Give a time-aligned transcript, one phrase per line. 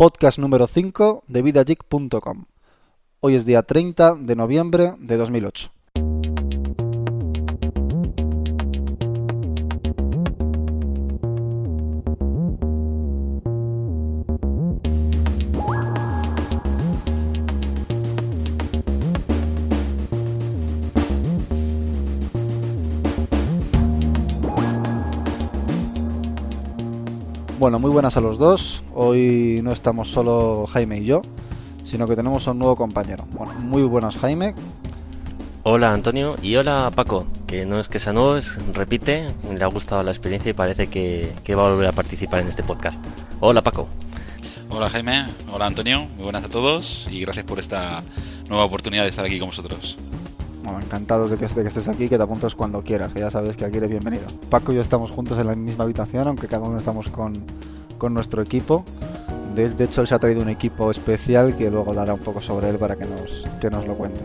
[0.00, 2.46] podcast número 5 de vidageek.com.
[3.20, 5.79] Hoy es día 30 de noviembre de 2008.
[27.60, 28.82] Bueno, muy buenas a los dos.
[28.94, 31.20] Hoy no estamos solo Jaime y yo,
[31.84, 33.26] sino que tenemos a un nuevo compañero.
[33.32, 34.54] Bueno, muy buenas Jaime.
[35.64, 39.66] Hola Antonio y hola Paco, que no es que sea nuevo, es, repite, le ha
[39.66, 42.98] gustado la experiencia y parece que, que va a volver a participar en este podcast.
[43.40, 43.88] Hola Paco.
[44.70, 48.02] Hola Jaime, hola Antonio, muy buenas a todos y gracias por esta
[48.48, 49.98] nueva oportunidad de estar aquí con vosotros.
[50.62, 53.64] Bueno, encantados de que, estés aquí, que te apuntes cuando quieras, que ya sabes que
[53.64, 54.24] aquí eres bienvenido.
[54.50, 57.32] Paco y yo estamos juntos en la misma habitación, aunque cada uno estamos con,
[57.96, 58.84] con nuestro equipo.
[59.54, 62.68] De, hecho, él se ha traído un equipo especial que luego dará un poco sobre
[62.68, 64.20] él para que nos, que nos lo cuente.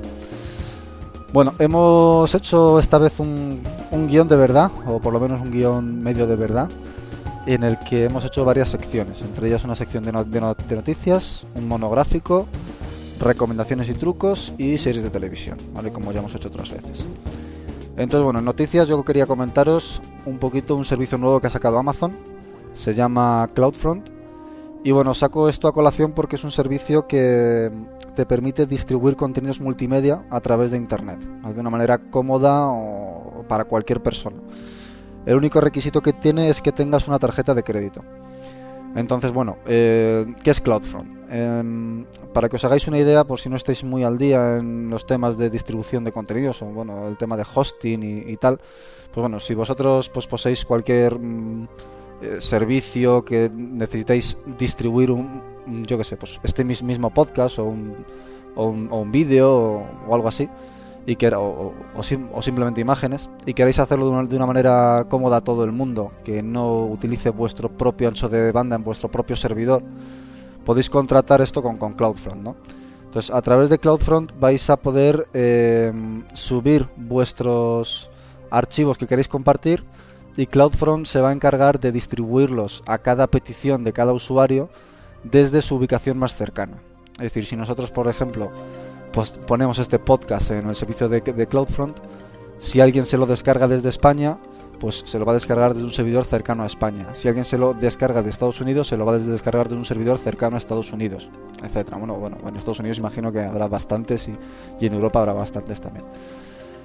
[1.34, 3.62] Bueno, hemos hecho esta vez un,
[3.92, 6.70] un guion de verdad, o por lo menos un guion medio de verdad,
[7.46, 10.12] en el que hemos hecho varias secciones, entre ellas una sección de
[10.76, 12.48] noticias, un monográfico,
[13.20, 15.92] recomendaciones y trucos y series de televisión, ¿vale?
[15.92, 17.08] Como ya hemos hecho otras veces.
[17.98, 21.78] Entonces, bueno, en noticias yo quería comentaros un poquito un servicio nuevo que ha sacado
[21.78, 22.16] Amazon,
[22.74, 24.10] se llama CloudFront.
[24.84, 27.72] Y bueno, saco esto a colación porque es un servicio que
[28.16, 33.64] te permite distribuir contenidos multimedia a través de Internet, de una manera cómoda o para
[33.64, 34.38] cualquier persona.
[35.26, 38.04] El único requisito que tiene es que tengas una tarjeta de crédito.
[38.96, 41.16] Entonces, bueno, eh, ¿qué es CloudFront?
[41.30, 44.90] Em, para que os hagáis una idea, por si no estáis muy al día en
[44.90, 48.58] los temas de distribución de contenidos o bueno, el tema de hosting y, tal,
[49.12, 50.28] pues bueno, si vosotros pues
[50.66, 51.68] cualquier mm,
[52.22, 55.42] eh, servicio que necesitáis distribuir un,
[55.86, 57.96] yo qué sé, pues este mis- mismo podcast o un,
[58.56, 60.48] o un, vídeo o algo así,
[61.06, 65.06] y que, o, o- o sim- o simplemente imágenes, y queréis hacerlo de una, manera
[65.10, 69.10] cómoda a todo el mundo, que no utilice vuestro propio ancho de banda en vuestro
[69.10, 69.84] propio servidor,
[70.66, 72.56] podéis contratar esto con, con CloudFront, ¿no?
[73.06, 75.94] Entonces, a través de CloudFront vais a poder eh,
[76.34, 78.10] subir vuestros
[78.50, 79.84] archivos que queréis compartir
[80.36, 84.68] y CloudFront se va a encargar de distribuirlos a cada petición de cada usuario
[85.24, 86.78] desde su ubicación más cercana.
[87.14, 88.52] Es decir, si nosotros, por ejemplo,
[89.16, 91.96] pues ponemos este podcast en el servicio de, CloudFront,
[92.60, 94.38] si alguien se lo descarga desde España,
[94.82, 97.08] pues se lo va a descargar desde un servidor cercano a España.
[97.16, 99.86] Si alguien se lo descarga de Estados Unidos, se lo va a descargar de un
[99.86, 101.30] servidor cercano a Estados Unidos,
[101.64, 101.96] etcétera.
[101.96, 104.36] Bueno, bueno, en Estados Unidos imagino que habrá bastantes y,
[104.82, 106.04] y en Europa habrá bastantes también.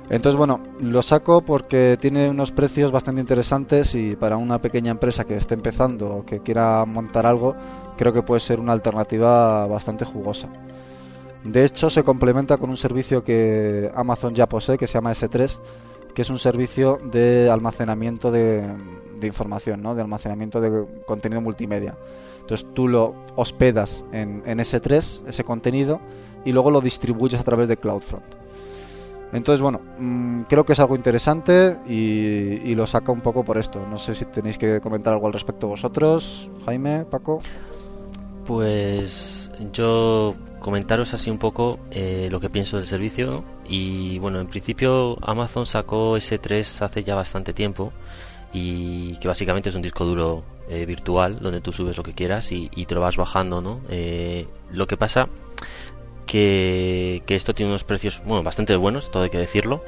[0.08, 5.24] Entonces, bueno, lo saco porque tiene unos precios bastante interesantes y para una pequeña empresa
[5.24, 7.56] que esté empezando o que quiera montar algo,
[7.96, 10.48] creo que puede ser una alternativa bastante jugosa.
[11.44, 15.58] De hecho, se complementa con un servicio que Amazon ya posee, que se llama S3,
[16.14, 18.62] que es un servicio de almacenamiento de,
[19.22, 19.94] información, ¿no?
[19.94, 21.94] de almacenamiento de contenido multimedia.
[22.40, 26.00] Entonces tú lo hospedas en, en S3, ese contenido,
[26.44, 28.24] y luego lo distribuyes a través de CloudFront.
[29.32, 33.58] Entonces, bueno, mm, creo que es algo interesante y, y lo saca un poco por
[33.58, 33.80] esto.
[33.88, 37.40] No sé si tenéis que comentar algo al respecto vosotros, Jaime, Paco.
[38.44, 44.46] Pues yo comentaros así un poco eh, lo que pienso del servicio y bueno, en
[44.46, 47.92] principio Amazon sacó S3 hace ya bastante tiempo
[48.52, 52.52] y que básicamente es un disco duro eh, virtual donde tú subes lo que quieras
[52.52, 53.80] y, te lo vas bajando, ¿no?
[53.88, 55.28] Eh, lo que pasa
[56.26, 59.82] que, que esto tiene unos precios, bueno, bastante buenos, todo hay que decirlo.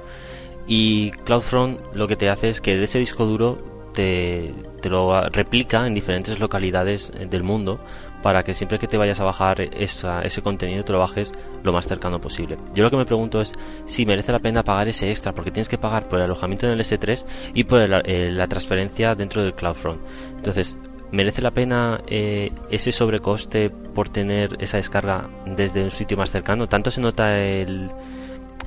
[0.66, 3.58] Y CloudFront lo que te hace es que de ese disco duro
[3.92, 4.54] te,
[4.88, 7.78] lo replica en diferentes localidades del mundo
[8.22, 11.86] para que siempre que te vayas a bajar ese contenido te lo bajes lo más
[11.86, 12.56] cercano posible.
[12.74, 13.52] Yo lo que me pregunto es
[13.86, 16.72] si merece la pena pagar ese extra, porque tienes que pagar por el alojamiento en
[16.72, 17.24] el S3
[17.54, 20.00] y por la transferencia dentro del CloudFront.
[20.36, 20.76] Entonces,
[21.10, 26.68] ¿merece la pena eh, ese sobrecoste por tener esa descarga desde un sitio más cercano?
[26.68, 27.90] ¿Tanto se nota el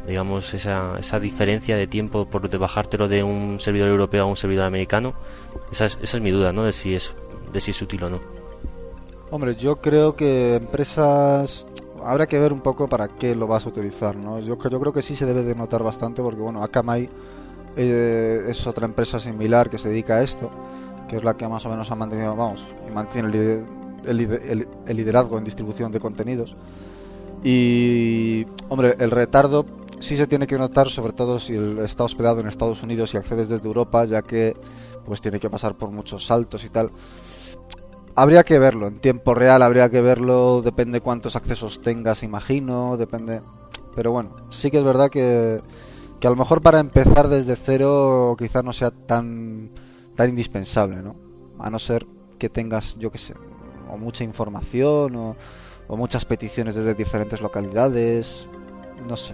[0.08, 4.38] digamos esa, esa diferencia de tiempo por de bajártelo de un servidor europeo a un
[4.38, 5.14] servidor americano?
[5.72, 6.64] Esa es, esa es mi duda, ¿no?
[6.64, 7.14] De si es
[7.52, 8.35] de si es útil o no.
[9.36, 11.66] Hombre, yo creo que empresas
[12.06, 14.40] habrá que ver un poco para qué lo vas a utilizar, ¿no?
[14.40, 17.10] Yo, yo creo que sí se debe de notar bastante porque, bueno, Akamai
[17.76, 20.50] eh, es otra empresa similar que se dedica a esto,
[21.10, 23.66] que es la que más o menos ha mantenido, vamos, y mantiene el,
[24.06, 26.56] el lider- el- el liderazgo en distribución de contenidos.
[27.44, 29.66] Y, hombre, el retardo
[30.00, 33.50] sí se tiene que notar, sobre todo si está hospedado en Estados Unidos y accedes
[33.50, 34.56] desde Europa, ya que
[35.06, 36.90] pues tiene que pasar por muchos saltos y tal.
[38.16, 43.42] Habría que verlo, en tiempo real habría que verlo, depende cuántos accesos tengas, imagino, depende...
[43.96, 45.62] Pero bueno, sí que es verdad que,
[46.20, 49.70] que a lo mejor para empezar desde cero quizás no sea tan,
[50.16, 51.16] tan indispensable, ¿no?
[51.60, 52.06] A no ser
[52.38, 53.34] que tengas, yo qué sé,
[53.90, 55.36] o mucha información o,
[55.90, 58.48] muchas peticiones desde diferentes localidades,
[59.08, 59.34] no sé.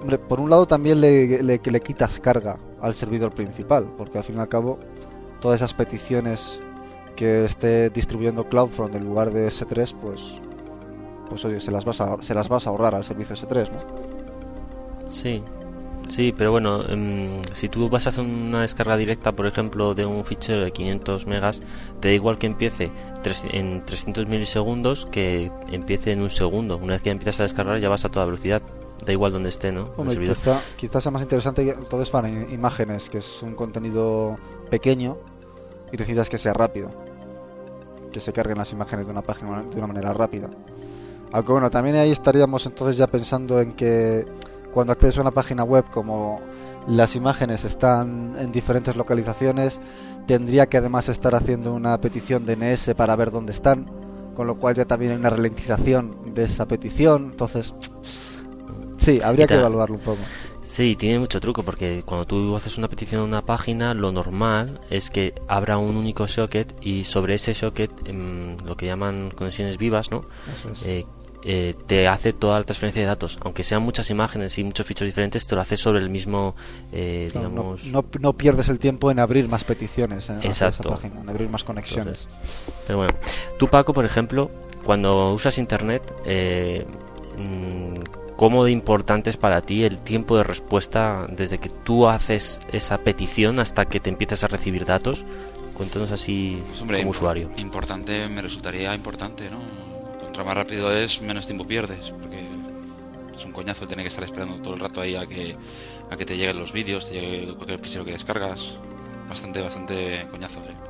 [0.00, 4.24] Hombre, por un lado también le, le, le quitas carga al servidor principal, porque al
[4.24, 4.78] fin y al cabo
[5.40, 6.60] todas esas peticiones
[7.18, 10.34] que esté distribuyendo CloudFront en lugar de S3, pues,
[11.28, 13.78] pues oye, se las vas a, se las vas a ahorrar al servicio S3, ¿no?
[15.10, 15.42] Sí,
[16.08, 20.06] sí, pero bueno, em, si tú vas a hacer una descarga directa, por ejemplo, de
[20.06, 21.60] un fichero de 500 megas,
[22.00, 22.90] te da igual que empiece
[23.24, 26.76] tres- en 300 milisegundos que empiece en un segundo.
[26.76, 28.62] Una vez que empiezas a descargar ya vas a toda velocidad.
[29.04, 29.86] Da igual donde esté, ¿no?
[29.86, 30.36] El Hombre, servidor.
[30.36, 34.36] quizá, quizás sea más interesante que- entonces para imágenes, que es un contenido
[34.70, 35.16] pequeño
[35.92, 36.90] y necesitas que sea rápido.
[38.18, 40.48] Que se carguen las imágenes de una página de una manera rápida.
[41.30, 44.26] Aunque bueno, también ahí estaríamos entonces ya pensando en que
[44.74, 46.40] cuando accedes a una página web, como
[46.88, 49.80] las imágenes están en diferentes localizaciones,
[50.26, 53.86] tendría que además estar haciendo una petición DNS para ver dónde están,
[54.34, 57.28] con lo cual ya también hay una ralentización de esa petición.
[57.30, 57.72] Entonces,
[58.98, 60.22] sí, habría que evaluarlo un poco.
[60.78, 64.80] Sí, tiene mucho truco porque cuando tú haces una petición a una página, lo normal
[64.90, 69.76] es que abra un único socket y sobre ese socket, em, lo que llaman conexiones
[69.76, 70.24] vivas, ¿no?
[70.48, 70.82] Eso es.
[70.84, 71.06] Eh,
[71.42, 73.40] eh, te hace toda la transferencia de datos.
[73.40, 76.54] Aunque sean muchas imágenes y muchos ficheros diferentes, te lo hace sobre el mismo,
[76.92, 77.84] eh, No, digamos...
[77.86, 81.64] no, no pierdes el tiempo en abrir más peticiones en esa página, en abrir más
[81.64, 82.28] conexiones.
[82.86, 83.14] Pero bueno,
[83.58, 84.48] tú Paco, por ejemplo,
[84.84, 86.86] cuando usas internet, eh,
[87.36, 92.60] mm, ¿cómo de importante es para ti el tiempo de respuesta desde que tú haces
[92.70, 95.24] esa petición hasta que te empiezas a recibir datos?
[95.74, 97.50] Cuéntanos así Pues, hombre, como usuario.
[97.56, 99.58] Importante, me resultaría importante, ¿no?
[100.20, 102.46] Contra más rápido es, menos tiempo pierdes, porque
[103.36, 105.56] es un coñazo tener que estar esperando todo el rato ahí a que,
[106.08, 108.78] a que te lleguen los vídeos, te llegue cualquier fichero que descargas.
[109.28, 110.87] Bastante, bastante coñazo, ¿eh?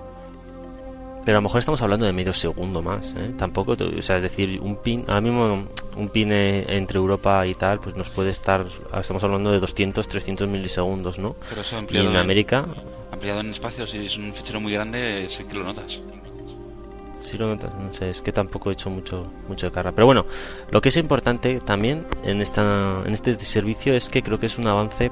[1.28, 3.34] Pero a lo mejor estamos hablando de medio segundo más, ¿eh?
[3.36, 5.62] Tampoco, o sea, es decir, un pin, ahora mismo
[5.94, 8.64] un pin eh, entre Europa y tal, pues nos puede estar,
[8.98, 11.36] estamos hablando de 200, 300 milisegundos, ¿no?
[11.50, 12.64] Pero eso Y ampliado en América,
[13.12, 16.00] ampliado en espacio, si es un fichero muy grande, sé que lo notas.
[17.20, 19.92] Sí lo notas, no sé, es que tampoco he hecho mucho, mucho de carga.
[19.92, 20.24] Pero bueno,
[20.70, 24.56] lo que es importante también en, esta, en este servicio es que creo que es
[24.56, 25.10] un avance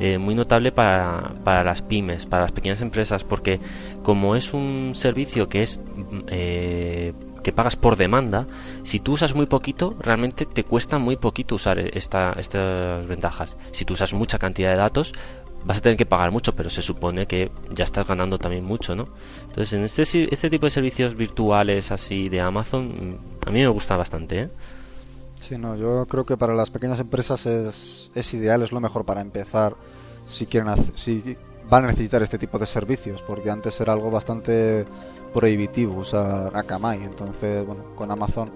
[0.00, 3.60] eh, muy notable para, para las pymes, para las pequeñas empresas, porque
[4.02, 7.12] como es un servicio que es mm, eh,
[7.42, 8.46] que pagas por demanda,
[8.82, 13.56] si tú usas muy poquito, realmente te cuesta muy poquito usar esta, estas ventajas.
[13.72, 15.12] Si tú usas mucha cantidad de datos,
[15.64, 18.94] vas a tener que pagar mucho, pero se supone que ya estás ganando también mucho,
[18.94, 19.08] ¿no?
[19.42, 20.02] Entonces, en este,
[20.32, 24.48] este tipo de servicios virtuales así de Amazon, mm, a mí me gusta bastante, ¿eh?
[25.40, 29.04] Sí, no, yo creo que para las pequeñas empresas es, es ideal, es lo mejor
[29.04, 29.74] para empezar
[30.26, 31.36] si quieren hacer, si
[31.68, 34.84] van a necesitar este tipo de servicios, porque antes era algo bastante
[35.32, 38.50] prohibitivo usar Akamai, entonces, bueno, con Amazon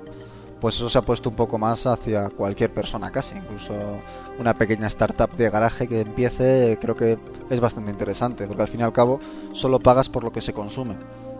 [0.60, 3.74] pues eso se ha puesto un poco más hacia cualquier persona casi, incluso
[4.38, 7.18] una pequeña startup de garaje que empiece, creo que
[7.50, 9.20] es bastante interesante, porque al fin y al cabo
[9.52, 10.96] solo pagas por lo que se consume,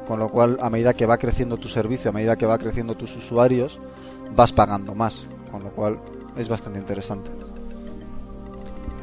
[0.07, 2.97] con lo cual a medida que va creciendo tu servicio, a medida que va creciendo
[2.97, 3.79] tus usuarios,
[4.35, 5.99] vas pagando más, con lo cual
[6.37, 7.31] es bastante interesante.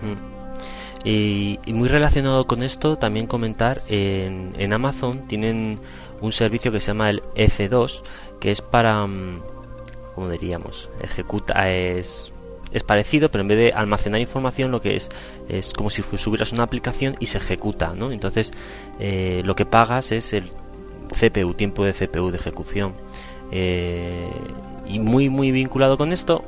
[0.02, 0.32] Mm.
[1.04, 5.80] Y, muy relacionado con esto, también comentar, en, Amazon tienen
[6.22, 8.04] un servicio que se llama el EC2,
[8.40, 9.42] que es para, mm,
[10.14, 10.90] ¿cómo diríamos?
[11.02, 12.32] Ejecuta, es,
[12.72, 15.10] es parecido, pero en vez de almacenar información, lo que es
[15.50, 18.12] es como si subieras una aplicación y se ejecuta, ¿no?
[18.12, 18.52] Entonces,
[19.00, 20.52] eh, lo que pagas es el
[21.10, 22.94] CPU, tiempo de CPU de ejecución.
[23.52, 24.30] Eh,
[24.92, 26.44] y muy, muy vinculado con esto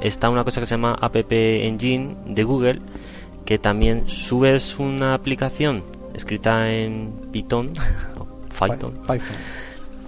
[0.00, 2.80] está una cosa que se llama App Engine de Google,
[3.44, 5.82] que también subes una aplicación
[6.14, 7.70] escrita en Python,
[8.58, 9.36] Python, Python.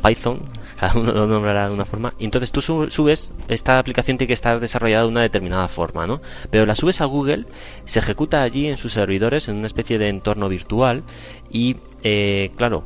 [0.02, 0.38] Python,
[0.78, 4.28] cada uno lo nombrará de una forma, y entonces tú sub- subes, esta aplicación tiene
[4.28, 6.20] que estar desarrollada de una determinada forma, ¿no?
[6.50, 7.44] Pero la subes a Google,
[7.84, 11.02] se ejecuta allí en sus servidores, en una especie de entorno virtual,
[11.50, 12.82] y eh, claro,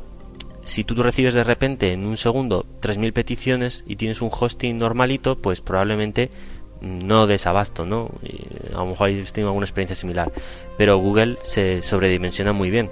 [0.67, 5.37] si tú recibes de repente en un segundo 3.000 peticiones y tienes un hosting normalito,
[5.37, 6.29] pues probablemente
[6.81, 8.11] mm, no des abasto, ¿no?
[8.21, 10.29] Y a lo mejor habéis tenido alguna experiencia similar.
[10.77, 12.89] Pero Google se sobredimensiona muy bien.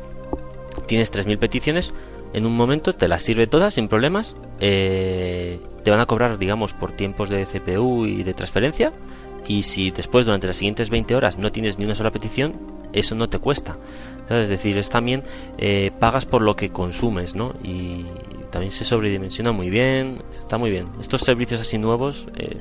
[0.87, 1.93] Tienes 3.000 peticiones,
[2.33, 4.37] en un momento te las sirve todas sin problemas.
[4.61, 8.93] eh, te van a cobrar, digamos, por tiempos de CPU y de transferencia.
[9.47, 12.53] Y si después, durante las siguientes 20 horas, no tienes ni una sola petición,
[12.99, 13.75] eso no te cuesta.
[14.27, 14.43] ¿sabes?
[14.43, 15.23] Es decir, es también
[15.57, 17.53] eh, pagas por lo que consumes, ¿no?
[17.63, 18.05] Y
[18.51, 20.87] también se sobredimensiona muy bien, está muy bien.
[20.99, 22.57] Estos servicios así nuevos eh,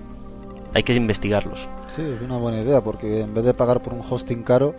[0.75, 1.69] hay que investigarlos.
[1.89, 4.75] Sí, es una buena idea porque en vez de pagar por un hosting caro,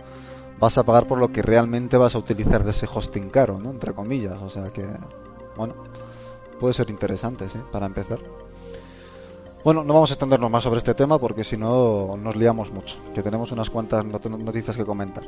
[0.58, 3.70] vas a pagar por lo que realmente vas a utilizar de ese hosting caro, ¿no?
[3.70, 4.86] Entre comillas, o sea que,
[5.56, 5.74] bueno,
[6.60, 8.18] puede ser interesante, sí, para empezar.
[9.66, 12.98] Bueno, no vamos a extendernos más sobre este tema porque si no nos liamos mucho,
[13.12, 15.24] que tenemos unas cuantas noticias que comentar.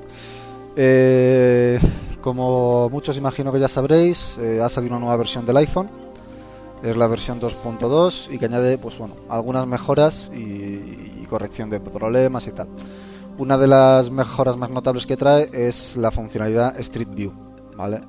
[0.76, 1.80] Eh,
[2.20, 5.90] como muchos imagino que ya sabréis, eh, ha salido una nueva versión del iPhone.
[6.84, 12.46] Es la versión 2.2 y que añade, pues bueno, algunas mejoras y, corrección de problemas
[12.46, 12.68] y tal.
[13.38, 17.32] Una de las mejoras más notables que trae es la funcionalidad Street View,
[17.76, 18.02] ¿vale?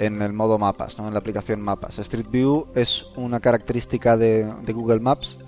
[0.00, 1.08] El modo mapas, ¿no?
[1.08, 1.98] en la aplicación mapas.
[1.98, 5.38] Street View es una característica de Google Maps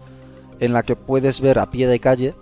[0.60, 2.34] en la que puedes ver a pie de calle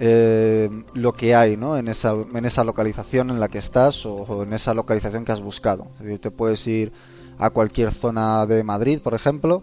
[0.00, 1.76] eh, lo que hay ¿no?
[1.76, 5.40] en, esa, en esa localización en la que estás o, en esa localización que has
[5.40, 5.88] buscado.
[5.94, 6.92] Es decir, te puedes ir
[7.36, 9.62] a cualquier zona de Madrid, por ejemplo,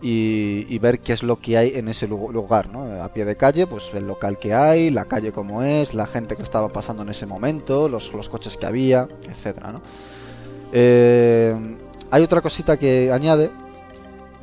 [0.00, 3.02] y, ver qué es lo que hay en ese lugar, ¿no?
[3.02, 6.36] A pie de calle, pues el local que hay, la calle como es, la gente
[6.36, 9.80] que estaba pasando en ese momento, los, los coches que había, etcétera, ¿no?
[10.76, 11.54] Eh,
[12.10, 13.48] hay otra cosita que añade,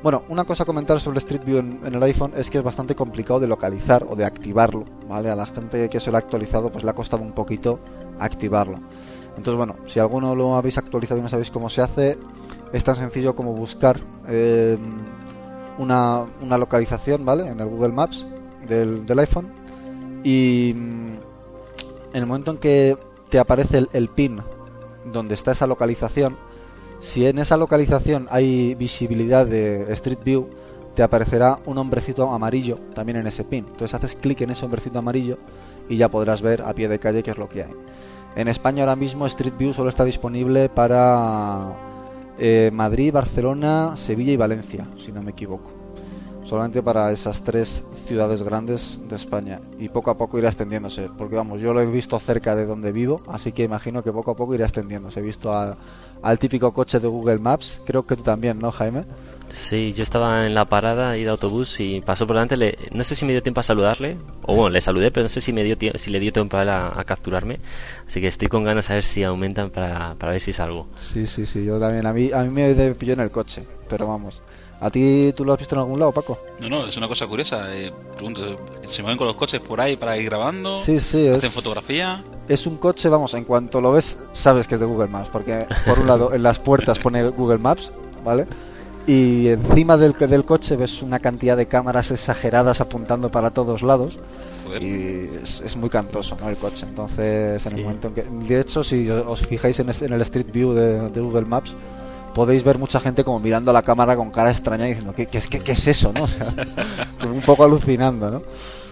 [0.02, 2.96] bueno, una cosa a comentar sobre Street View en, el iPhone es que es bastante
[2.96, 5.30] complicado de localizar o de activarlo, ¿vale?
[5.30, 7.80] A la gente que se lo ha actualizado pues le ha costado un poquito
[8.18, 8.78] activarlo.
[9.36, 12.18] Entonces, bueno, si alguno lo habéis actualizado y no sabéis cómo se hace,
[12.72, 14.80] es tan sencillo como buscar em,
[15.80, 16.26] una,
[16.58, 17.48] localización, ¿vale?
[17.48, 18.26] En el Google Maps
[18.70, 19.48] del, iPhone
[20.24, 21.14] y mm,
[22.14, 22.98] en el momento en que
[23.30, 24.42] te aparece el pin
[25.06, 26.38] donde está esa localización,
[27.00, 30.48] si en esa localización hay visibilidad de Street View,
[30.96, 33.66] te aparecerá un hombrecito amarillo también en ese pin.
[33.68, 35.38] Entonces haces clic en ese hombrecito amarillo
[35.90, 37.72] y ya podrás ver a pie de calle qué es lo que hay.
[38.36, 41.74] En España ahora mismo Street View solo está disponible para
[42.38, 45.81] eh, Madrid, Barcelona, Sevilla y Valencia, si no me equivoco.
[46.52, 49.62] Solamente para esas tres ciudades grandes de España.
[49.80, 51.08] Y poco a poco irá extendiéndose.
[51.18, 54.32] Porque vamos, yo lo he visto cerca de donde vivo, así que imagino que poco
[54.32, 55.22] a poco irá extendiéndose.
[55.22, 55.78] He visto a,
[56.22, 57.82] al típico coche de Google Maps.
[57.86, 59.06] Creo que tú también, ¿no, Jaime?
[59.48, 62.58] Sí, yo estaba en la parada y de autobús y pasó por delante.
[62.58, 65.30] Le, no sé si me dio tiempo a saludarle, o bueno, le saludé, pero no
[65.30, 67.60] sé si me dio si le dio tiempo a, a, capturarme.
[68.06, 70.88] Así que estoy con ganas de ver si aumentan para, para ver si salgo.
[70.98, 72.06] Sí, sí, sí, yo también.
[72.06, 74.42] A mí, a mí me pilló en el coche, pero vamos.
[74.82, 76.40] ¿A ti tú lo has visto en algún lado, Paco?
[76.60, 77.72] No, no, es una cosa curiosa.
[77.76, 78.58] Eh, pregunto,
[78.90, 80.80] ¿se mueven con los coches por ahí para ir grabando?
[80.80, 81.28] Sí, sí.
[81.28, 82.24] ¿Hacen fotografía?
[82.48, 85.30] Es un coche, vamos, en cuanto lo ves, sabes que es de Google Maps.
[85.32, 87.92] Porque, por un lado, en las puertas pone Google Maps,
[88.26, 88.48] ¿vale?
[89.06, 94.18] Y encima del, del coche ves una cantidad de cámaras exageradas apuntando para todos lados.
[94.80, 96.50] Y es, muy cantoso, ¿no?
[96.50, 96.88] El coche.
[96.90, 98.24] Entonces, en el momento en que.
[98.24, 101.76] De hecho, si os fijáis en, en el Street View de, de Google Maps
[102.34, 105.28] podéis ver mucha gente como mirando a la cámara con cara extraña y diciendo, ¿qué,
[105.28, 106.14] qué, qué, es eso?
[106.14, 106.28] ¿no?
[107.30, 108.42] un poco alucinando, ¿no?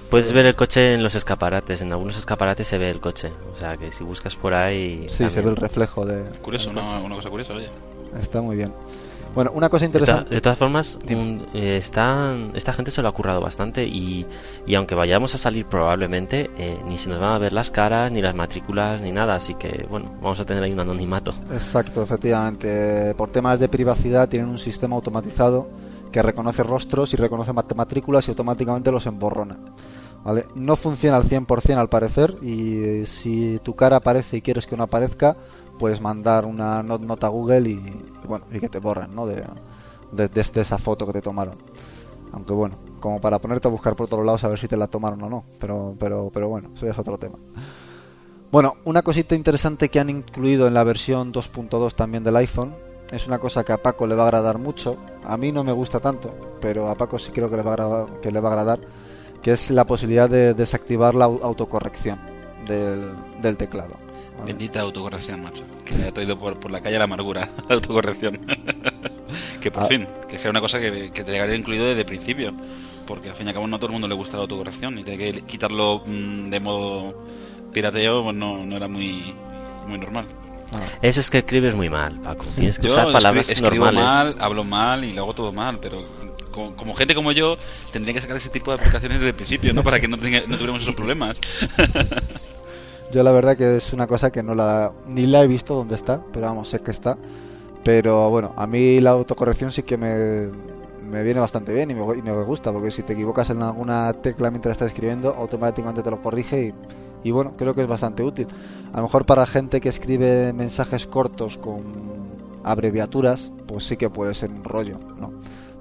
[0.10, 3.56] Puedes ver el coche en los escaparates, en algunos escaparates se ve el coche, o
[3.56, 5.06] sea que si buscas por ahí...
[5.08, 6.24] Sí, se ve el reflejo de...
[6.40, 7.70] Curioso, una, una cosa curiosa, oye.
[8.20, 8.74] Está muy bien.
[9.36, 10.34] Bueno, una cosa interesante.
[10.34, 14.26] De, todas formas, eh, están, esta gente se lo ha currado bastante y,
[14.66, 18.12] y aunque vayamos a salir probablemente, eh, ni se nos van a ver las caras,
[18.12, 19.36] ni las matrículas, ni nada.
[19.36, 21.34] Así que, bueno, vamos a tener ahí un anonimato.
[21.52, 23.14] Exacto, efectivamente.
[23.16, 25.68] Por temas de privacidad tienen un sistema automatizado
[26.12, 29.58] que reconoce rostros y reconoce matrículas y automáticamente los emborrona.
[30.24, 30.48] ¿Vale?
[30.56, 34.84] No funciona al 100% al parecer y si tu cara aparece y quieres que no
[34.84, 35.38] aparezca,
[35.80, 37.82] puedes mandar una nota a Google y,
[38.28, 39.26] bueno, y que te borren, ¿no?
[39.26, 39.44] De,
[40.12, 41.56] de, esa foto que te tomaron.
[42.32, 44.88] Aunque bueno, como para ponerte a buscar por todos lados a ver si te la
[44.88, 45.44] tomaron o no.
[45.60, 47.38] Pero, pero, pero bueno, eso es otro tema.
[48.52, 52.76] Bueno, una cosita interesante que han incluido en la versión 2.2 también del iPhone
[53.12, 54.98] es una cosa que a Paco le va a agradar mucho.
[55.24, 57.74] A mí no me gusta tanto, pero a Paco sí creo que le va a
[57.74, 58.80] agradar, que le va a agradar
[59.42, 62.20] que es la posibilidad de desactivar la autocorrección
[62.68, 64.09] del teclado.
[64.46, 65.64] Bendita autocorrección, macho.
[65.86, 68.40] Que me ha traído por, por la calle la amargura, la autocorrección.
[69.62, 69.88] que por ah.
[69.88, 72.54] fin, que era una cosa que, que te llegaría incluido desde el principio.
[73.06, 74.98] Porque al fin y al cabo no a todo el mundo le gusta la autocorrección
[75.00, 77.14] y tener que quitarlo mm, de modo
[77.74, 79.34] pirateo pues no, no era muy,
[79.88, 80.26] muy normal.
[80.74, 80.80] Ah.
[81.02, 82.46] Eso es que escribes muy mal, Paco.
[82.56, 84.04] Tienes que usar palabras escribo normales.
[84.04, 86.04] mal, hablo mal y lo hago todo mal, pero
[86.52, 87.58] como, gente como yo
[87.92, 89.84] tendría que sacar ese tipo de aplicaciones desde el principio, ¿no?
[89.84, 91.40] Para que no, no tuviéramos esos problemas.
[93.12, 95.96] Yo la verdad que es una cosa que no la ni la he visto dónde
[95.96, 97.18] está, pero vamos, sé que está.
[97.84, 100.48] Pero bueno, a mí la autocorrección sí que me,
[101.10, 104.14] me viene bastante bien y me, y me, gusta, porque si te equivocas en alguna
[104.14, 106.74] tecla mientras estás escribiendo, automáticamente te lo corrige
[107.24, 108.48] y, bueno, creo que es bastante útil.
[108.94, 111.82] A lo mejor para gente que escribe mensajes cortos con,
[112.64, 115.32] abreviaturas, pues sí que puede ser un rollo, ¿no?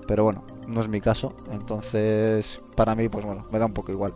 [0.06, 3.92] Pero bueno, no es mi caso, entonces para mí, pues bueno, me da un poco
[3.92, 4.14] igual.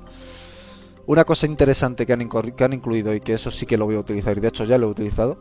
[1.06, 3.97] Una cosa interesante que han, que han incluido y que eso sí que lo voy
[3.97, 5.37] a utilizar, y de hecho ya lo he utilizado,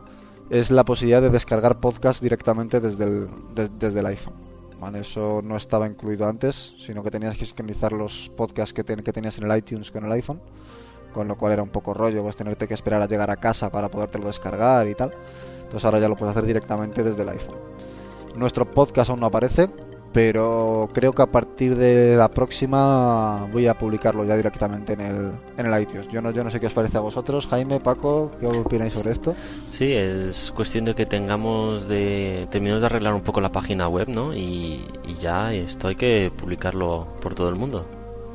[0.50, 3.28] es la posibilidad de descargar podcast directamente desde el,
[3.78, 4.34] desde el iPhone.
[4.80, 5.00] ¿vale?
[5.00, 9.38] Eso no estaba incluido antes, sino que tenías que sincronizar los podcasts que, que tenías
[9.38, 10.40] en el iTunes con el iPhone,
[11.12, 13.70] con lo cual era un poco rollo, pues tenerte que esperar a llegar a casa
[13.70, 15.12] para podértelo descargar y tal.
[15.62, 17.56] Entonces ahora ya lo puedes hacer directamente desde el iPhone.
[18.34, 19.68] Nuestro podcast aún no aparece,
[20.12, 25.32] pero creo que a partir de la próxima voy a publicarlo ya directamente en el,
[25.56, 26.08] en el iTunes.
[26.08, 29.12] Yo no, yo no sé qué os parece a vosotros, Jaime, Paco, ¿qué opináis sobre
[29.12, 29.34] esto?
[29.70, 34.08] Sí, es cuestión de que tengamos de terminemos de arreglar un poco la página web,
[34.08, 34.34] ¿no?
[34.34, 34.84] Y,
[35.20, 37.86] ya esto hay que publicarlo por todo el mundo.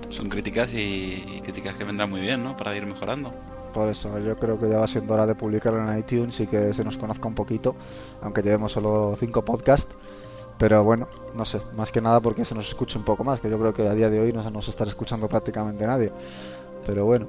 [0.09, 2.55] Son críticas y, críticas que vendrán muy bien, ¿no?
[2.55, 3.31] Para ir mejorando
[3.73, 6.73] por eso yo creo que ya va siendo hora de publicarlo en iTunes y que
[6.73, 7.75] se nos conozca un poquito,
[8.21, 9.93] aunque llevemos solo cinco podcasts.
[10.57, 13.49] Pero bueno, no sé, más que nada porque se nos escucha un poco más, que
[13.49, 16.11] yo creo que a día de hoy no se nos está escuchando prácticamente nadie.
[16.85, 17.27] Pero bueno.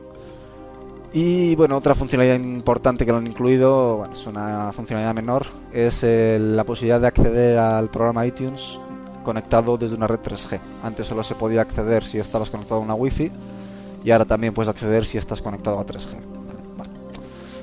[1.12, 6.02] Y bueno, otra funcionalidad importante que lo han incluido, bueno, es una funcionalidad menor, es
[6.02, 8.78] la posibilidad de acceder al programa iTunes
[9.24, 10.60] conectado desde una red 3G.
[10.82, 13.30] Antes solo se podía acceder si estabas conectado a una Wi-Fi
[14.04, 16.16] y ahora también puedes acceder si estás conectado a 3G.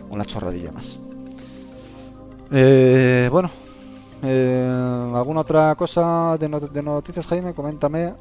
[0.09, 0.99] una chorradilla más.
[2.51, 3.49] Eh, bueno,
[4.25, 6.49] eh, ¿Alguna otra cosa de,
[6.81, 7.53] noticias, Jaime?
[7.53, 8.13] Coméntame.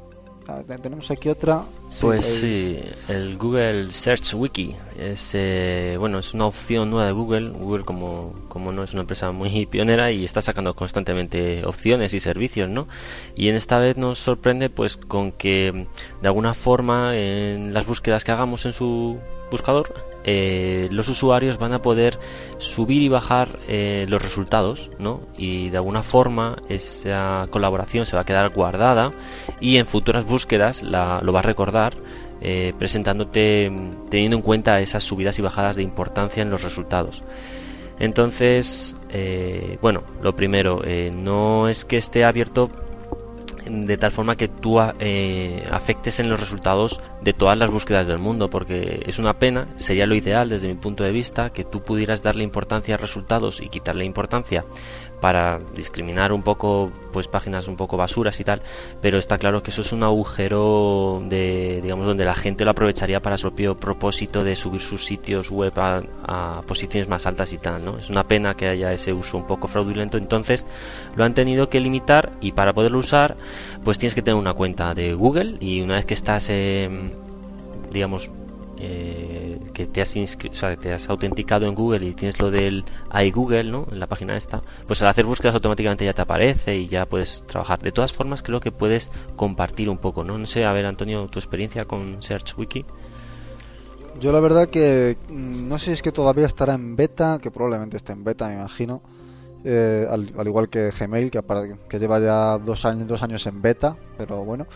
[0.81, 1.63] tenemos aquí otra.
[2.01, 7.49] Pues sí, el Google Search Wiki es eh, bueno es una opción nueva de Google.
[7.49, 12.19] Google como, como no es una empresa muy pionera y está sacando constantemente opciones y
[12.19, 12.87] servicios, ¿no?
[13.35, 15.87] Y en esta vez nos sorprende pues con que
[16.21, 19.17] de alguna forma en las búsquedas que hagamos en su
[19.51, 19.93] buscador
[20.27, 22.17] eh, los usuarios van a poder
[22.57, 25.21] subir y bajar eh, los resultados, ¿no?
[25.37, 29.11] Y de alguna forma esa colaboración se va a quedar guardada
[29.59, 31.74] y en futuras búsquedas la, lo va a recordar
[32.41, 33.71] eh, presentándote
[34.09, 37.23] teniendo en cuenta esas subidas y bajadas de importancia en los resultados.
[37.97, 38.97] Entonces,
[39.81, 40.81] bueno, lo primero,
[41.13, 42.69] no es que esté abierto
[43.65, 48.19] de tal forma que tú eh, afectes en los resultados de todas las búsquedas del
[48.19, 51.81] mundo, porque es una pena, sería lo ideal desde mi punto de vista, que tú
[51.81, 54.63] pudieras darle importancia a resultados y quitarle importancia
[55.21, 58.61] para discriminar un poco pues páginas un poco basuras y tal
[59.01, 63.21] pero está claro que eso es un agujero de digamos donde la gente lo aprovecharía
[63.21, 67.85] para su propio propósito de subir sus sitios web a, posiciones más altas y tal
[67.85, 70.17] no es una pena que haya ese uso un poco fraudulento.
[70.17, 70.65] Entonces
[71.15, 73.37] lo han tenido que limitar y para poderlo usar
[73.83, 76.89] pues tienes que tener una cuenta de Google y una vez que estás eh,
[77.95, 78.29] digamos
[78.77, 80.13] eh, que te has,
[80.81, 82.83] te has autenticado en Google y tienes lo del
[83.23, 83.87] iGoogle, ¿no?
[83.91, 87.43] En la página esta, pues al hacer búsquedas automáticamente ya te aparece y ya puedes
[87.47, 87.79] trabajar.
[87.79, 90.37] De todas formas, creo que puedes compartir un poco, ¿no?
[90.37, 92.85] No sé, a ver, Antonio, tu experiencia con SearchWiki.
[94.19, 97.51] Yo la verdad que mm, no sé si es que todavía estará en beta, que
[97.51, 99.01] probablemente esté en beta, me imagino.
[99.63, 101.41] Eh, al, igual que Gmail, que,
[101.89, 104.67] que lleva ya dos años, dos años en beta, pero bueno.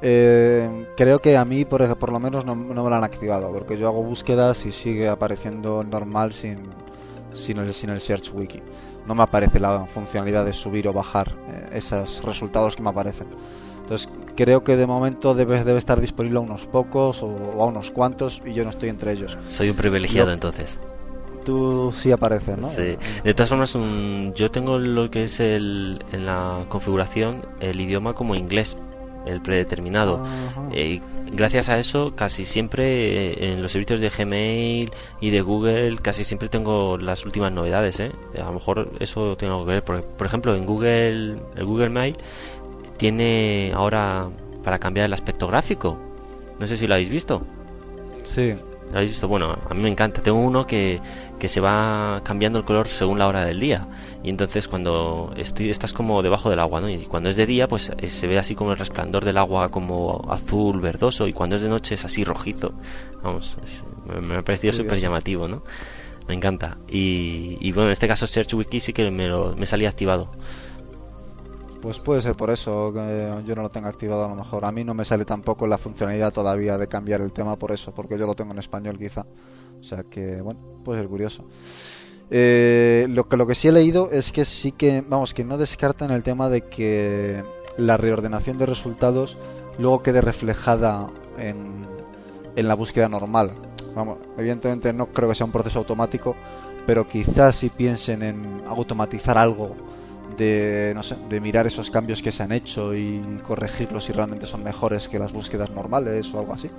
[0.00, 3.76] Eh, creo que a mí, por, por lo menos, no, me lo han activado, porque
[3.76, 6.58] yo hago búsquedas y sigue apareciendo normal sin,
[7.34, 8.62] sin, el, sin el Search Wiki.
[9.06, 13.26] No me aparece la funcionalidad de subir o bajar eh, esos resultados que me aparecen.
[13.80, 17.28] Entonces, creo que de momento debe, debe estar disponible a unos pocos o,
[17.60, 19.38] a unos cuantos y yo no estoy entre ellos.
[19.48, 20.78] Soy un privilegiado entonces
[21.44, 22.68] tú sí apareces, ¿no?
[22.68, 22.98] Sí.
[23.24, 23.74] De todas formas,
[24.34, 28.76] yo tengo lo que es el, en la configuración el idioma como inglés,
[29.28, 30.24] el predeterminado.
[30.72, 31.00] Eh,
[31.32, 36.24] gracias a eso, casi siempre eh, en los servicios de Gmail y de Google, casi
[36.24, 38.00] siempre tengo las últimas novedades.
[38.00, 38.10] ¿eh?
[38.40, 39.84] A lo mejor eso tiene algo que ver.
[39.84, 42.16] Por, por ejemplo, en Google, el Google Mail
[42.96, 44.28] tiene ahora
[44.64, 45.96] para cambiar el aspecto gráfico.
[46.58, 47.42] No sé si lo habéis visto.
[48.24, 48.54] Sí.
[48.90, 49.28] ¿Lo habéis visto?
[49.28, 50.22] Bueno, a mí me encanta.
[50.22, 51.00] Tengo uno que,
[51.38, 53.86] que se va cambiando el color según la hora del día.
[54.22, 56.88] Y entonces cuando estoy, estás como debajo del agua, ¿no?
[56.88, 59.68] Y cuando es de día, pues eh, se ve así como el resplandor del agua
[59.68, 61.28] como azul, verdoso.
[61.28, 62.72] Y cuando es de noche es así rojizo.
[63.22, 63.56] Vamos,
[64.20, 65.62] me, ha parecido súper llamativo, ¿no?
[66.26, 66.76] Me encanta.
[66.88, 70.28] Y, y, bueno, en este caso Search Wiki sí que me, me salía activado.
[71.80, 74.64] Pues puede ser por eso que yo no lo tenga activado a lo mejor.
[74.64, 77.94] A mí no me sale tampoco la funcionalidad todavía de cambiar el tema por eso,
[77.94, 79.24] porque yo lo tengo en español quizá.
[79.80, 81.44] O sea que, bueno, puede ser curioso.
[82.30, 85.56] Eh, lo, que, lo que sí he leído es que sí que, vamos, que no
[85.56, 87.42] descartan el tema de que
[87.76, 89.38] la reordenación de resultados
[89.78, 91.06] luego quede reflejada
[91.38, 91.86] en,
[92.56, 93.52] en la búsqueda normal.
[93.94, 96.36] Vamos, evidentemente no creo que sea un proceso automático,
[96.86, 99.74] pero quizás si piensen en automatizar algo
[100.36, 104.46] de, no sé, de mirar esos cambios que se han hecho y corregirlos si realmente
[104.46, 106.70] son mejores que las búsquedas normales o algo así.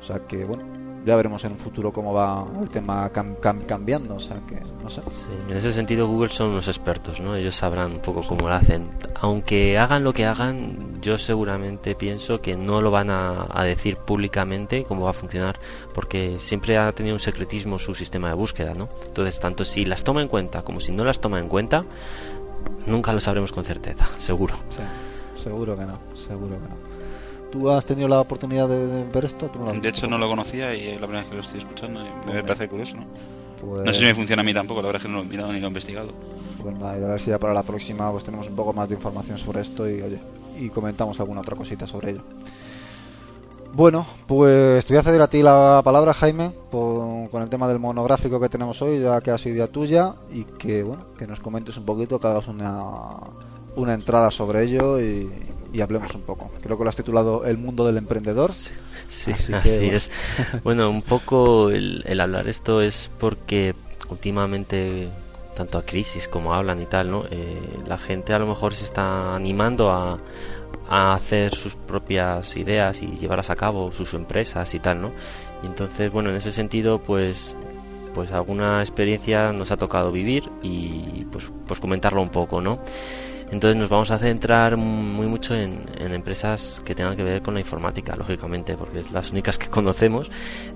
[0.00, 4.20] O sea que, bueno, ya veremos en un futuro cómo va el tema cambiando, o
[4.20, 5.02] sea que no sé.
[5.48, 7.36] en ese sentido Google son unos expertos, ¿no?
[7.36, 8.88] Ellos sabrán un poco cómo lo hacen.
[9.20, 14.84] Aunque hagan lo que hagan, yo seguramente pienso que no lo van a, decir públicamente
[14.84, 15.58] cómo va a funcionar,
[15.94, 18.88] porque siempre ha tenido un secretismo su sistema de búsqueda, ¿no?
[19.06, 21.84] Entonces, tanto si las toma en cuenta como si no las toma en cuenta,
[22.86, 24.54] nunca lo sabremos con certeza, seguro.
[25.42, 26.83] seguro que no, seguro que no.
[27.54, 29.48] ¿Tú has tenido la oportunidad de, ver esto?
[29.80, 32.32] de hecho, no lo conocía y es la primera vez que lo estoy escuchando y
[32.32, 33.04] me parece curioso, ¿no?
[33.60, 33.82] Pues...
[33.82, 35.28] No sé si me funciona a mí tampoco, la verdad es que no lo he
[35.28, 36.08] mirado ni lo he investigado.
[36.60, 38.88] Pues nada, y a ver si ya para la próxima pues tenemos un poco más
[38.88, 40.18] de información sobre esto y oye,
[40.58, 42.22] y comentamos alguna otra cosita sobre ello.
[43.72, 47.78] Bueno, pues te voy a ceder a ti la palabra, Jaime, con el tema del
[47.78, 51.38] monográfico que tenemos hoy, ya que ha sido idea tuya, y que bueno, que nos
[51.38, 53.10] comentes un poquito, que hagas una,
[53.76, 55.30] una entrada sobre ello y,
[55.74, 56.52] y hablemos un poco.
[56.62, 58.50] Creo que lo has titulado El mundo del emprendedor.
[59.06, 60.10] Sí, así, es.
[60.64, 63.74] bueno, un poco el, hablar esto es porque
[64.08, 65.08] últimamente
[65.54, 67.24] tanto a crisis como hablan y tal, ¿no?
[67.30, 70.18] Eh, la gente a lo mejor se está animando a,
[70.88, 75.12] a hacer sus propias ideas y llevarlas a cabo, sus empresas y tal, ¿no?
[75.62, 77.54] Y entonces, bueno, en ese sentido, pues
[78.14, 82.78] pues alguna experiencia nos ha tocado vivir y pues pues comentarlo un poco, ¿no?
[83.50, 87.60] Entonces nos vamos a centrar muy mucho en, empresas que tengan que ver con la
[87.60, 90.30] informática, lógicamente, porque es las únicas que conocemos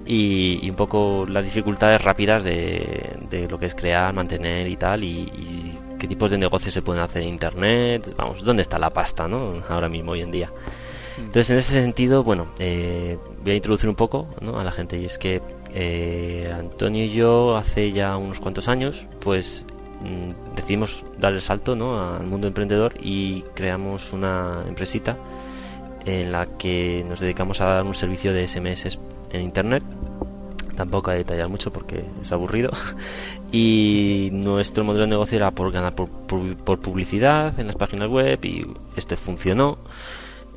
[0.06, 5.76] y, un poco las dificultades rápidas de, lo que es crear, mantener y tal, y,
[5.98, 9.54] qué tipos de negocios se pueden hacer en Internet, vamos, dónde está la pasta, ¿no?
[9.68, 10.48] Ahora mismo, hoy en día.
[10.48, 11.20] Mm.
[11.20, 15.04] Entonces, en ese sentido, bueno, eh, voy a introducir un poco a la gente y
[15.04, 15.42] es que
[15.74, 19.66] eh, Antonio y yo hace ya unos cuantos años, pues
[20.00, 22.14] Mm, decidimos dar el salto ¿no?
[22.14, 25.16] al mundo emprendedor y creamos una empresita
[26.04, 28.98] en la que nos dedicamos a dar un servicio de SMS
[29.30, 29.82] en internet.
[30.76, 32.70] Tampoco a detallar mucho porque es aburrido.
[33.50, 38.66] Y nuestro modelo de negocio era por ganar por, publicidad en las páginas web y
[38.94, 39.78] esto funcionó.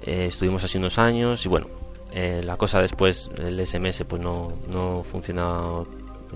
[0.06, 1.68] Eh, estuvimos así unos años y bueno
[2.12, 5.86] eh, la cosa después el SMS pues no, no funcionaba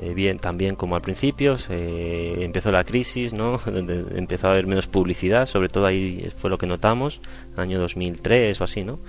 [0.01, 4.87] eh, bien también como al principio se empezó la crisis no empezó a haber menos
[4.87, 7.21] publicidad sobre todo ahí fue lo que notamos
[7.55, 8.99] año 2003 o así no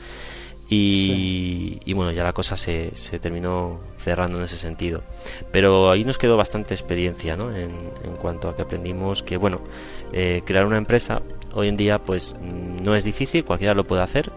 [0.68, 5.02] y, bueno ya la cosa se, se, terminó cerrando en ese sentido.
[5.52, 7.54] Pero ahí nos quedó bastante experiencia ¿no?
[7.54, 7.70] en,
[8.04, 9.60] en cuanto a que aprendimos que bueno
[10.12, 11.22] eh, crear una empresa
[11.54, 14.30] hoy en día pues no es difícil cualquiera lo puede hacer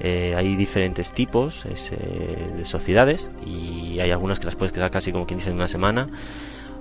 [0.00, 5.12] eh, hay diferentes tipos eh, de sociedades y hay algunas que las puedes crear casi
[5.12, 6.08] como quien dice en una semana,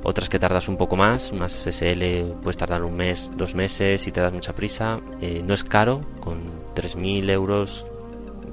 [0.04, 4.12] otras que tardas un poco más, unas SL puedes tardar un mes, dos meses y
[4.12, 4.99] te das mucha prisa.
[5.21, 6.41] Eh, no es caro, con
[6.76, 7.86] 3.000 euros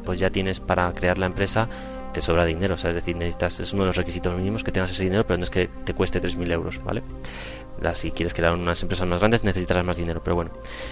[0.05, 1.68] pues ya tienes para crear la empresa,
[2.12, 5.05] te sobra dinero, es decir, necesitas, es uno de los requisitos mínimos que tengas ese
[5.05, 7.03] dinero, pero no es que te cueste 3.000 euros, ¿vale?
[7.94, 10.50] Si quieres crear unas empresas más grandes necesitarás más dinero, pero bueno.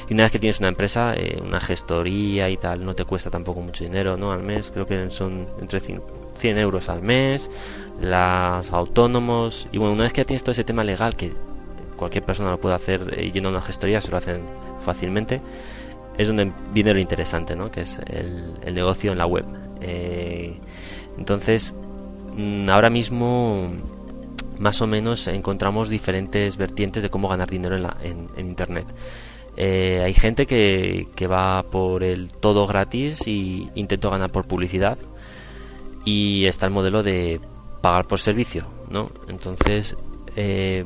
[0.09, 3.31] Y una vez que tienes una empresa, eh, una gestoría y tal, no te cuesta
[3.31, 4.33] tampoco mucho dinero, ¿no?
[4.33, 7.51] Al mes, creo que son entre 100 euros al mes,
[8.01, 11.33] las autónomos, y bueno, una vez que tienes todo ese tema legal, que
[11.96, 14.40] cualquier persona lo puede hacer eh, yendo a una gestoría, se lo hacen
[14.85, 15.40] fácilmente,
[16.16, 17.70] es donde viene lo interesante, ¿no?
[17.70, 19.44] Que es el, negocio en la web.
[19.81, 20.57] Eh,
[21.16, 21.77] entonces,
[22.35, 23.70] mm, ahora mismo
[24.59, 28.87] más o menos encontramos diferentes vertientes de cómo ganar dinero en, la, en, Internet.
[29.57, 34.99] Eh, hay gente que, que, va por el todo gratis y intento ganar por publicidad.
[36.05, 37.40] Y está el modelo de
[37.81, 39.11] pagar por servicio, ¿no?
[39.29, 39.97] Entonces,
[40.37, 40.85] eh,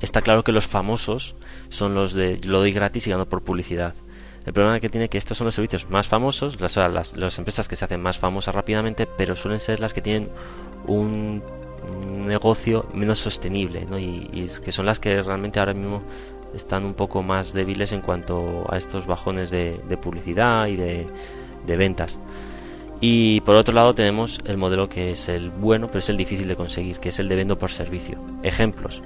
[0.00, 1.36] está claro que los famosos
[1.68, 3.94] son los de lo doy gratis y gano por publicidad.
[4.44, 7.68] El problema que tiene que estos son los servicios más famosos, las, las, las empresas
[7.68, 10.28] que se hacen más famosas rápidamente, pero suelen ser las que tienen
[10.86, 11.42] un
[11.90, 13.98] un negocio menos sostenible ¿no?
[13.98, 16.02] y, que son las que realmente ahora mismo
[16.54, 21.06] están un poco más débiles en cuanto a estos bajones de, publicidad y de,
[21.76, 22.18] ventas.
[23.00, 26.46] Y por otro lado tenemos el modelo que es el bueno, pero es el difícil
[26.46, 28.18] de conseguir, que es el de vendo por servicio.
[28.42, 29.02] Ejemplos,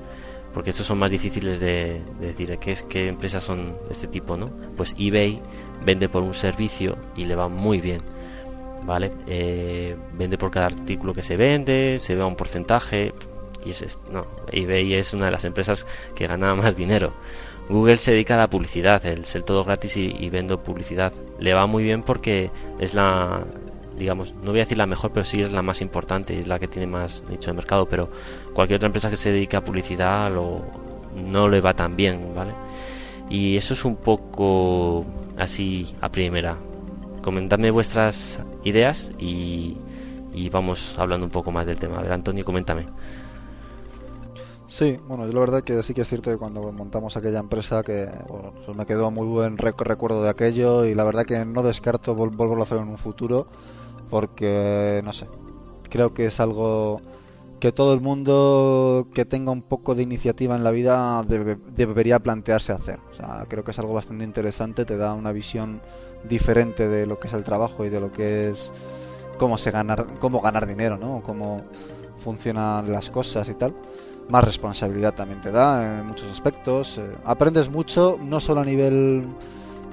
[0.53, 2.59] porque estos son más difíciles de, decir.
[2.59, 4.37] ¿Qué, es, ¿Qué empresas son de este tipo?
[4.37, 5.41] no Pues eBay
[5.85, 8.03] vende por un servicio y le va muy bien
[8.87, 9.11] ¿vale?
[9.27, 13.13] Eh, vende por cada artículo que se vende, se ve un porcentaje
[13.65, 17.13] y es, no, eBay es una de las empresas que gana más dinero.
[17.69, 21.13] Google se dedica a la publicidad, el ser todo gratis y, vendo publicidad.
[21.41, 23.43] Le va muy bien porque es la,
[23.99, 26.47] digamos, no voy a decir la mejor, pero sí es la más importante y es
[26.47, 27.87] la que tiene más nicho de mercado.
[27.87, 28.09] Pero
[28.55, 30.63] cualquier otra empresa que se dedique a publicidad lo,
[31.17, 32.53] no le va tan bien, ¿vale?
[33.29, 35.05] Y eso es un poco
[35.37, 36.57] así a primera.
[37.27, 39.77] Comentadme vuestras ideas y,
[40.53, 41.99] vamos hablando un poco más del tema.
[41.99, 42.87] A ver, Antonio, coméntame.
[44.69, 47.83] Sí, bueno, yo la verdad que sí que es cierto que cuando montamos aquella empresa
[47.83, 48.09] que
[48.73, 52.63] me quedó muy buen recuerdo de aquello y la verdad que no descarto vol volverlo
[52.63, 53.49] a hacer en un futuro
[54.09, 55.27] porque, no sé,
[55.91, 57.01] creo que es algo
[57.59, 62.21] que todo el mundo que tenga un poco de iniciativa en la vida debe, debería
[62.21, 63.01] plantearse hacer.
[63.49, 65.81] Creo que es algo bastante interesante, te da una visión
[66.25, 68.73] diferente de lo que es el trabajo y de lo que es
[69.39, 71.23] cómo se ganar, cómo ganar dinero, ¿no?
[71.25, 71.63] Cómo
[72.19, 73.75] funcionan las cosas y tal
[74.29, 76.99] más responsabilidad también te da en muchos aspectos.
[76.99, 79.25] Eh, aprendes mucho, no solo a nivel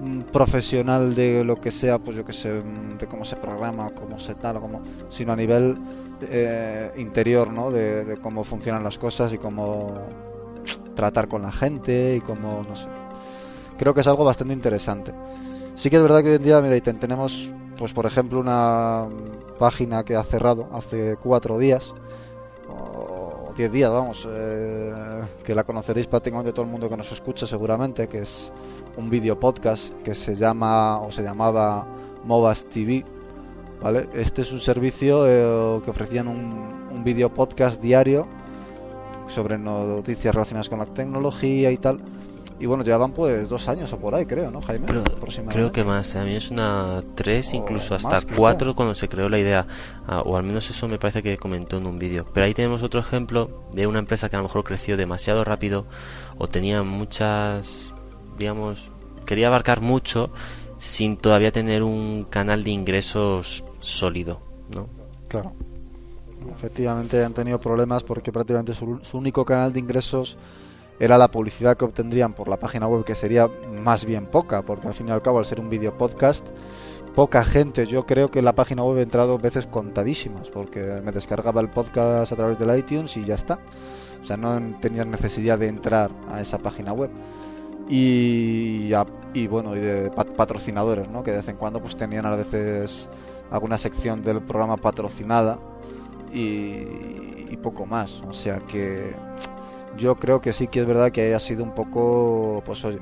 [0.02, 3.92] mm, profesional de lo que sea, pues yo que sé, mm, de cómo se programa,
[3.92, 5.78] cómo se tal, como, sino a nivel
[6.22, 7.72] eh, interior, ¿no?
[7.72, 9.94] De, cómo funcionan las cosas y cómo
[10.96, 12.88] tratar con la gente y cómo, no sé.
[13.78, 15.12] Creo que es algo bastante interesante.
[15.76, 19.08] Sí que es verdad que hoy en día, mira, tenemos, pues por ejemplo, una
[19.60, 21.94] página que ha cerrado hace cuatro días
[23.56, 24.92] 10 días, vamos, eh,
[25.44, 28.52] que la conoceréis prácticamente todo el mundo que nos escucha seguramente, que es
[28.98, 31.86] un vídeo podcast que se llama o se llamaba
[32.26, 33.06] Movas TV,
[33.82, 34.10] ¿vale?
[34.14, 38.28] Este es un servicio eh, que ofrecían un, un vídeo podcast diario
[39.28, 42.00] sobre noticias relacionadas con la tecnología y tal
[42.64, 44.88] y bueno, llevaban pues dos años o por ahí, creo, ¿no, Jaime?
[45.50, 46.16] Creo, que más.
[46.16, 46.20] ¿eh?
[46.20, 49.68] A mí es una tres, incluso hasta cuatro cuando se creó la idea.
[50.08, 52.26] Ah, o al menos eso me parece que comentó en un vídeo.
[52.34, 55.88] Pero ahí tenemos otro ejemplo de una empresa que a lo mejor creció demasiado rápido
[56.38, 57.92] o tenía muchas,
[58.40, 58.90] digamos,
[59.26, 60.32] quería abarcar mucho
[60.80, 64.40] sin todavía tener un canal de ingresos sólido,
[64.74, 64.88] ¿no?
[65.28, 65.52] Claro.
[66.50, 70.38] Efectivamente han tenido problemas porque prácticamente su único canal de ingresos
[71.00, 73.50] era la publicidad que obtendrían por la página web, que sería
[73.84, 76.46] más bien poca, porque al fin y al cabo, al ser un video podcast,
[77.16, 81.12] poca gente, yo creo que en la página web he entrado veces contadísimas, porque me
[81.12, 83.60] descargaba el podcast a través del iTunes y ya está.
[84.22, 87.12] O sea, no tenía necesidad de entrar a esa página web.
[87.90, 88.92] Y,
[89.34, 91.24] y bueno, y de patrocinadores, ¿no?
[91.24, 93.10] Que de vez en cuando pues tenían a veces
[93.52, 95.60] alguna sección del programa patrocinada
[96.34, 96.86] y,
[97.50, 98.22] y poco más.
[98.22, 99.14] O sea que
[99.98, 103.00] yo creo que sí que es verdad que haya sido un poco, pues oye,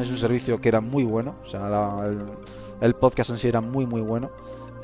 [0.00, 1.68] es un servicio que era muy bueno, o sea,
[2.80, 4.30] el, podcast en sí era muy muy bueno,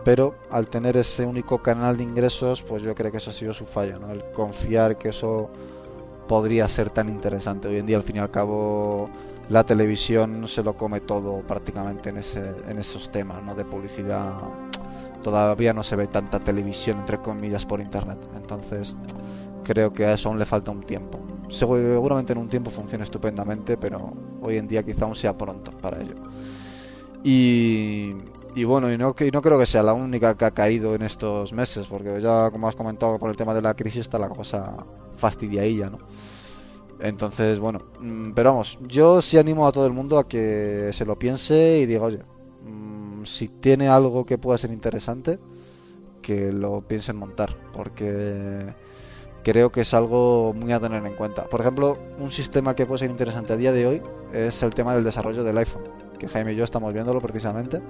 [0.04, 3.52] pero al tener ese único canal de ingresos, pues yo creo que eso ha sido
[3.52, 4.10] su fallo, ¿no?
[4.10, 5.50] El confiar que eso
[6.28, 7.68] podría ser tan interesante.
[7.68, 9.08] Hoy en día, al fin y al cabo,
[9.48, 13.54] la televisión se lo come todo prácticamente en, ese, en esos temas, ¿no?
[13.54, 14.32] De publicidad.
[15.22, 18.18] Todavía no se ve tanta televisión, entre comillas, por internet.
[18.36, 18.94] Entonces,
[19.64, 21.20] creo que a eso aún le falta un tiempo.
[21.48, 26.00] Seguramente en un tiempo funciona estupendamente, pero hoy en día quizá aún sea pronto para
[26.00, 26.14] ello.
[27.24, 28.12] Y,
[28.64, 32.20] bueno, y no, creo que sea la única que ha caído en estos meses, porque
[32.20, 34.76] ya como has comentado por el tema de la crisis está la cosa
[35.16, 35.98] fastidiadilla, ¿no?
[37.00, 41.04] Entonces, bueno, mm, pero vamos, yo sí animo a todo el mundo a que se
[41.04, 42.20] lo piense y diga, oye,
[42.64, 45.38] mm, si tiene algo que pueda ser interesante,
[46.22, 48.66] que lo piensen montar, porque
[49.44, 51.44] creo que es algo muy a tener en cuenta.
[51.44, 54.02] Por ejemplo, un sistema que puede ser interesante a día de hoy
[54.32, 55.82] es el tema del desarrollo del iPhone,
[56.18, 57.80] que Jaime y yo estamos viéndolo precisamente,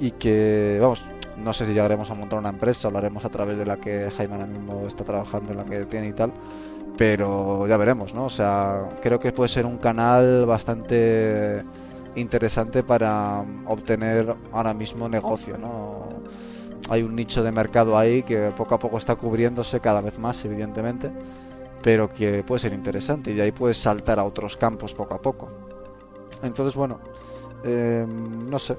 [0.00, 1.04] y que, vamos,
[1.36, 3.76] no sé si llegaremos a montar una empresa o lo haremos a través de la
[3.76, 6.32] que Jaime ahora mismo está trabajando, en la que tiene y tal,
[6.96, 8.24] pero ya veremos, ¿no?
[8.24, 11.62] O sea, creo que puede ser un canal bastante
[12.16, 16.08] interesante para obtener ahora mismo negocio, ¿no?
[16.88, 20.44] Hay un nicho de mercado ahí que poco a poco está cubriéndose cada vez más,
[20.44, 21.10] evidentemente,
[21.82, 25.18] pero que puede ser interesante y de ahí puedes saltar a otros campos poco a
[25.18, 25.48] poco.
[26.42, 26.98] Entonces, bueno,
[27.64, 28.76] em, no sé,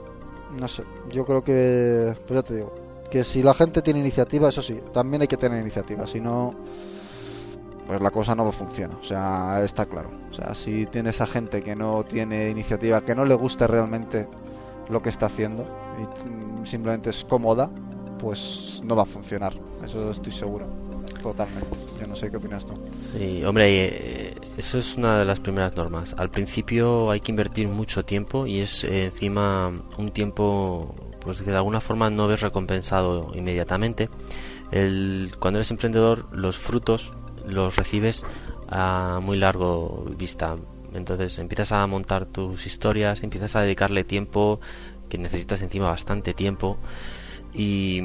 [0.60, 2.74] no sé, yo creo que, pues ya te digo,
[3.10, 6.54] que si la gente tiene iniciativa, eso sí, también hay que tener iniciativa, si no,
[7.88, 10.10] pues la cosa no funciona, o sea, está claro.
[10.32, 14.28] O sea, si tienes a gente que no tiene iniciativa, que no le gusta realmente
[14.90, 15.66] lo que está haciendo
[16.02, 17.70] y simplemente es cómoda,
[18.20, 19.54] pues no va a funcionar.
[19.84, 20.68] Eso estoy seguro.
[21.22, 21.70] Totalmente.
[22.00, 22.74] Yo no sé qué opinas tú.
[23.14, 26.16] Sí, hombre, eh, eso es una de las primeras normas.
[26.18, 31.50] Al principio hay que invertir mucho tiempo y es eh, encima un tiempo pues que
[31.50, 34.10] de alguna forma no ves recompensado inmediatamente.
[34.72, 37.12] El, cuando eres emprendedor, los frutos
[37.48, 38.24] los recibes
[38.70, 40.58] a muy largo vista.
[40.94, 44.60] Entonces empiezas a montar tus historias, empiezas a dedicarle tiempo,
[45.10, 46.78] que necesitas encima bastante tiempo
[47.56, 48.02] y,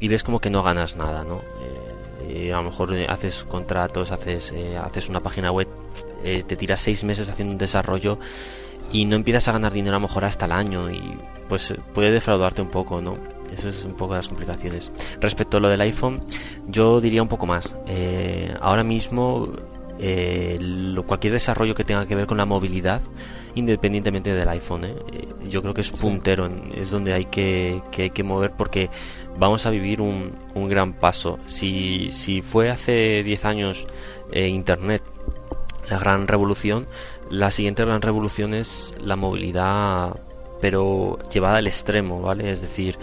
[0.00, 1.40] ves como que no ganas nada, ¿no?
[2.28, 5.68] Eh, a lo mejor haces contratos, haces, eh, haces una página web
[6.24, 8.18] eh, te tiras seis meses haciendo un desarrollo
[8.92, 11.02] y no empiezas a ganar dinero a lo mejor hasta el año y
[11.48, 13.16] pues puede defraudarte un poco, ¿no?
[13.52, 14.92] Eso es un poco las complicaciones.
[15.20, 16.24] Respecto a lo del iPhone,
[16.68, 17.76] yo diría un poco más.
[17.86, 19.52] Eh, ahora mismo,
[19.98, 20.58] eh,
[21.06, 23.02] cualquier desarrollo que tenga que ver con la movilidad,
[23.54, 24.94] independientemente del iPhone, ¿eh?
[25.48, 28.90] yo creo que es puntero, es donde hay que, que, hay que mover porque
[29.38, 31.38] vamos a vivir un, un gran paso.
[31.46, 33.86] Si, si fue hace 10 años
[34.34, 35.02] Internet
[35.90, 36.86] la gran revolución,
[37.30, 40.16] la siguiente gran revolución es la movilidad
[40.62, 42.48] pero llevada al extremo, ¿vale?
[42.48, 42.96] Es decir,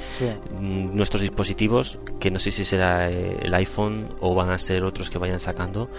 [0.61, 4.85] mm, nuestros dispositivos, que no sé si será eh, el iPhone o van a ser
[4.85, 5.89] otros que vayan sacando,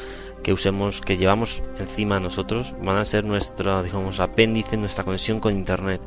[0.43, 5.55] que usemos, que llevamos encima nosotros, van a ser nuestro, digamos, apéndice, nuestra conexión con
[5.55, 6.01] Internet.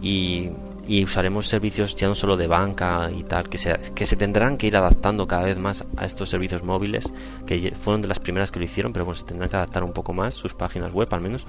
[0.00, 0.50] Y,
[0.88, 4.56] y usaremos servicios ya no solo de banca y tal, que se, que se tendrán
[4.56, 7.12] que ir adaptando cada vez más a estos servicios móviles,
[7.46, 9.92] que fueron de las primeras que lo hicieron, pero bueno, se tendrán que adaptar un
[9.92, 11.46] poco más, sus páginas web al menos.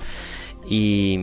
[0.67, 1.17] Y,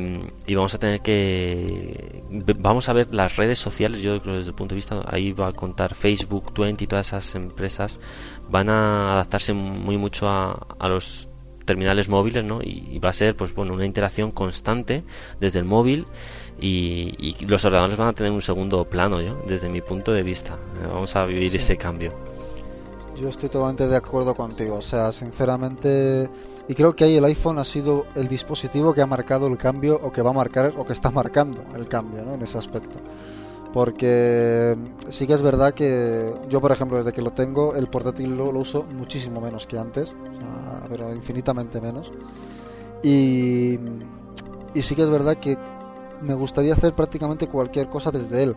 [0.49, 2.23] vamos a tener que
[2.59, 5.49] vamos a ver las redes sociales yo creo desde el punto de vista ahí va
[5.49, 8.01] a contar Facebook 20 y todas esas empresas
[8.49, 11.29] van a adaptarse muy mucho a, los
[11.65, 12.61] terminales móviles ¿no?
[12.63, 15.05] y, va a ser pues bueno una interacción constante
[15.41, 16.07] desde el móvil
[16.61, 20.57] y, los ordenadores van a tener un segundo plano yo desde mi punto de vista
[20.89, 22.13] vamos a vivir ese cambio
[23.21, 26.29] yo estoy totalmente de acuerdo contigo o sea sinceramente
[26.69, 30.01] y creo que ahí el iPhone ha sido el dispositivo que ha marcado el cambio
[30.03, 32.35] o que va a marcar o que está marcando el cambio ¿no?
[32.35, 32.99] en ese aspecto.
[33.77, 34.75] Porque
[35.11, 38.49] sí que es verdad que yo, por ejemplo, desde que lo tengo, el portátil lo,
[38.49, 40.15] uso muchísimo menos que antes,
[40.89, 42.11] pero infinitamente menos.
[43.03, 43.79] Y,
[44.73, 45.59] y sí que es verdad que
[46.23, 48.57] me gustaría hacer prácticamente cualquier cosa desde él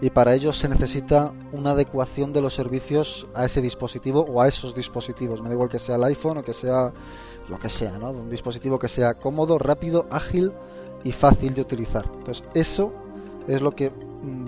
[0.00, 4.48] y para ello se necesita una adecuación de los servicios a ese dispositivo o a
[4.48, 5.42] esos dispositivos.
[5.42, 6.92] Me da igual que sea el iPhone o que sea
[7.50, 8.10] lo que sea, ¿no?
[8.10, 10.50] Un dispositivo que sea cómodo, rápido, ágil
[11.04, 12.06] y fácil de utilizar.
[12.16, 12.90] Entonces, eso
[13.48, 13.92] es lo que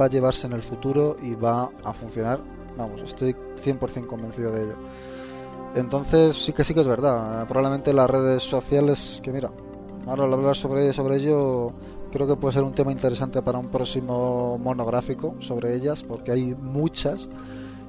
[0.00, 2.40] va a llevarse en el futuro y va a funcionar.
[2.76, 4.74] Vamos, estoy 100% convencido de ello.
[5.74, 7.46] Entonces, sí que sí que es verdad.
[7.46, 9.50] Probablemente las redes sociales, que mira,
[10.07, 11.72] ahora al hablar sobre, sobre ello,
[12.11, 16.54] creo que puede ser un tema interesante para un próximo monográfico sobre ellas, porque hay
[16.54, 17.28] muchas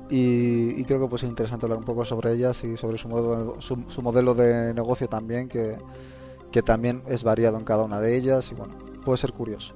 [0.09, 3.61] y, creo que puede ser interesante hablar un poco sobre ellas y sobre su, modo,
[3.61, 5.77] su, modelo de negocio también, que,
[6.51, 8.73] que, también es variado en cada una de ellas y bueno,
[9.05, 9.75] puede ser curioso.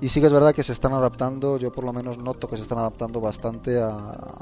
[0.00, 2.56] Y sí que es verdad que se están adaptando, yo por lo menos noto que
[2.56, 3.90] se están adaptando bastante a,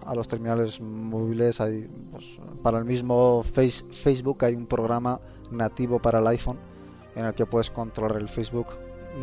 [0.05, 1.61] a los terminales móviles.
[1.61, 2.25] Hay, pues,
[2.63, 6.59] para el mismo face, Facebook hay un programa nativo para el iPhone
[7.15, 8.67] en el que puedes controlar el Facebook,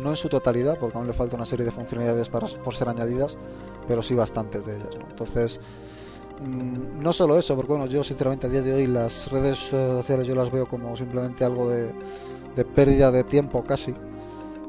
[0.02, 2.88] no en su totalidad, porque aún le falta una serie de funcionalidades para, por ser
[2.88, 3.38] añadidas,
[3.86, 4.96] pero sí bastantes de ellas.
[5.08, 5.60] Entonces,
[6.40, 10.26] Mm, no solo eso, porque bueno, yo sinceramente a día de hoy las redes sociales
[10.26, 11.94] yo las veo como simplemente algo de,
[12.74, 13.94] pérdida de tiempo casi,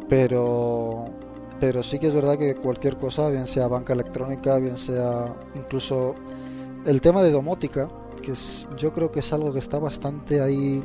[0.07, 1.05] pero
[1.59, 6.15] pero sí que es verdad que cualquier cosa, bien sea banca electrónica, bien sea incluso
[6.85, 7.89] el tema de domótica,
[8.21, 10.81] que es, yo creo que es algo que está bastante ahí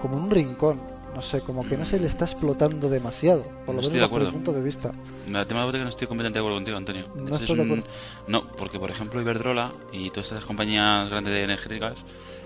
[0.00, 3.74] como en un rincón no sé, como que no se le está explotando demasiado, por
[3.74, 4.92] lo menos desde mi punto de vista.
[5.26, 7.04] El tema de que no estoy completamente de acuerdo contigo, Antonio.
[7.14, 7.84] No estoy de acuerdo.
[8.28, 11.98] No, porque por ejemplo Iberdrola y todas estas compañías grandes de energéticas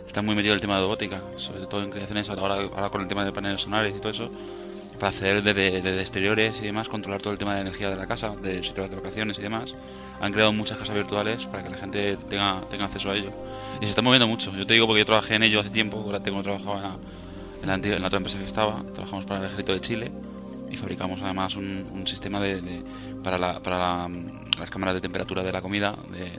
[0.07, 3.03] están muy metidos en el tema de robótica, sobre todo en creaciones ahora, ahora con
[3.03, 4.31] el tema de paneles solares y todo eso,
[4.97, 8.35] para hacer desde, exteriores y demás, controlar todo el tema de energía de la casa,
[8.37, 9.75] de sitios de vacaciones y demás.
[10.21, 13.31] Han creado muchas casas virtuales para que la gente tenga, tenga acceso a ello.
[13.81, 14.51] Y se está moviendo mucho.
[14.53, 17.17] Yo te digo porque yo trabajé en ello hace tiempo, ahora tengo trabajado en
[17.63, 20.13] en la, otra empresa que estaba, trabajamos para el ejército de Chile
[20.71, 22.83] y fabricamos además un, sistema de,
[23.27, 24.09] para, la, para
[24.57, 26.31] las cámaras de temperatura de la comida, de,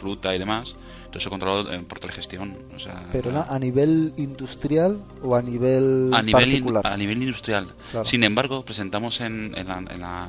[0.00, 0.74] fruta y demás.
[1.06, 2.56] Todo eso controlado por telegestión.
[2.74, 6.84] O sea, ¿Pero a nivel industrial o a nivel a nivel particular?
[6.84, 7.68] a nivel industrial.
[8.04, 9.78] Sin embargo, presentamos en, en, la,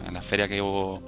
[0.06, 1.02] en, la, feria que hubo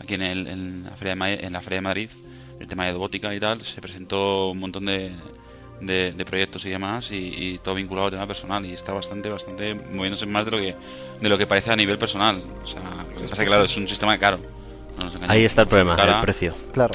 [0.00, 2.10] aquí en, el, en, la feria de, en la Feria de Madrid,
[2.58, 5.12] el tema de robótica y tal, se presentó un montón de
[5.80, 10.26] de, proyectos y demás y, todo vinculado al tema personal y está bastante bastante moviéndose
[10.26, 10.74] más de lo que
[11.20, 12.42] de lo que parece a nivel personal.
[12.62, 14.38] O sea lo que pasa que claro es un sistema caro
[15.28, 16.54] ahí está el problema el precio.
[16.72, 16.94] Claro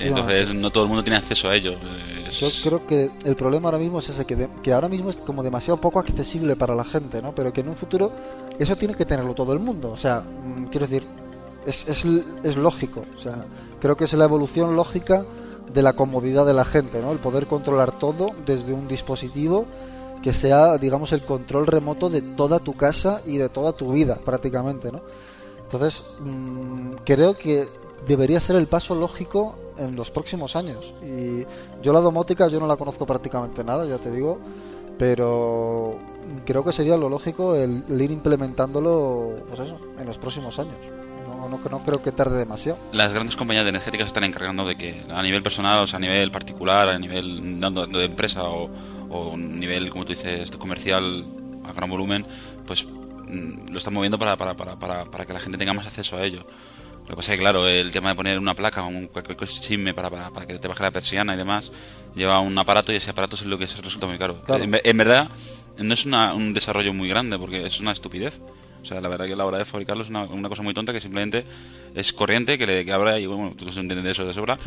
[0.00, 1.76] entonces no todo el mundo tiene acceso a ello
[2.38, 5.42] yo creo que el problema ahora mismo es ese que, que ahora mismo es como
[5.42, 8.12] demasiado poco accesible para la gente no pero que en un futuro
[8.58, 11.04] eso tiene que tenerlo todo el mundo o sea mm, quiero decir
[11.66, 12.04] es, es,
[12.44, 13.44] es lógico o sea
[13.80, 15.24] creo que es la evolución lógica
[15.72, 17.12] de la comodidad de la gente, ¿no?
[17.12, 19.66] El poder controlar todo desde un dispositivo
[20.22, 24.18] que sea, digamos, el control remoto de toda tu casa y de toda tu vida,
[24.24, 25.00] prácticamente, ¿no?
[25.64, 27.66] Entonces, mm, creo que
[28.06, 30.94] debería ser el paso lógico en los próximos años.
[31.02, 31.44] Y
[31.82, 34.38] yo la domótica, yo no la conozco prácticamente nada, ya te digo,
[34.98, 35.96] pero
[36.44, 40.76] creo que sería lo lógico el, ir implementándolo pues eso, en los próximos años.
[41.48, 42.78] No, no, no, creo que tarde demasiado.
[42.92, 46.00] Las grandes compañías de energéticas están encargando de que a nivel personal, o sea, a
[46.00, 48.68] nivel particular, a nivel de empresa o,
[49.10, 51.24] o nivel, como tú dices, comercial
[51.68, 52.26] a gran volumen,
[52.66, 56.16] pues mm, lo están moviendo para, para, para, para, que la gente tenga más acceso
[56.16, 56.44] a ello.
[57.02, 59.36] Lo que pasa es que, claro, el tema de poner una placa o un, cualquier
[59.48, 61.70] chisme para, para, que te baje la persiana y demás,
[62.14, 64.42] lleva un aparato y ese aparato es lo que resulta muy caro.
[64.48, 65.28] En, verdad,
[65.76, 68.40] no es un desarrollo muy grande porque es una estupidez.
[68.84, 70.92] O sea, la verdad que la hora de fabricarlo es una, una cosa muy tonta
[70.92, 71.44] que simplemente
[71.94, 74.58] es corriente, que, le, que abra y, bueno, tú entiendes de eso de sobra,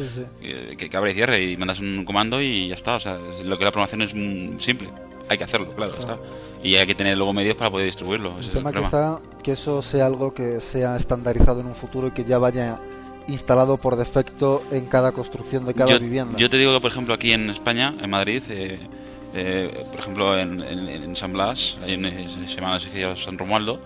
[0.42, 2.96] Que, que, abre y cierre y mandas un comando y ya está.
[2.96, 4.90] O sea, lo que la programación es simple.
[5.30, 6.18] Hay que hacerlo, claro, está.
[6.64, 8.34] Y hay que tener luego medios para poder distribuirlo.
[8.40, 12.24] El tema quizá que eso sea algo que sea estandarizado en un futuro y que
[12.24, 12.80] ya vaya
[13.28, 16.40] instalado por defecto en cada construcción de cada vivienda.
[16.40, 18.80] Yo te digo que, por ejemplo, aquí en España, en Madrid, eh,
[19.34, 21.96] eh, por ejemplo, en, en, San Blas, hay
[22.48, 23.80] se llama la San Romualdo,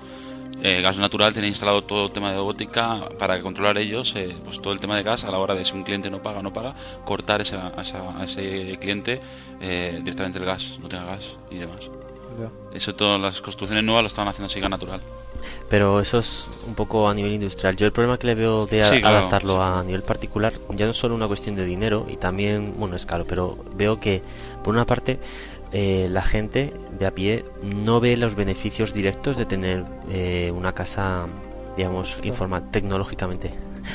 [0.63, 4.61] eh, gas Natural tiene instalado todo el tema de robótica para controlar ellos eh, pues
[4.61, 6.53] todo el tema de gas a la hora de si un cliente no paga no
[6.53, 9.21] paga cortar esa, a, ese cliente
[9.59, 11.89] eh, directamente el gas no tenga gas y demás.
[12.73, 15.01] Eso todas las construcciones nuevas lo están haciendo así gas natural.
[15.69, 17.75] Pero eso es un poco a nivel industrial.
[17.75, 21.15] Yo el problema que le veo de adaptarlo a nivel particular ya no es solo
[21.15, 24.21] una cuestión de dinero y también, bueno, es caro, pero veo que
[24.63, 25.19] por una parte
[25.73, 30.73] eh, la gente de a pie no ve los beneficios directos de tener eh, una
[30.73, 31.27] casa,
[31.77, 33.53] digamos, informa tecnológicamente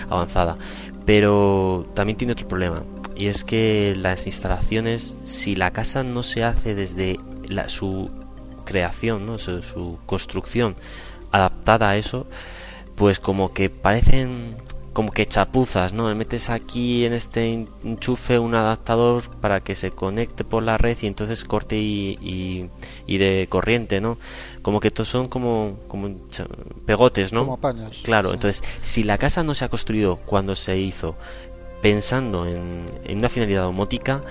[0.09, 0.57] avanzada.
[1.05, 2.83] Pero también tiene otro problema,
[3.15, 7.19] y es que las instalaciones, si la casa no se hace desde
[7.69, 8.11] su
[8.65, 9.39] creación, ¿no?
[9.39, 10.75] su construcción
[11.31, 12.27] adaptada a eso,
[12.97, 14.57] pues como que parecen
[14.97, 16.13] como que chapuzas, ¿no?
[16.15, 21.07] Metes aquí en este enchufe un adaptador para que se conecte por la red y
[21.07, 22.71] entonces corte y,
[23.07, 24.17] y, de corriente, ¿no?
[24.63, 26.17] Como que estos son como, como
[26.87, 27.45] pegotes, ¿no?
[27.45, 28.01] Como paños.
[28.07, 31.15] Claro, entonces si la casa no se ha construido cuando se hizo
[31.83, 34.23] pensando en, en una finalidad domótica,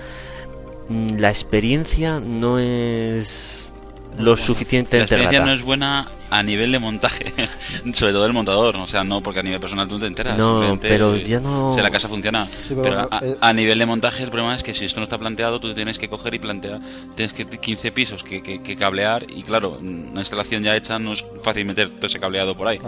[0.88, 3.70] mm, la experiencia no es
[4.18, 7.32] lo suficiente La experiencia no es buena a nivel de montaje,
[7.92, 10.36] sobre todo el montador, o sea, no porque a nivel personal tú te enteras.
[10.36, 11.72] No, pero ya no.
[11.72, 12.44] O sea, la casa funciona.
[12.68, 15.60] pero, eh, a, nivel de montaje, el problema es que si esto no está planteado,
[15.60, 16.80] tú tienes que coger y plantear.
[17.14, 21.24] Tienes que 15 pisos que, que, cablear, y claro, una instalación ya hecha no es
[21.42, 22.78] fácil meter todo ese cableado por ahí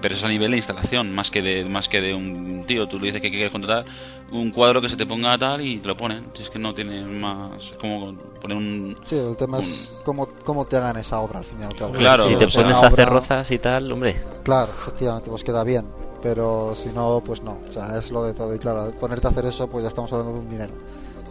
[0.00, 2.86] pero es a nivel de instalación más que de más que de un tío.
[2.88, 3.84] Tú le dices que quieres contratar
[4.30, 6.30] un cuadro que se te ponga tal y te lo ponen.
[6.34, 10.28] Si es que no tiene más es como poner un sí el tema es cómo,
[10.44, 13.58] cómo te hagan esa obra al final claro si te pones a hacer rozas y
[13.58, 14.16] tal hombre.
[14.44, 15.86] Claro efectivamente pues queda bien
[16.22, 17.58] pero si no pues no.
[17.68, 18.54] O sea es lo de todo.
[18.54, 20.72] Y claro ponerte a hacer eso pues ya estamos hablando de un dinero.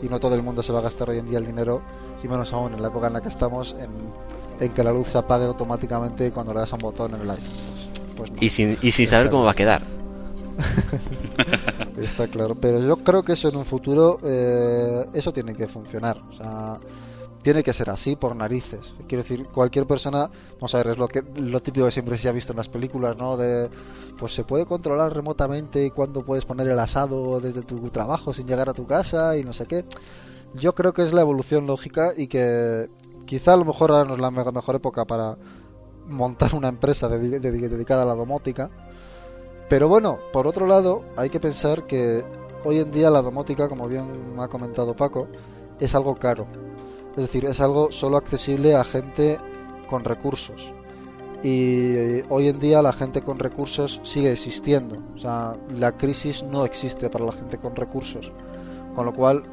[0.01, 1.81] Y no todo el mundo se va a gastar hoy en día el dinero
[2.23, 3.89] y menos aún en la época en la que estamos en,
[4.59, 7.29] en que la luz se apague automáticamente cuando le das a un botón en el
[7.29, 7.43] aire
[8.17, 9.83] pues y sin, y sin saber cómo va a quedar.
[12.01, 16.21] Está claro, pero yo creo que eso en un futuro, eh, eso tiene que funcionar.
[16.29, 16.77] O sea,
[17.41, 18.93] tiene que ser así por narices.
[19.07, 22.27] Quiero decir, cualquier persona, vamos a ver, es lo, que, lo típico que siempre se
[22.27, 23.37] ha visto en las películas, ¿no?
[23.37, 23.69] De,
[24.17, 28.69] pues se puede controlar remotamente cuando puedes poner el asado desde tu trabajo sin llegar
[28.69, 29.85] a tu casa y no sé qué.
[30.55, 32.89] Yo creo que es la evolución lógica y que
[33.25, 35.37] quizá a lo mejor ahora no es la mejor época para
[36.07, 38.69] montar una empresa dedicada a la domótica.
[39.69, 42.23] Pero bueno, por otro lado, hay que pensar que
[42.63, 44.05] hoy en día la domótica, como bien
[44.39, 45.27] ha comentado Paco,
[45.79, 46.47] es algo caro.
[47.11, 49.37] Es decir, es algo solo accesible a gente
[49.87, 50.73] con recursos.
[51.43, 54.97] Y hoy en día la gente con recursos sigue existiendo.
[55.15, 58.31] O sea, la crisis no existe para la gente con recursos.
[58.95, 59.43] Con lo cual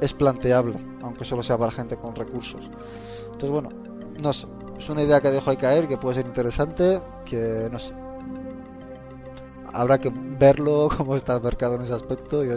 [0.00, 2.68] es planteable, aunque solo sea para gente con recursos.
[3.26, 3.68] Entonces, bueno,
[4.22, 4.46] no sé
[4.78, 7.92] es una idea que dejo ahí caer, que puede ser interesante, que no sé.
[9.72, 12.48] Habrá que verlo, cómo está el mercado en ese aspecto y,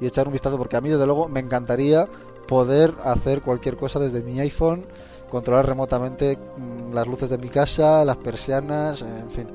[0.00, 2.08] y, echar un vistazo, porque a mí desde luego me encantaría
[2.48, 4.84] poder hacer cualquier cosa desde mi iPhone,
[5.28, 9.46] controlar remotamente mm, las luces de mi casa, las persianas, en fin,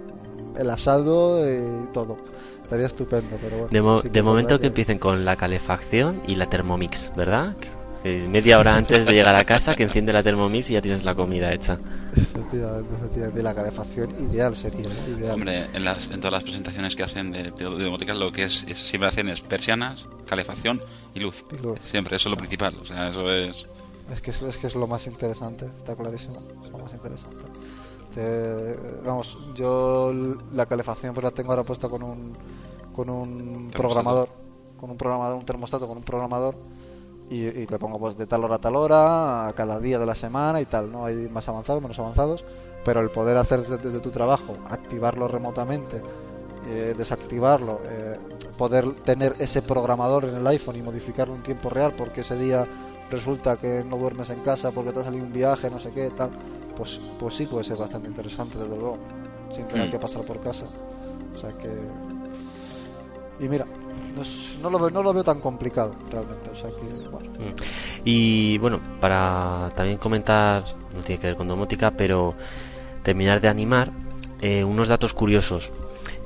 [0.57, 2.17] el asado y todo.
[2.63, 4.01] Estaría estupendo, pero bueno.
[4.01, 7.53] De, momento que empiecen con la calefacción y la Thermomix, ¿verdad?
[8.03, 11.05] Eh, media hora antes de llegar a casa que enciende la Thermomix y ya tienes
[11.05, 11.77] la comida hecha.
[12.15, 13.43] Efectivamente, efectivamente.
[13.43, 14.89] La calefacción ideal sería.
[15.07, 15.35] Ideal.
[15.35, 19.07] Hombre, en, las, en todas las presentaciones que hacen de, de, lo que es, siempre
[19.07, 20.81] hacen es persianas, calefacción
[21.13, 21.43] y luz.
[21.91, 22.75] Siempre, eso es lo principal.
[22.81, 23.65] O sea, eso es.
[24.11, 26.41] Es que es, que es lo más interesante, está clarísimo.
[26.65, 27.45] Es lo más interesante.
[29.05, 30.11] vamos, yo
[30.53, 32.33] la calefacción pues la tengo ahora puesta con un
[32.93, 34.27] con un programador,
[34.75, 36.55] con un programador, un termostato con un programador
[37.31, 40.05] y, y le pongo pues de tal hora a tal hora, a cada día de
[40.05, 41.05] la semana y tal, ¿no?
[41.05, 42.43] Hay más avanzados, menos avanzados,
[42.85, 46.01] pero el poder hacer desde, tu trabajo, activarlo remotamente,
[46.67, 48.17] eh, desactivarlo, eh,
[48.57, 52.67] poder tener ese programador en el iPhone y modificarlo en tiempo real porque ese día
[53.09, 56.09] resulta que no duermes en casa porque te ha salido un viaje, no sé qué,
[56.11, 56.29] tal,
[56.75, 58.97] pues, pues sí puede ser bastante interesante, desde luego,
[59.55, 59.91] sin tener Mm.
[59.91, 60.65] que pasar por casa.
[61.35, 61.69] O sea que...
[63.43, 63.65] Y mira,
[64.15, 67.09] no, es- no lo, veo, no lo veo tan complicado realmente, o sea que.
[68.03, 70.63] Y bueno, para también comentar,
[70.95, 72.35] no tiene que ver con domótica, pero
[73.03, 73.91] terminar de animar,
[74.41, 75.71] eh, unos datos curiosos.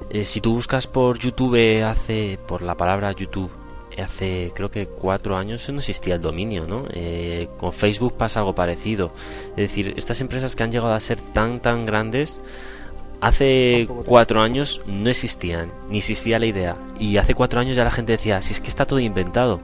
[0.09, 3.51] Eh, si tú buscas por YouTube hace, por la palabra YouTube,
[3.95, 6.85] eh, hace creo que cuatro años no existía el dominio, ¿no?
[6.91, 9.11] Eh, con Facebook pasa algo parecido.
[9.51, 12.39] Es decir, estas empresas que han llegado a ser tan, tan grandes,
[13.21, 16.77] hace cuatro años no existían, ni existía la idea.
[16.99, 19.59] Y hace cuatro años ya la gente decía, si es que está todo inventado.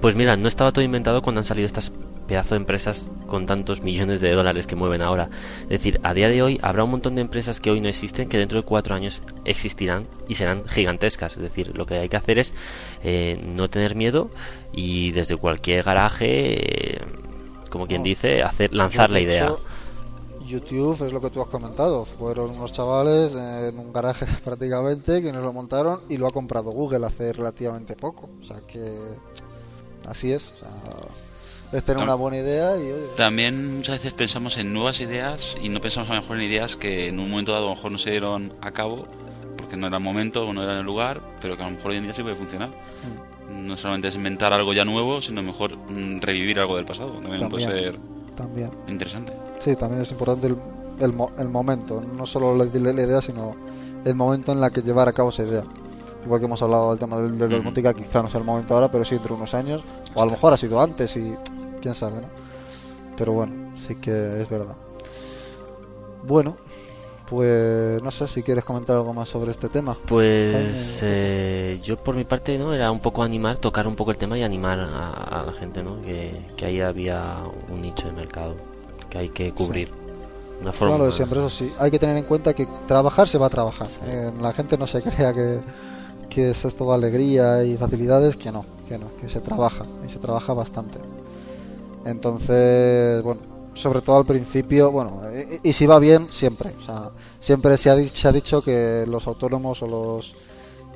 [0.00, 1.92] Pues mira, no estaba todo inventado cuando han salido estas
[2.26, 5.28] pedazo de empresas con tantos millones de dólares que mueven ahora.
[5.64, 8.28] Es decir, a día de hoy habrá un montón de empresas que hoy no existen
[8.28, 11.36] que dentro de cuatro años existirán y serán gigantescas.
[11.36, 12.54] Es decir, lo que hay que hacer es
[13.02, 14.30] eh, no tener miedo
[14.72, 17.00] y desde cualquier garaje, eh,
[17.70, 18.04] como quien No.
[18.04, 19.44] dice, hacer lanzar la idea.
[19.46, 19.60] hecho,
[20.46, 22.04] YouTube es lo que tú has comentado.
[22.04, 26.70] Fueron unos chavales en un garaje prácticamente que nos lo montaron y lo ha comprado
[26.70, 28.30] Google hace relativamente poco.
[28.40, 28.80] O sea que
[30.08, 30.52] así es.
[30.56, 35.00] O sea, es tener una buena idea y oye, También muchas veces pensamos en nuevas
[35.00, 37.68] ideas y no pensamos a lo mejor en ideas que en un momento dado a
[37.70, 39.06] lo mejor no se dieron a cabo
[39.56, 41.92] porque no era el momento o no era el lugar, pero que a lo mejor
[41.92, 42.68] hoy en día sí puede funcionar.
[43.50, 47.12] mm, No solamente es inventar algo ya nuevo, sino mejor mm, revivir algo del pasado.
[47.12, 47.82] También, puede También.
[47.92, 47.98] ser
[48.36, 48.70] también.
[48.88, 49.32] interesante.
[49.60, 50.56] Sí, también es importante el,
[51.00, 53.54] el, el momento, no solo la- la idea, sino
[54.04, 55.62] el momento en la que llevar a cabo esa idea.
[56.24, 57.56] Igual que hemos hablado del tema del, de la Ujú.
[57.58, 59.82] domótica, quizá no sea el momento ahora, pero sí entre unos años,
[60.14, 61.34] o a lo mejor ha sido antes y
[61.80, 62.28] quién sabe, ¿no?
[63.16, 64.74] Pero bueno, sí que es verdad.
[66.24, 66.56] Bueno,
[67.28, 69.96] pues no sé si quieres comentar algo más sobre este tema.
[70.06, 74.18] Pues eh, yo por mi parte no era un poco animar, tocar un poco el
[74.18, 75.10] tema y animar a,
[75.40, 76.00] a la gente, ¿no?
[76.02, 77.36] Que, que ahí había
[77.72, 78.54] un nicho de mercado
[79.10, 79.90] que hay que cubrir.
[80.60, 80.94] Una forma.
[80.96, 81.72] Claro, siempre, eso sí.
[81.80, 83.86] Hay que tener en cuenta que trabajar se va a trabajar.
[83.88, 84.00] Sí.
[84.04, 85.58] Eh, la gente no se crea que,
[86.32, 90.18] que es esto alegría y facilidades, que no, que no, que se trabaja, y se
[90.18, 90.98] trabaja bastante.
[92.04, 93.40] Entonces, bueno,
[93.74, 95.20] sobre todo al principio, bueno,
[95.62, 96.74] y, si va bien, siempre.
[97.40, 100.34] Siempre se ha, di- se ha dicho que los autónomos o los,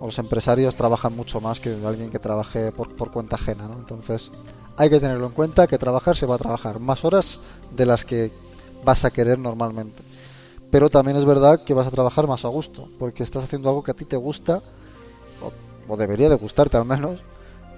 [0.01, 3.78] o los empresarios trabajan mucho más que alguien que trabaje por, por cuenta ajena, ¿no?
[3.78, 4.30] Entonces,
[4.76, 7.41] hay que tenerlo en cuenta que trabajar se va a trabajar más horas
[7.74, 8.32] de las que
[8.84, 10.03] vas a querer normalmente.
[10.70, 13.82] Pero también es verdad que vas a trabajar más a gusto, porque estás haciendo algo
[13.82, 14.62] que a ti te gusta,
[15.89, 17.20] o, debería de gustarte al menos,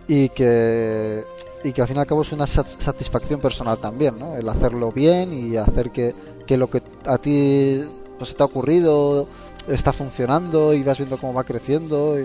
[0.06, 1.24] y que,
[1.64, 4.36] y que al fin y al cabo es una sat- satisfacción personal también, ¿no?
[4.36, 6.14] El hacerlo bien y hacer que,
[6.46, 7.84] que lo que a ti
[8.18, 9.26] pues, te ha ocurrido
[9.68, 12.16] está funcionando y vas viendo cómo va creciendo.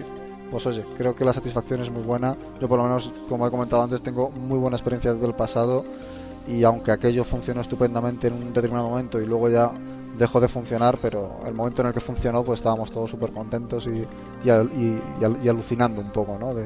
[0.50, 2.38] Pues oye, creo que la satisfacción es muy buena.
[2.62, 5.84] Yo por lo menos, como he comentado antes, tengo muy buena experiencia del pasado
[6.48, 9.72] y aunque aquello funcionó estupendamente en un determinado momento y luego ya
[10.18, 13.88] dejó de funcionar, pero el momento en el que funcionó pues estábamos todos súper contentos
[13.88, 14.06] y,
[14.46, 16.54] y, al- y- y al- y alucinando un poco, ¿no?
[16.54, 16.66] De,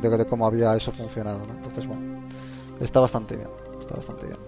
[0.00, 1.52] de, de cómo había eso funcionado, ¿no?
[1.54, 2.02] Entonces, bueno,
[2.80, 3.48] está bastante bien,
[3.80, 4.38] está bastante bien.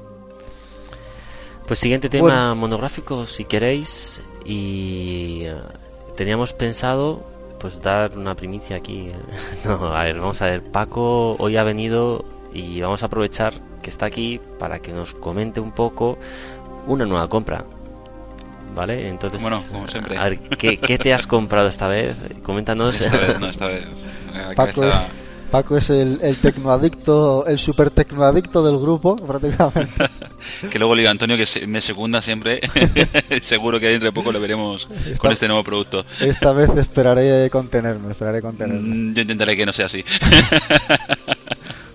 [1.66, 2.54] Pues siguiente tema Bueno.
[2.56, 4.22] monográfico, si queréis.
[4.44, 5.54] Y eh,
[6.16, 7.22] teníamos pensado
[7.60, 9.10] pues dar una primicia aquí.
[9.64, 10.62] no, a ver, vamos a ver.
[10.62, 15.60] Paco hoy ha venido y vamos a aprovechar que está aquí para que nos comente
[15.60, 16.18] un poco
[16.86, 17.64] una nueva compra.
[18.74, 19.08] ¿Vale?
[19.08, 20.16] Entonces, Bueno, como siempre.
[20.16, 22.16] a ver, ¿qué, qué te has comprado esta vez?
[22.42, 23.00] Coméntanos.
[23.00, 23.84] Esta vez, no, esta vez.
[24.32, 24.94] La Paco es,
[25.50, 30.06] Paco es el, el tecnoadicto, el super tecnoadicto del grupo, prácticamente.
[30.70, 32.60] Que luego le digo a Antonio que se- me secunda siempre.
[33.42, 36.06] Seguro que dentro de poco lo veremos con este nuevo producto.
[36.20, 38.80] Esta vez esperaré contenerme, esperaré contenerme.
[39.10, 40.02] Mm, Yo intentaré que no sea así.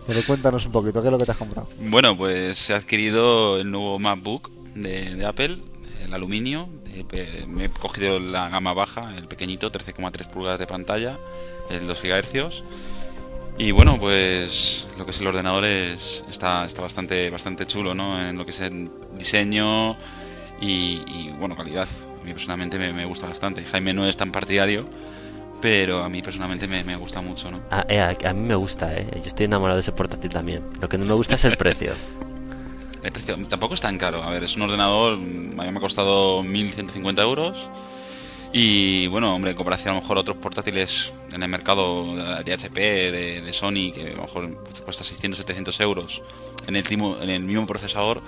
[0.05, 1.67] Pero cuéntanos un poquito, ¿qué es lo que te has comprado?
[1.79, 5.57] Bueno, pues he adquirido el nuevo MacBook de, de Apple,
[6.03, 6.69] el aluminio.
[7.11, 11.17] Eh, Me he cogido la gama baja, el pequeñito, 13,3 pulgadas de pantalla,
[11.69, 12.63] el 2 GHz.
[13.59, 18.19] Y bueno, pues lo que es el ordenador es, está, está bastante, bastante chulo, ¿no?
[18.21, 19.93] En lo que es el diseño
[20.61, 21.87] y, y, bueno, calidad.
[22.21, 23.63] A mí personalmente me, me gusta bastante.
[23.65, 24.85] Jaime no es tan partidario,
[25.59, 27.61] pero a mí personalmente me, me gusta mucho, ¿no?
[27.71, 29.07] A, eh, a- a mí me gusta, ¿eh?
[29.15, 30.61] Yo estoy enamorado de ese portátil también.
[30.79, 31.93] Lo que no me gusta es el precio.
[33.03, 34.23] El precio tampoco es tan caro.
[34.23, 37.57] A ver, es un ordenador, mm, a mí me ha costado 1.150 euros.
[38.53, 42.53] Y bueno, hombre, en comparación a lo mejor a otros portátiles en el mercado de
[42.53, 42.79] HP,
[43.41, 46.21] de, Sony, que a lo mejor cuesta 600, 700 euros
[46.65, 48.21] en el, mismo, en el mismo procesador,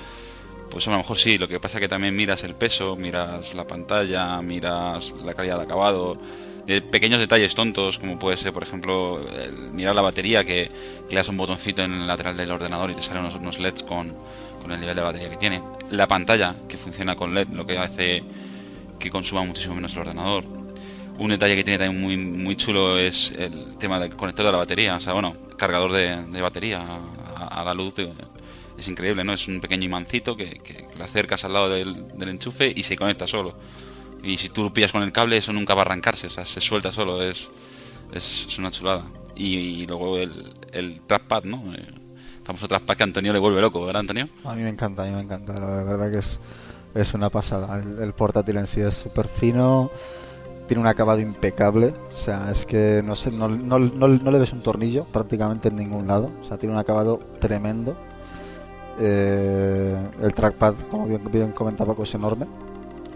[0.70, 1.38] pues a lo mejor sí.
[1.38, 5.58] Lo que pasa es que también miras el peso, miras la pantalla, miras la calidad
[5.58, 6.18] de acabado,
[6.68, 9.20] eh, pequeños detalles tontos, como puede ser, por ejemplo,
[9.74, 10.70] mirar la batería, que,
[11.08, 13.58] que, le das un botoncito en el lateral del ordenador y te salen unos, unos
[13.58, 14.14] LEDs con,
[14.72, 15.62] el nivel de batería que tiene.
[15.90, 18.24] La pantalla, que funciona con LED, lo que hace
[19.00, 20.44] que consuma muchísimo menos el ordenador.
[21.18, 24.58] Un detalle que tiene también muy, muy chulo es el tema del conector de la
[24.58, 26.82] batería, o sea, bueno, cargador de, batería
[27.36, 27.96] a, la luz.
[28.78, 29.34] Es increíble, ¿no?
[29.34, 33.28] Es un pequeño imancito que, que lo acercas al lado del, enchufe y se conecta
[33.28, 33.56] solo.
[34.24, 36.46] Y si tú lo pillas con el cable, eso nunca va a arrancarse, o sea,
[36.46, 37.50] se suelta solo, es,
[38.14, 39.06] es, una chulada.
[39.36, 41.64] Y, y, luego el, el trackpad, ¿no?
[42.50, 44.28] Famoso trackpad que a Antonio le vuelve loco, ¿verdad, Antonio?
[44.44, 46.40] A mí me encanta, a mí me encanta, la verdad que es
[46.96, 47.80] es una pasada.
[47.80, 49.92] El, el portátil en sí es súper fino,
[50.68, 54.40] tiene un acabado impecable, o sea, es que no, sé, no, no, no, no, le
[54.40, 57.96] ves un tornillo prácticamente en ningún lado, o sea, tiene un acabado tremendo.
[59.00, 62.48] Eh, el trackpad, como bien, bien comentaba, es enorme.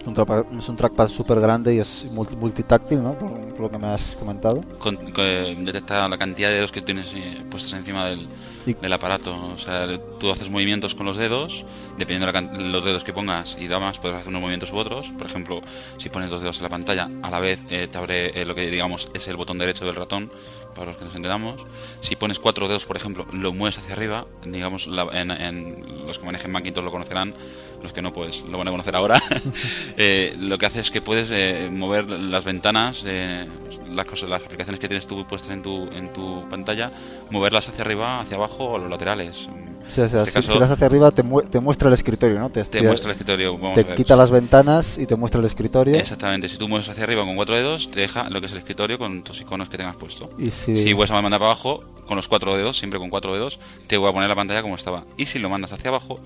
[0.00, 3.14] Es un, trackpad, es un trackpad súper grande y es multi, multitáctil, ¿no?
[3.14, 4.62] Por, por, lo que me has comentado.
[4.78, 8.28] Con, con, detecta la cantidad de dedos que tienes eh, puestos encima del.
[8.66, 9.34] Del aparato.
[9.54, 9.86] O sea,
[10.18, 11.64] tú haces movimientos con los dedos,
[11.98, 15.06] dependiendo de los dedos que pongas y damas, puedes hacer unos movimientos u otros.
[15.18, 15.60] Por ejemplo,
[15.98, 18.54] si pones dos dedos en la pantalla, a la vez eh, te abre eh, lo
[18.54, 20.30] que digamos es el botón derecho del ratón,
[20.74, 21.60] para los que nos entendamos.
[22.00, 26.18] Si pones cuatro dedos, por ejemplo, lo mueves hacia arriba, digamos, la, en, en, los
[26.18, 27.34] que manejen Macintosh lo conocerán,
[27.82, 29.22] los que no, pues lo van a conocer ahora.
[29.96, 34.80] eh, lo que hace es que puedes eh, mover las ventanas, las, cosas, las aplicaciones
[34.80, 36.90] que tienes tú puestas en tu, en tu pantalla,
[37.30, 39.48] moverlas hacia arriba, hacia abajo o a los laterales.
[39.86, 42.38] O sea, este si, caso, si, las hacia arriba te, mu te, muestra el escritorio,
[42.38, 42.50] ¿no?
[42.50, 43.54] Te, te muestra el escritorio.
[43.74, 45.94] te quita las ventanas y te muestra el escritorio.
[45.96, 46.48] Exactamente.
[46.48, 48.98] Si tú mueves hacia arriba con cuatro dedos, te deja lo que es el escritorio
[48.98, 50.30] con tus iconos que tengas puesto.
[50.38, 53.34] Y si, si vuelves a mandar para abajo, con los cuatro dedos, siempre con cuatro
[53.34, 55.04] dedos, te voy a poner la pantalla como estaba.
[55.16, 56.18] Y si lo mandas hacia abajo,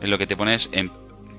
[0.00, 0.90] lo que te pones en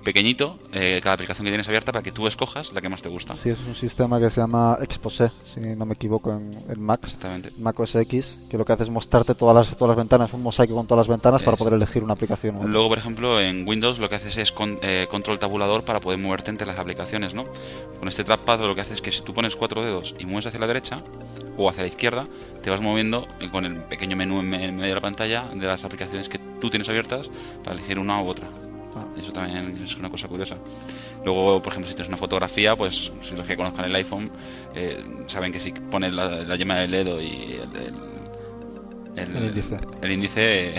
[0.04, 3.10] pequeñito eh, cada aplicación que tienes abierta para que tú escojas la que más te
[3.10, 3.34] gusta.
[3.34, 7.02] Sí, es un sistema que se llama Exposé, si no me equivoco, en, en Mac.
[7.04, 7.52] Exactamente.
[7.58, 10.44] Mac OS X, que lo que hace es mostrarte todas las, todas las ventanas, un
[10.44, 11.46] mosaico con todas las ventanas es.
[11.46, 12.60] para poder elegir una aplicación.
[12.72, 16.20] Luego, por ejemplo, en Windows lo que haces es con, eh, control tabulador para poder
[16.20, 17.46] moverte entre las aplicaciones, ¿no?
[18.00, 20.48] Con este trackpad lo que haces es que si tú pones cuatro dedos y mueves
[20.48, 20.98] hacia la derecha
[21.58, 22.28] o hacia la izquierda,
[22.62, 26.30] te vas moviendo con el pequeño menú en medio de la pantalla de las aplicaciones
[26.30, 27.30] que tú tienes abiertas
[27.64, 28.48] para elegir una u otra.
[29.18, 30.56] Eso también es una cosa curiosa.
[31.24, 34.32] Luego, por ejemplo, si tienes una fotografía, pues si los que conozcan el iPhone
[34.76, 37.94] eh, saben que si pones la, la, yema del dedo y el,
[39.16, 40.76] el, el índice, el índice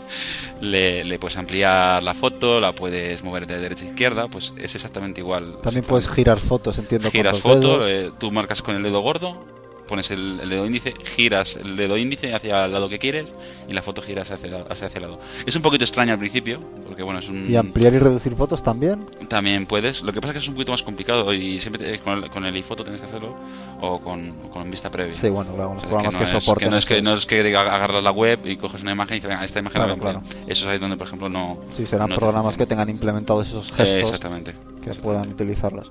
[0.60, 4.74] le, le, puedes ampliar la foto, la puedes mover de derecha a izquierda, pues es
[4.74, 5.58] exactamente igual.
[5.62, 7.10] También puedes girar fotos, entiendo.
[7.10, 9.57] Giras fotos, eh, tú marcas con el dedo gordo
[9.88, 13.32] pones el, el, dedo índice, giras el dedo índice hacia el lado que quieres
[13.68, 15.18] y la foto giras hacia, hacia ese lado.
[15.46, 17.50] Es un poquito extraño al principio, porque bueno, es un...
[17.50, 19.06] ¿Y ampliar y reducir fotos también?
[19.28, 21.98] También puedes, lo que pasa es que es un poquito más complicado y siempre te,
[22.00, 23.34] con, el, con el iPhoto tienes que hacerlo
[23.80, 25.14] o con, con vista previa.
[25.14, 26.68] Sí, bueno, claro, los programas que, no que soporten.
[26.68, 29.20] Que no, es que, no es que agarras la web y coges una imagen y
[29.20, 30.22] dices, esta imagen claro, la claro.
[30.46, 31.58] Eso es ahí donde, por ejemplo, no...
[31.70, 34.52] Sí, serán no programas que tengan implementados esos gestos eh, exactamente.
[34.52, 35.02] que exactamente.
[35.02, 35.90] puedan utilizarlos.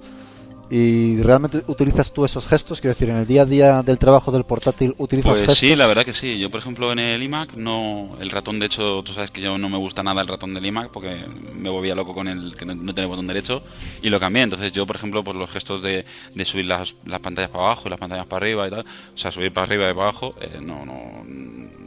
[0.70, 2.82] ¿Y realmente utilizas tú esos gestos?
[2.82, 5.58] Quiero decir, en el día a día del trabajo del portátil utilizas pues gestos.
[5.58, 6.38] sí, la verdad que sí.
[6.40, 9.58] Yo, por ejemplo, en el iMac, no, el ratón, de hecho, tú sabes que yo
[9.58, 12.66] no me gusta nada el ratón del iMac porque me volvía loco con el que
[12.66, 13.64] no, no tiene botón derecho
[14.02, 14.44] y lo cambié.
[14.44, 16.06] Entonces, yo, por ejemplo, pues los gestos de,
[16.36, 19.18] de subir las, las, pantallas para abajo y las pantallas para arriba y tal, o
[19.18, 21.24] sea, subir para arriba y para abajo, eh, no, no,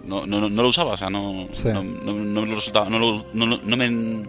[0.04, 1.68] no, no, no, lo usaba, o sea, no, sí.
[1.68, 4.24] no, no, no, me resultaba, no, no, no me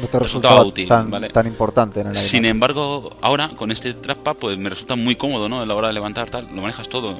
[0.00, 1.28] no te resultaba útil, tan, ¿vale?
[1.28, 5.48] tan importante en el Sin embargo, ahora con este trackpad pues me resulta muy cómodo,
[5.48, 5.60] ¿no?
[5.60, 7.16] A la hora de levantar tal, lo manejas todo.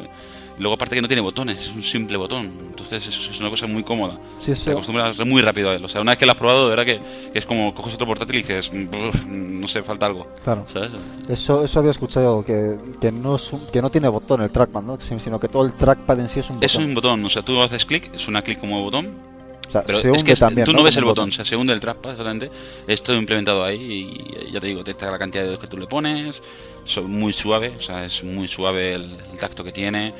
[0.58, 2.52] Luego aparte que no tiene botones, es un simple botón.
[2.68, 4.18] Entonces es, es una cosa muy cómoda.
[4.38, 4.66] Sí, eso...
[4.66, 5.84] Te acostumbras muy rápido a él.
[5.84, 7.94] O sea, una vez que lo has probado, de verdad que, que es como coges
[7.94, 10.28] otro portátil y dices, no sé, falta algo.
[10.44, 10.64] Claro.
[10.72, 10.92] ¿sabes?
[11.28, 14.82] Eso, eso había escuchado, que, que, no es un, que no tiene botón el trackpad,
[14.82, 14.98] ¿no?
[15.00, 16.66] Sino que todo el trackpad en sí es un botón.
[16.66, 19.33] Es un botón, o sea, tú haces clic, es una clic como botón,
[19.68, 20.84] o sea, pero se hunde es que también, tú no, ¿no?
[20.84, 22.50] ves el Como botón, o sea, se hunde el trackpad exactamente.
[22.86, 25.76] Es todo implementado ahí y ya te digo, detecta la cantidad de dedos que tú
[25.76, 26.40] le pones,
[26.86, 30.14] es muy suave, o sea, es muy suave el, el tacto que tiene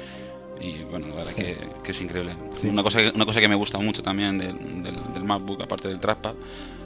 [0.61, 1.43] y bueno, la verdad sí.
[1.43, 2.37] que, que, es increíble.
[2.51, 2.69] Sí.
[2.69, 5.89] Una, cosa que, una cosa que me gusta mucho también del, del, del, MacBook, aparte
[5.89, 6.35] del trackpad,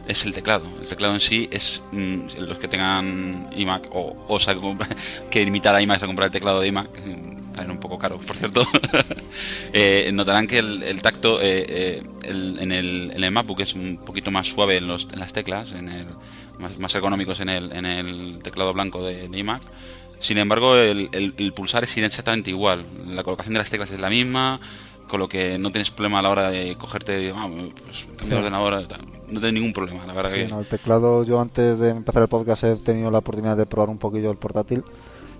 [0.07, 0.67] es el teclado.
[0.81, 4.57] El teclado en sí es, mmm, los que tengan iMac o, o sea,
[5.31, 6.89] que imitar a iMac a comprar el teclado de iMac,
[7.59, 8.63] salen un poco caros, por cierto,
[9.73, 13.75] eh, notarán que el, el tacto eh, eh, el, en, el, en el MacBook es
[13.75, 16.07] un poquito más suave en, los, en las teclas, en el,
[16.59, 19.63] más, más económicos en el, en el teclado blanco de, de iMac
[20.21, 22.85] Sin embargo, el, pulsar es exactamente igual.
[23.07, 24.61] La colocación de las teclas es la misma,
[25.09, 27.49] con lo que no tienes problema a la hora de cogerte, ah,
[27.85, 28.29] pues, Sí.
[28.29, 29.01] de ordenador, tal.
[29.29, 30.49] no tienes ningún problema, la verdad Sí, que...
[30.49, 33.89] no, el teclado, yo antes de empezar el podcast he tenido la oportunidad de probar
[33.91, 34.85] un poquillo el portátil,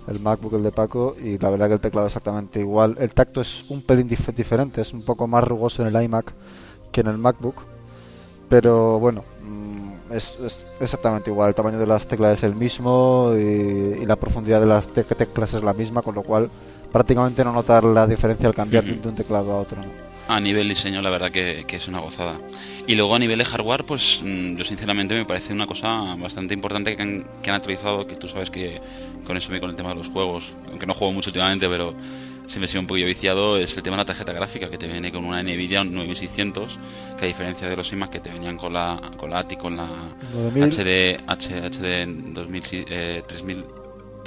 [0.07, 2.95] el MacBook, el de Paco, y la verdad que el teclado es exactamente igual.
[2.99, 6.33] El tacto es un pelín dif- diferente, es un poco más rugoso en el iMac
[6.91, 7.55] que en el MacBook,
[8.49, 11.49] pero bueno, mm, es, es exactamente igual.
[11.49, 13.41] El tamaño de las teclas es el mismo y,
[14.01, 16.49] y la profundidad de las te- teclas es la misma, con lo cual
[16.91, 19.77] prácticamente no notar la diferencia al cambiar de un- de un teclado a otro.
[19.81, 20.08] ¿no?
[20.29, 22.37] A nivel diseño, la verdad que, que es una gozada.
[22.85, 26.53] Y luego a nivel de hardware, pues mm, yo sinceramente me parece una cosa bastante
[26.53, 28.79] importante que han, que han actualizado, que tú sabes que
[29.25, 31.93] con eso me con el tema de los juegos, aunque no juego mucho últimamente, pero
[32.47, 34.87] siempre he sido un poquillo viciado, es el tema de la tarjeta gráfica, que te
[34.87, 36.77] viene con una Nvidia 9600,
[37.17, 39.77] que a diferencia de los iMac que te venían con la, con la ATI, con
[39.77, 39.87] la
[40.33, 40.63] 9000.
[40.63, 43.63] HD, H- HD 2000, eh, 3000,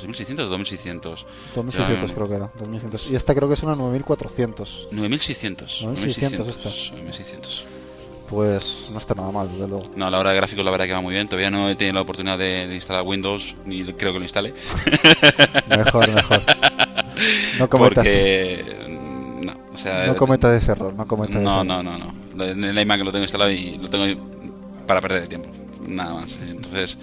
[0.03, 1.27] 3600 o 2600.
[1.55, 3.11] 2600 Ya, creo que era, 2600.
[3.11, 4.89] Y esta creo que es una 9400.
[4.91, 5.83] 9600.
[5.83, 6.69] 9600 esta.
[6.69, 7.65] 9600.
[8.29, 9.91] Pues no está nada mal, desde luego.
[9.95, 11.27] No, a la hora de gráficos la verdad que va muy bien.
[11.29, 14.55] Todavía no he tenido la oportunidad de, de instalar Windows, ni creo que lo instale.
[15.69, 16.43] Mejor, mejor.
[17.59, 18.65] No cometas, Porque...
[18.89, 20.07] mm, No, o sea...
[20.07, 22.15] no cometas ese error, no cometas ese No, no, no, no.
[22.35, 24.07] Lo- En el iMac lo tengo instalado y lo tengo
[24.87, 25.49] para perder el tiempo.
[25.87, 26.33] Nada más.
[26.41, 26.97] Entonces,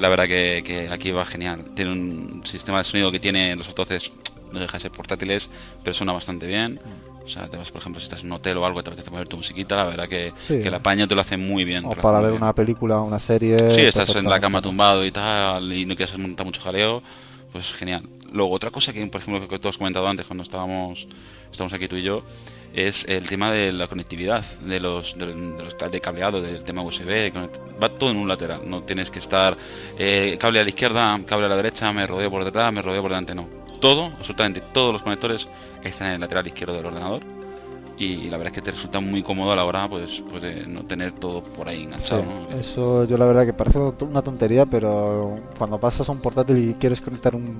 [0.00, 1.66] la verdad que, que aquí va genial.
[1.74, 4.10] Tiene un sistema de sonido que tiene los altavoces,
[4.52, 5.48] no deja de ser portátiles,
[5.84, 6.80] pero suena bastante bien.
[7.24, 9.10] O sea, te vas, por ejemplo, si estás en un hotel o algo, te apetece
[9.10, 10.58] poner tu musiquita, la verdad que, Sí.
[10.60, 11.84] que el apaño te lo hace muy bien.
[11.84, 12.42] O para ver bien.
[12.42, 13.56] una película, una serie.
[13.74, 17.02] Sí, estás en la cama tumbado y tal, y no quieres montar mucho jaleo,
[17.52, 18.02] pues genial.
[18.32, 21.06] Luego, otra cosa que, por ejemplo, que tú has comentado antes cuando estábamos,
[21.52, 22.22] estamos aquí tú y yo,
[22.74, 26.82] es el tema de la conectividad, de los, de, de los de cableado, del tema
[26.82, 27.32] USB.
[27.82, 29.56] Va todo en un lateral, no tienes que estar
[29.98, 33.02] eh, cable a la izquierda, cable a la derecha, me rodeo por detrás, me rodeo
[33.02, 33.46] por delante, no.
[33.80, 35.48] Todo, absolutamente todos los conectores
[35.82, 37.22] están en el lateral izquierdo del ordenador.
[37.96, 40.66] Y la verdad es que te resulta muy cómodo a la hora pues, pues de
[40.66, 42.24] no tener todo por ahí Sí, enganchado.
[42.24, 42.56] ¿no?
[42.58, 46.74] eso yo la verdad que parece una tontería, pero cuando pasas a un portátil y
[46.74, 47.58] quieres conectar un,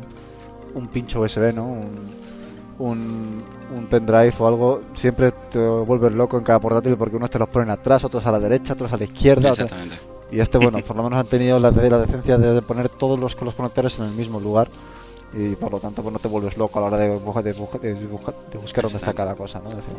[0.74, 1.66] un pincho USB, ¿no?
[1.66, 2.29] Un,
[2.80, 3.42] un,
[3.76, 7.48] un pendrive o algo, siempre te vuelves loco en cada portátil porque unos te los
[7.48, 9.52] ponen atrás, otros a la derecha, otros a la izquierda.
[9.52, 9.96] otros- Exactamente.
[10.32, 13.40] Y este, bueno, por lo menos han tenido la, la decencia de poner todos los,
[13.40, 14.68] los conectores en el mismo lugar
[15.32, 17.20] y por lo tanto pues no te vuelves loco a la hora de, de, de
[17.54, 19.70] bu- de buscar dónde está cada cosa, ¿no?
[19.70, 19.92] Decir,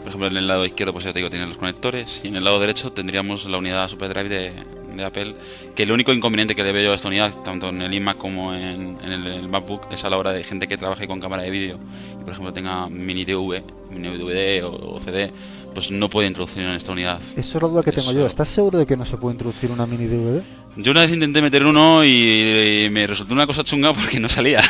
[0.00, 2.20] Por ejemplo, en el lado izquierdo, pues ya te digo, tiene los conectores.
[2.22, 4.52] Y en el lado derecho tendríamos la unidad SuperDrive de,
[4.96, 5.34] de Apple.
[5.74, 8.18] Que el único inconveniente que le veo yo a esta unidad, tanto en el iMac
[8.18, 11.18] como en, en el, el MacBook, es a la hora de gente que trabaje con
[11.20, 11.78] cámara de vídeo.
[12.20, 15.32] Y por ejemplo tenga mini DV, mini DVD o, o CD,
[15.74, 17.20] pues no puede introducir en esta unidad.
[17.36, 18.24] Eso es la duda que tengo yo.
[18.26, 20.42] ¿Estás seguro de que no se puede introducir una mini DVD?
[20.76, 24.28] Yo una vez intenté meter uno y, y me resultó una cosa chunga porque no
[24.28, 24.60] salía.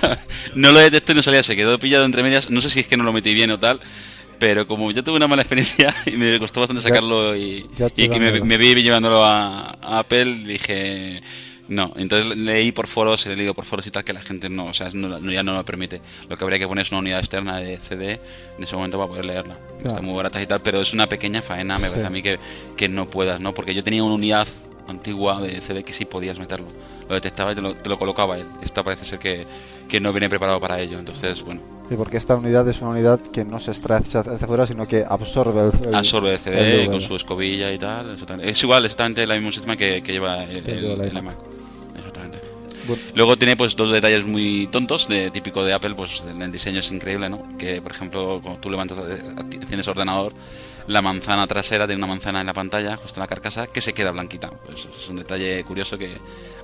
[0.54, 2.50] no lo detecté y no salía, se quedó pillado entre medias.
[2.50, 3.80] No sé si es que no lo metí bien o tal,
[4.38, 7.90] pero como yo tuve una mala experiencia y me costó bastante Ya- sacarlo y, ya
[7.90, 8.08] que
[8.42, 11.22] me, vi llevándolo a, a Apple, dije
[11.68, 11.92] no.
[11.96, 14.74] Entonces leí por foros, he leído por foros y tal que la gente no, o
[14.74, 16.00] sea, no- ya no lo permite.
[16.28, 18.20] Lo que habría que poner es una unidad externa de CD
[18.56, 19.56] en ese momento para poder leerla.
[19.80, 19.88] Claro.
[19.88, 21.90] Está muy barata y tal, pero es una pequeña faena, me Sí.
[21.90, 22.38] parece a mí que,
[22.76, 23.52] que no puedas, ¿no?
[23.54, 24.46] Porque yo tenía una unidad
[24.88, 26.66] antigua de CD que sí podías meterlo.
[27.08, 28.46] Lo detectaba y te lo, te lo colocaba él.
[28.62, 29.46] Esta parece ser que,
[29.88, 30.98] que no viene preparado para ello.
[30.98, 34.66] Entonces, bueno, Sí, porque esta unidad es una unidad que no se extrae hacia afuera,
[34.66, 38.16] sino que absorbe el, el- absorbe el CD el con su escobilla y tal.
[38.42, 41.04] Es igual, exactamente el mismo sistema que, que lleva el, El la.
[41.04, 41.55] Exactamente.
[43.14, 46.80] Luego tiene pues dos detalles muy tontos, de típico de Apple, pues en el diseño
[46.80, 47.42] es increíble, ¿no?
[47.58, 48.98] Que por ejemplo, cuando tú levantas,
[49.68, 50.32] tienes ordenador,
[50.86, 53.92] la manzana trasera tiene una manzana en la pantalla, justo en la carcasa, que se
[53.92, 54.50] queda blanquita.
[54.66, 56.14] Pues es un detalle curioso que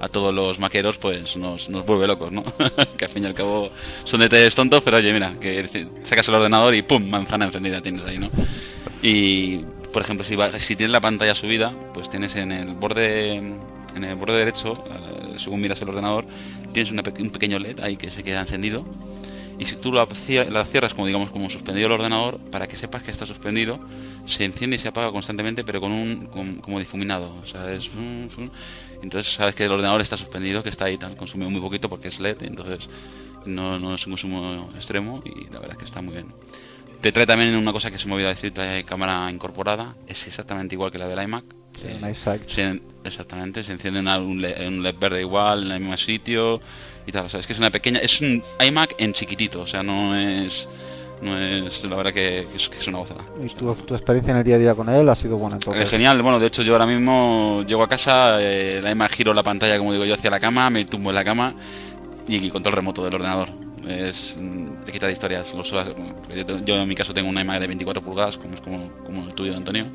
[0.01, 2.45] a todos los maqueros pues nos, nos vuelve locos, ¿no?
[2.97, 3.71] que al fin y al cabo
[4.05, 5.69] son detalles tontos, pero oye, mira, que
[6.05, 7.09] sacas el ordenador y ¡pum!
[7.09, 8.31] manzana encendida tienes ahí, ¿no?
[9.03, 9.59] Y
[9.93, 13.43] por ejemplo, si, va- si tienes la pantalla subida, pues tienes en el borde
[13.95, 16.27] en el borde derecho, eh, según miras el ordenador,
[16.73, 18.85] tienes una un pequeño LED ahí que se queda encendido.
[19.59, 20.09] Y si tú la,
[20.51, 23.79] la cierras como digamos como suspendido el ordenador, para que sepas que está suspendido,
[24.25, 27.33] se enciende y se apaga constantemente, pero con un con- como difuminado.
[27.43, 27.89] O sea, es
[29.03, 32.09] entonces sabes que el ordenador está suspendido, que está ahí tan consumido muy poquito porque
[32.09, 32.89] es LED, entonces
[33.47, 36.27] no, no es un consumo extremo y la verdad es que está muy bien.
[37.01, 40.75] Te trae también una cosa que se me olvidó decir, trae cámara incorporada, es exactamente
[40.77, 41.45] igual que la del iMac.
[41.79, 45.81] Sí, Eh, se- exactamente, se enciende una- un, LED, un LED verde igual en el
[45.81, 46.61] mismo sitio
[47.07, 47.27] y tal.
[47.27, 47.99] O sea, es que es una pequeña.
[48.01, 50.69] Es un iMac en chiquitito, o sea, no es.
[51.23, 51.85] No es.
[51.85, 53.23] La verdad que, que es, que es una gozada.
[53.45, 55.85] ¿Y tu, tu experiencia en el día a día con él ha sido buena entonces?
[55.85, 59.33] Es genial, bueno, de hecho yo ahora mismo llego a casa, eh, la iMac giro
[59.33, 61.55] la pantalla, como digo yo, hacia la cama, me tumbo en la cama
[62.27, 63.51] y control remoto del ordenador.
[63.89, 65.53] Es, mm, te quita de historias.
[65.55, 69.25] Los, yo, en mi caso tengo una imagen de 24 pulgadas, como es como, como
[69.29, 69.87] el tuyo, Antonio,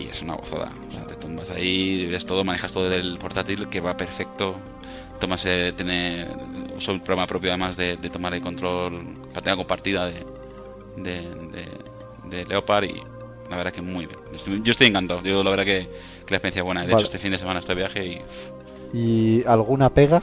[0.00, 0.70] y es una gozada.
[0.88, 4.54] O sea, te tumbas ahí, ves todo, manejas todo del portátil, que va perfecto.
[5.20, 10.24] Tomas, eh, tiene el programa propio además de, de tomar el control, pantalla compartida de,
[10.96, 11.66] de, de,
[12.36, 13.02] de Leopard y
[13.50, 14.18] la verdad que muy bien.
[14.34, 15.80] Estoy- Yo estoy encantado, yo la verdad que,
[16.24, 16.80] que la experiencia es buena.
[16.82, 17.02] De Vale.
[17.02, 18.20] hecho, este fin de semana este viaje y
[18.92, 20.22] ¿Y alguna pega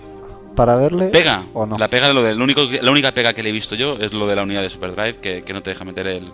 [0.56, 1.10] para verle?
[1.10, 1.46] Pega.
[1.54, 1.78] ¿O no?
[1.78, 3.94] La pega, lo de, lo único, que- la única pega que le he visto yo
[4.00, 6.32] es lo de la unidad de Superdrive, que, que no te deja meter el,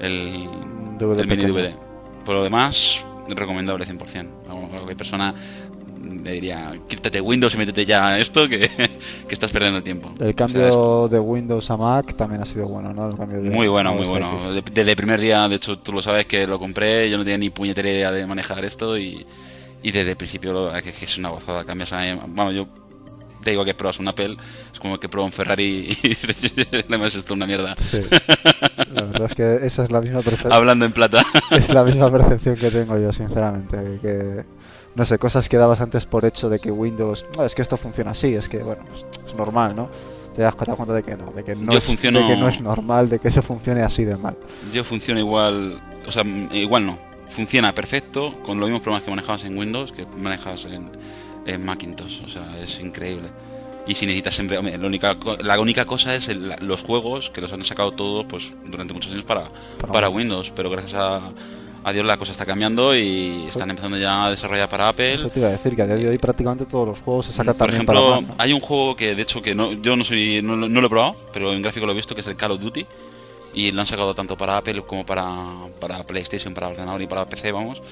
[0.00, 0.48] el,
[0.98, 1.44] DVD el mini.
[1.44, 1.74] DVD.
[2.30, 4.28] Por lo demás, recomendable 100%.
[4.48, 5.34] A cualquier persona
[6.22, 8.60] le diría, quítate Windows y métete ya a esto, que,
[9.26, 10.12] que estás perdiendo el tiempo.
[10.20, 13.10] El O cambio sea, de Windows a Mac también ha sido bueno, ¿no?
[13.10, 14.38] El cambio de muy bueno, muy bueno.
[14.54, 14.72] X.
[14.72, 17.38] Desde el primer día, de hecho, tú lo sabes que lo compré, yo no tenía
[17.38, 19.26] ni puñetera idea de manejar esto y,
[19.82, 21.64] y desde el principio lo, es que es una gozada.
[21.64, 22.14] Cambias a,
[22.52, 22.68] yo
[23.42, 24.36] te digo que pruebas un Apple,
[24.72, 26.16] es como que pruebo un Ferrari y
[26.88, 27.74] además esto es una mierda.
[27.76, 28.00] Sí.
[28.92, 30.52] La verdad es que esa es la misma percepción.
[30.52, 31.24] Hablando en plata.
[31.50, 33.98] es la misma percepción que tengo yo, sinceramente.
[34.00, 34.44] Que,
[34.94, 37.24] no sé, cosas que dabas antes por hecho de que Windows.
[37.36, 39.88] No, es que esto funciona así, es que, bueno, es, normal, ¿no?
[40.34, 42.36] Te das cuenta cuenta de que no, de que no, Yo es, funciono- de que
[42.36, 44.36] no es normal, de que eso funcione así de mal.
[44.72, 46.22] Yo funciona igual, o sea,
[46.52, 46.98] igual no.
[47.34, 50.90] Funciona perfecto con los mismos problemas que manejabas en Windows que manejas en,
[51.46, 52.22] en Macintosh.
[52.24, 53.28] O sea, es increíble.
[53.86, 57.40] Y si necesitas siempre, hombre, la única, la única cosa es el- los juegos que
[57.40, 59.48] los han sacado todos pues durante muchos años para,
[59.80, 61.30] Para para Windows, pero gracias a,
[61.82, 65.14] a Dios la cosa está cambiando y están empezando ya a desarrollar para Apple.
[65.14, 67.32] Eso te iba a decir, que a día de hoy prácticamente todos los juegos se
[67.32, 68.34] sacan Por también ejemplo, para Mac, ¿no?
[68.38, 70.86] hay un juego que de hecho que no, yo no soy no, lo- no lo
[70.86, 72.84] he probado, pero en gráfico lo he visto que es el Call of Duty
[73.54, 75.26] y lo han sacado tanto para Apple como para,
[75.80, 77.82] para PlayStation, para ordenador y para PC, vamos.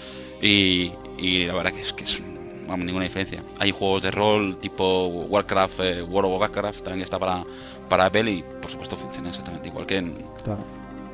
[0.40, 2.20] Y, y la verdad que es que es
[2.68, 3.42] vamos, ninguna diferencia.
[3.58, 7.42] Hay juegos de rol tipo Warcraft, eh, World of Warcraft también está para
[7.88, 10.14] para Apple y por supuesto funciona exactamente igual que en,
[10.44, 10.60] Claro.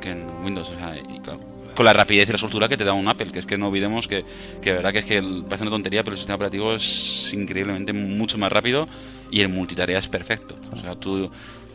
[0.00, 1.38] que en Windows, o sea, y claro,
[1.76, 3.68] con la rapidez y la soltura que te da un Apple, que es que no
[3.68, 4.24] olvidemos que,
[4.60, 7.30] que de verdad que es que el- parece una tontería, pero el sistema operativo es
[7.32, 8.88] increíblemente mucho más rápido
[9.30, 10.56] y el multitarea es perfecto.
[10.76, 11.30] O sea, tú,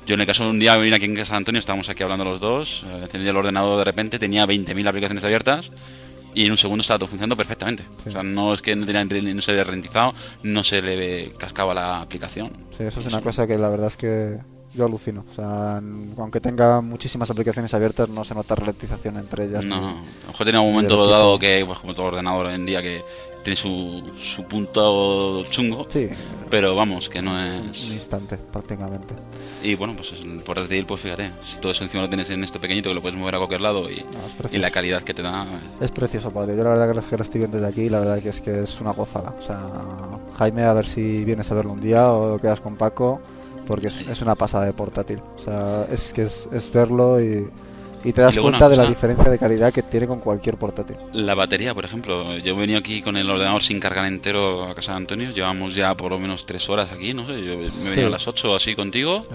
[0.05, 2.25] yo en el caso de un día vine aquí en San Antonio, estábamos aquí hablando
[2.25, 5.69] los dos, eh, encendí el ordenador de repente, tenía 20.000 aplicaciones abiertas
[6.39, 7.83] y en un segundo estaba todo funcionando perfectamente.
[8.01, 8.07] Sí.
[8.07, 11.73] O sea, no es que no, tenía, no se había ralentizado, no se le cascaba
[11.73, 12.53] la aplicación.
[12.77, 14.37] Sí, eso es una cosa que la verdad es que
[14.73, 15.25] yo alucino.
[15.29, 15.81] O sea,
[16.17, 19.65] aunque tenga muchísimas aplicaciones abiertas, no se nota ralentización entre ellas.
[19.65, 19.75] No.
[19.75, 22.81] A lo mejor tenía un momento dado que, pues como todo ordenador hoy en día,
[22.81, 23.03] que
[23.43, 26.07] tiene su, su punto chungo, Sí,
[26.49, 27.83] pero vamos, que no un es...
[27.83, 29.13] instante prácticamente.
[29.63, 32.59] Y bueno, pues el portátil, pues fíjate, si todo eso encima lo tienes en esto
[32.59, 35.21] pequeñito, que lo puedes mover a cualquier lado y, No, y la calidad que te
[35.21, 35.45] da...
[35.81, 36.55] Es precioso, padre.
[36.57, 38.41] Yo la verdad que lo- que lo estoy viendo desde aquí, la verdad que es
[38.41, 39.33] que es una gozada.
[39.37, 39.59] O sea,
[40.37, 43.19] Jaime, a ver si vienes a verlo un día o quedas con Paco,
[43.67, 45.19] porque es, es una pasada de portátil.
[45.37, 47.47] O sea, es que es, es verlo y,
[48.03, 50.57] y te das Y luego cuenta de la diferencia de calidad que tiene con cualquier
[50.57, 50.95] portátil.
[51.13, 54.75] La batería, por ejemplo, yo he venido aquí con el ordenador sin cargar entero a
[54.75, 57.63] casa de Antonio, llevamos ya por lo menos tres horas aquí, no sé, yo me
[57.65, 57.89] he Sí.
[57.89, 59.25] venido a las 8 así contigo,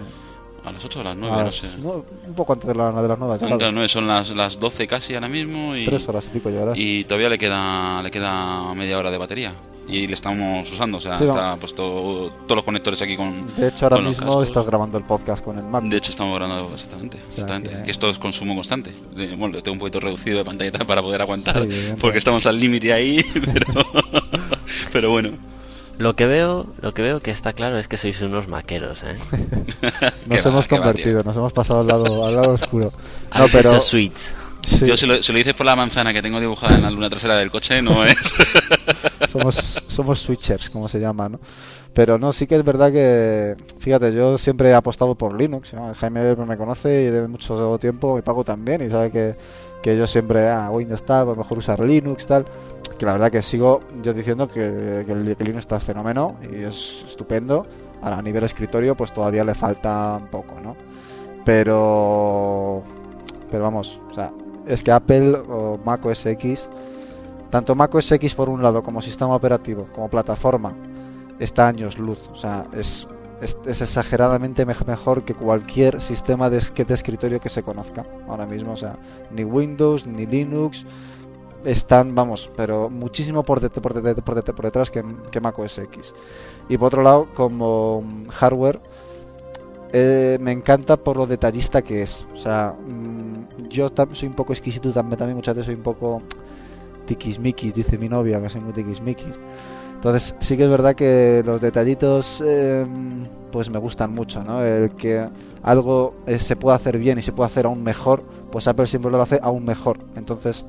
[0.64, 1.78] a las 8 o a las 9, A no las- sé.
[1.78, 4.58] no, un poco antes de, la, de las nuevas, Son, claro, nueve, son las, las
[4.58, 5.84] 12 casi ahora mismo y...
[5.84, 6.78] Tres horas y pico llevarás.
[6.78, 9.52] y todavía le queda le queda media hora de batería
[9.86, 11.82] y le estamos usando o sea Sí, está puesto
[12.46, 14.46] todos los conectores aquí con De hecho, ahora mismo cascos.
[14.46, 15.84] estás grabando el podcast con el Mac.
[15.84, 17.70] de hecho estamos grabando exactamente, sea, exactamente.
[17.70, 21.02] que- que esto es consumo constante De- bueno tengo un poquito reducido de pantalla para
[21.02, 23.66] poder aguantar Sí, porque estamos al límite ahí pero
[24.92, 25.30] pero bueno
[25.98, 29.14] Lo que veo, lo que veo que está claro es que sois unos maqueros, ¿eh?
[30.26, 32.92] Nos va, hemos va, convertido, nos hemos pasado al lado, al lado oscuro.
[33.38, 34.32] No, pero hecho switch.
[34.62, 36.90] sí, yo se lo, se lo dices por la manzana que tengo dibujada en la
[36.90, 38.16] luna trasera del coche no es
[39.28, 39.54] somos,
[39.88, 41.40] somos switchers, como se llama, ¿no?
[41.92, 45.74] Pero no, sí que es verdad que, fíjate, yo siempre he apostado por Linux.
[45.74, 45.94] ¿no?
[45.94, 49.36] Jaime me conoce y de mucho tiempo, y Paco también, y sabe que,
[49.82, 52.44] que yo siempre, ah, Windows está, pues mejor usar Linux, tal.
[52.98, 57.04] Que la verdad que sigo yo diciendo que, que el- Linux está fenómeno y es
[57.06, 57.66] estupendo.
[58.02, 60.76] Ahora, a nivel escritorio, pues todavía le falta un poco, ¿no?
[61.44, 62.82] Pero,
[63.50, 64.30] pero vamos, o sea,
[64.66, 66.68] es que Apple o Mac OS X,
[67.54, 70.74] tanto Mac OS X por un lado como sistema operativo, como plataforma,
[71.38, 72.18] está años luz.
[72.32, 73.06] O sea, es,
[73.80, 78.72] exageradamente mej- mejor que cualquier sistema de, escritorio que se conozca ahora mismo.
[78.72, 78.96] O sea,
[79.30, 80.84] ni Windows ni Linux
[81.64, 86.12] están, vamos, pero muchísimo por, por, por, det- por detrás que, que Mac OS X.
[86.68, 88.80] Y por otro lado, como hardware,
[89.92, 92.26] eh, me encanta por lo detallista que es.
[92.34, 96.20] O sea, mm, yo soy un poco exquisito también, también muchas veces soy un poco
[97.06, 99.34] tiquismiquis, dice mi novia, que soy muy tiquismiquis.
[99.94, 102.84] Entonces sí que es verdad que los detallitos eh,
[103.50, 104.62] pues me gustan mucho, ¿no?
[104.62, 105.26] El que
[105.62, 109.10] algo eh, se pueda hacer bien y se puede hacer aún mejor, pues Apple siempre
[109.10, 109.98] lo hace aún mejor.
[110.14, 110.64] Entonces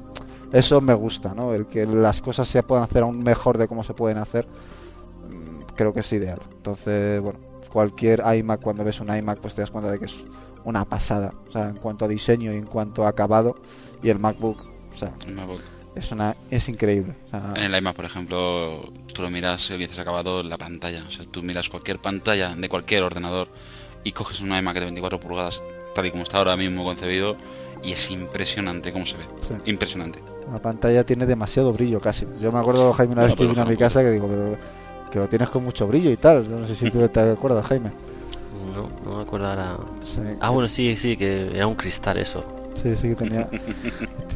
[0.54, 1.54] eso me gusta, ¿no?
[1.54, 5.74] El que las cosas se puedan hacer aún mejor de cómo se pueden hacer, mm,
[5.76, 6.40] creo que es ideal.
[6.56, 7.40] Entonces, bueno,
[7.74, 10.16] cualquier iMac, cuando ves un iMac, pues te das cuenta de que es
[10.64, 13.58] una pasada, o sea, en cuanto a diseño y en cuanto a acabado,
[14.02, 14.64] y el MacBook,
[14.94, 15.60] o sea, El MacBook.
[15.96, 17.14] Es una es increíble.
[17.28, 21.04] o sea, En el iMac, por ejemplo, tú lo miras y dices acabado la pantalla.
[21.08, 23.48] O sea, tú miras cualquier pantalla de cualquier ordenador
[24.04, 25.62] y coges un iMac de 24 pulgadas,
[25.96, 27.36] tal y como está ahora mismo concebido,
[27.84, 29.24] y es impresionante cómo se ve.
[29.42, 29.54] sí.
[29.66, 30.20] Impresionante.
[30.52, 32.28] La pantalla tiene demasiado brillo casi.
[32.40, 34.58] Yo me acuerdo, Jaime, una vez que vino a mi casa que digo, pero
[35.12, 36.44] que lo tienes con mucho brillo y tal.
[36.48, 37.90] Yo no sé si tú te acuerdas, Jaime.
[38.76, 39.78] No, no me acuerdo ahora.
[40.04, 42.44] Sí, Ah, bueno, sí, sí, que era un cristal eso.
[42.82, 43.48] Sí, sí que tenía,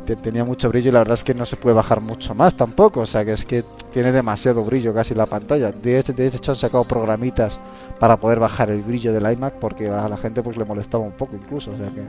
[0.05, 2.55] te- tenía mucho brillo y la verdad es que no se puede bajar mucho más
[2.55, 3.01] tampoco.
[3.01, 5.71] O sea, que es que tiene demasiado brillo casi la pantalla.
[5.71, 7.59] De hecho, de hecho han sacado programitas
[7.99, 11.11] para poder bajar el brillo del iMac porque a la gente pues le molestaba un
[11.13, 11.71] poco incluso.
[11.71, 12.03] O sea que...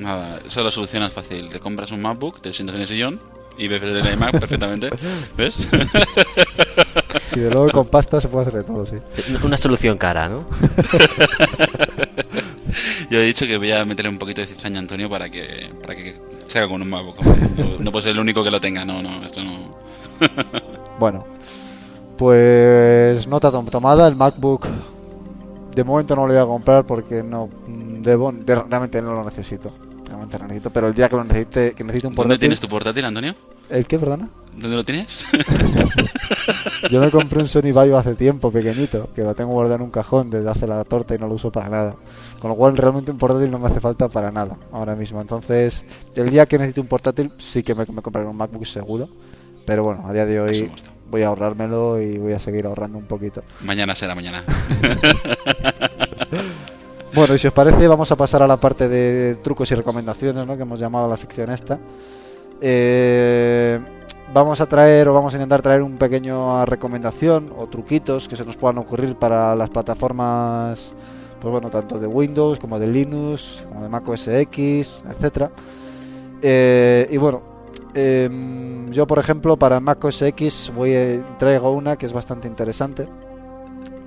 [0.00, 1.48] Nada, eso lo solucionas fácil.
[1.48, 3.20] Te compras un MacBook, te sientas en el sillón
[3.56, 4.90] y ves el iMac perfectamente.
[5.36, 5.54] ¿Ves?
[7.32, 8.96] Si de luego con pasta se puede hacer de todo, sí.
[9.42, 10.44] Una solución cara, ¿no?
[13.10, 15.70] Yo he dicho que voy a meterle un poquito de cizaña a Antonio para que,
[15.80, 17.18] para que se haga con un MacBook.
[17.20, 17.48] hombre.
[17.56, 19.70] No, no puedo ser el único que lo tenga, no, no, esto no.
[20.98, 21.24] Bueno,
[22.16, 24.66] pues nota tom- tomada, el MacBook
[25.74, 29.24] de momento no lo voy a comprar porque no mm, debo, de- realmente no lo
[29.24, 29.72] necesito.
[30.04, 32.60] Realmente lo necesito, pero el día que lo necesite, que necesite un ¿Dónde portátil, tienes
[32.60, 33.34] tu portátil, Antonio?
[33.70, 34.28] ¿El qué, perdona?
[34.52, 35.24] ¿Dónde lo tienes?
[36.90, 39.90] Yo me compré un Sony Vaio hace tiempo, pequeñito, que lo tengo guardado en un
[39.90, 41.94] cajón desde hace la torta y no lo uso para nada.
[42.40, 45.20] Con lo cual realmente un portátil no me hace falta para nada ahora mismo.
[45.20, 45.84] Entonces,
[46.16, 49.08] el día que necesite un portátil sí que me, me compraré un MacBook seguro.
[49.64, 50.72] Pero bueno, a día de hoy
[51.10, 53.42] voy a ahorrármelo y voy a seguir ahorrando un poquito.
[53.62, 54.44] Mañana será mañana.
[57.14, 60.46] Bueno, y si os parece, vamos a pasar a la parte de trucos y recomendaciones,
[60.46, 60.56] ¿no?
[60.56, 61.78] Que hemos llamado a la sección esta.
[62.60, 63.78] Eh,
[64.34, 68.44] vamos a traer o vamos a intentar traer un pequeño recomendación o truquitos que se
[68.44, 70.94] nos puedan ocurrir para las plataformas,
[71.40, 75.50] pues bueno, tanto de Windows como de Linux, como de Mac OS X, etcétera.
[76.42, 77.42] Eh, y bueno,
[77.94, 82.48] em, yo por ejemplo para Mac OS X voy a- traigo una que es bastante
[82.48, 83.08] interesante.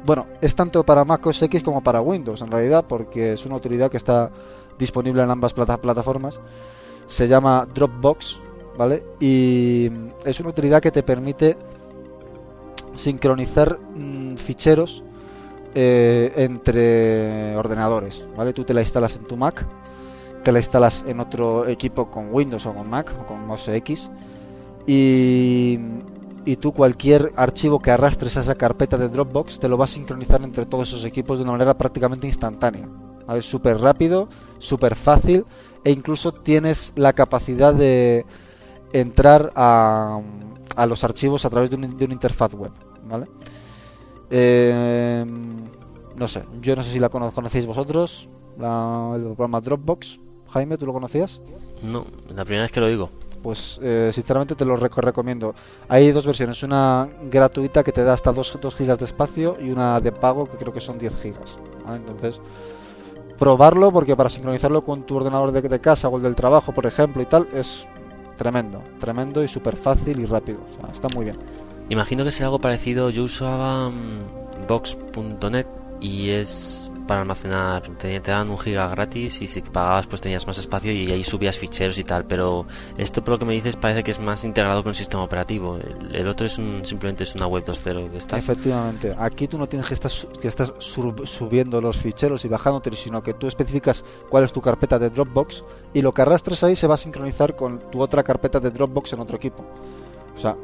[0.05, 3.55] Bueno, es tanto para Mac OS X como para Windows en realidad, porque es una
[3.55, 4.29] utilidad que está
[4.77, 6.39] disponible en ambas plata- plataformas.
[7.11, 8.39] Se llama Dropbox,
[8.77, 9.03] ¿vale?
[9.19, 9.91] Y
[10.23, 11.57] es una utilidad que te permite
[12.95, 15.03] sincronizar mm, ficheros
[15.75, 18.53] eh, entre ordenadores, ¿vale?
[18.53, 19.65] Tú te la instalas en tu Mac,
[20.41, 24.09] te la instalas en otro equipo con Windows o con Mac o con OS X
[24.87, 25.79] y,
[26.45, 29.89] y tú cualquier archivo que arrastres a esa carpeta de Dropbox te lo va a
[29.89, 32.87] sincronizar entre todos esos equipos de una manera prácticamente instantánea.
[33.27, 33.41] ¿vale?
[33.41, 35.43] Súper rápido, súper fácil
[35.83, 38.25] e incluso tienes la capacidad de
[38.93, 40.19] entrar a,
[40.75, 42.71] a los archivos a través de, un- de una interfaz web.
[43.05, 43.25] ¿vale?
[44.29, 45.25] Eh,
[46.15, 48.27] no sé, yo no sé si la cono- conocéis vosotros,
[48.59, 50.19] la- el programa Dropbox.
[50.49, 51.39] Jaime, ¿tú lo conocías?
[51.81, 52.05] No,
[52.35, 53.09] la primera vez que lo digo.
[53.41, 55.55] Pues eh, sinceramente te lo reco- recomiendo.
[55.89, 59.99] Hay dos versiones, una gratuita que te da hasta 2, gigas de espacio y una
[59.99, 61.57] de pago que creo que son 10 gigas.
[61.85, 61.97] ¿vale?
[61.97, 62.39] Entonces,
[63.41, 67.23] probarlo porque para sincronizarlo con tu ordenador de, casa o el del trabajo, por ejemplo,
[67.23, 67.87] y tal, es
[68.37, 70.59] tremendo, tremendo y súper fácil y rápido.
[70.59, 71.37] O sea, está muy bien.
[71.89, 73.09] Imagino que será algo parecido.
[73.09, 75.65] Yo usaba mm, Box.net
[75.99, 77.81] y es para almacenar.
[77.97, 81.23] Te, te dan un giga gratis y si pagabas pues tenías más espacio y ahí
[81.23, 82.25] subías ficheros y tal.
[82.25, 82.65] Pero
[82.97, 85.77] esto por lo que me dices parece que es más integrado con el sistema operativo.
[86.11, 88.39] El, otro es simplemente es una web 2.0 de estas.
[88.43, 92.95] Efectivamente, aquí tú no tienes que estar, que estar sur- subiendo los ficheros y bajándote,
[92.95, 96.75] sino que tú especificas cuál es tu carpeta de Dropbox y lo que arrastres ahí
[96.75, 99.65] se va a sincronizar con tu otra carpeta de Dropbox en otro equipo.
[100.35, 100.55] O sea,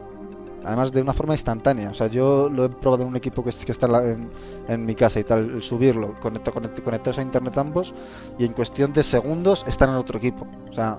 [0.66, 1.90] además de una forma instantánea.
[1.90, 4.30] O sea, yo lo he probado en un equipo que, que está en,
[4.68, 7.94] en- mi casa y tal, subirlo, conecta, conect- conectarse a internet ambos
[8.40, 10.48] y en cuestión de segundos están en otro equipo.
[10.70, 10.98] O sea,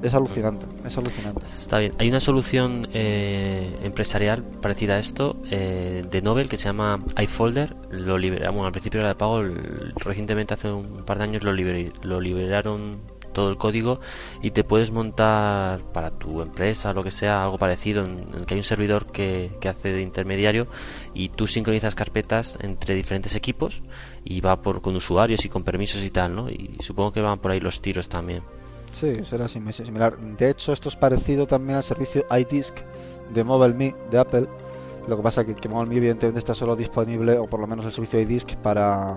[0.00, 1.44] es alucinante, es alucinante.
[1.44, 1.92] Está bien.
[1.98, 7.74] Hay una solución eh, empresarial parecida a esto eh, de Nobel que se llama iFolder.
[7.90, 9.42] Lo libera, bueno, al principio era de pago.
[9.96, 12.98] recientemente, hace un par de años, lo, liber- lo liberaron
[13.38, 14.00] todo el código
[14.42, 18.54] y te puedes montar para tu empresa, lo que sea, algo parecido en el que
[18.54, 20.66] hay un servidor que, que hace de intermediario
[21.14, 23.82] y tú sincronizas carpetas entre diferentes equipos
[24.24, 26.50] y va por con usuarios y con permisos y tal, ¿no?
[26.50, 28.42] Y supongo que van por ahí los tiros también.
[28.92, 30.16] Sí, será sim- similar.
[30.18, 32.76] De hecho, esto es parecido también al servicio iDisk
[33.32, 34.46] de MobileMe de Apple,
[35.06, 37.86] Lo que pasa es que, que MobileMe evidentemente está solo disponible, o por lo menos
[37.86, 39.16] el servicio de disc para,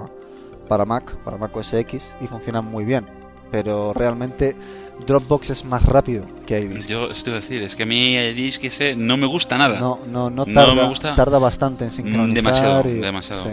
[0.70, 3.06] para Mac, para Mac OS X, y funciona muy bien.
[3.52, 4.56] Pero realmente
[5.06, 6.90] Dropbox es más rápido que iDisk.
[6.90, 9.80] Yo estoy a decir, es que a mí iDisk ese no me gusta nada.
[9.80, 11.16] No, no, no No tarda, me gusta.
[11.16, 12.34] tarda bastante en sincronizar.
[12.34, 13.44] demasiado, y- demasiado.
[13.44, 13.50] sí.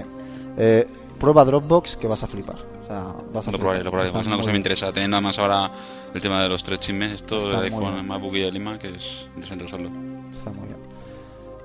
[0.57, 0.86] Eh,
[1.18, 2.57] prueba Dropbox que vas a flipar.
[2.57, 3.59] O sea, vas a Lo flipar.
[3.59, 4.09] probaré, lo probaré.
[4.09, 4.92] Está Es una cosa que me interesa.
[4.92, 5.70] Teniendo además ahora
[6.14, 8.01] el tema de los tres chismes, esto Está de muy con bien.
[8.01, 9.90] el MacBook y el iMac, que es interesante usarlo.
[10.32, 10.78] Está muy bien.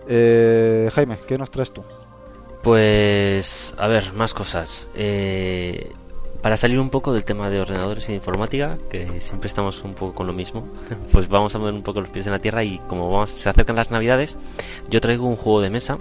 [0.09, 1.83] Eh, Jaime, ¿qué nos traes tú?
[2.63, 4.89] Pues, a ver, más cosas.
[4.95, 5.91] Eh,
[6.43, 10.13] para salir un poco del tema de ordenadores y informática, que siempre estamos un poco
[10.13, 10.67] con lo mismo,
[11.13, 13.49] pues vamos a mover un poco los pies en la tierra y como vamos, se
[13.49, 14.37] acercan las navidades,
[14.89, 15.97] yo traigo un juego de mesa.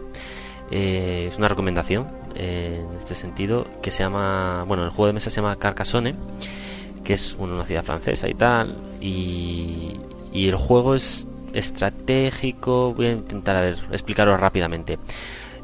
[0.73, 5.13] eh, es una recomendación eh, en este sentido que se llama, bueno, el juego de
[5.13, 6.17] mesa se llama Carcassonne,
[7.05, 9.93] que es una ciudad francesa y tal, y,
[10.33, 12.95] y el juego es estratégico.
[12.95, 14.99] Voy a intentar a ver, explicarlo rápidamente.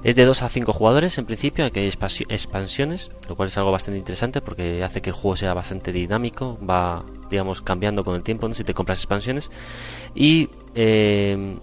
[0.05, 3.73] Es de 2 a 5 jugadores en principio, aquí hay expansiones, lo cual es algo
[3.73, 8.23] bastante interesante porque hace que el juego sea bastante dinámico, va, digamos, cambiando con el
[8.23, 8.55] tiempo ¿no?
[8.55, 9.51] si te compras expansiones.
[10.15, 11.57] Y eh,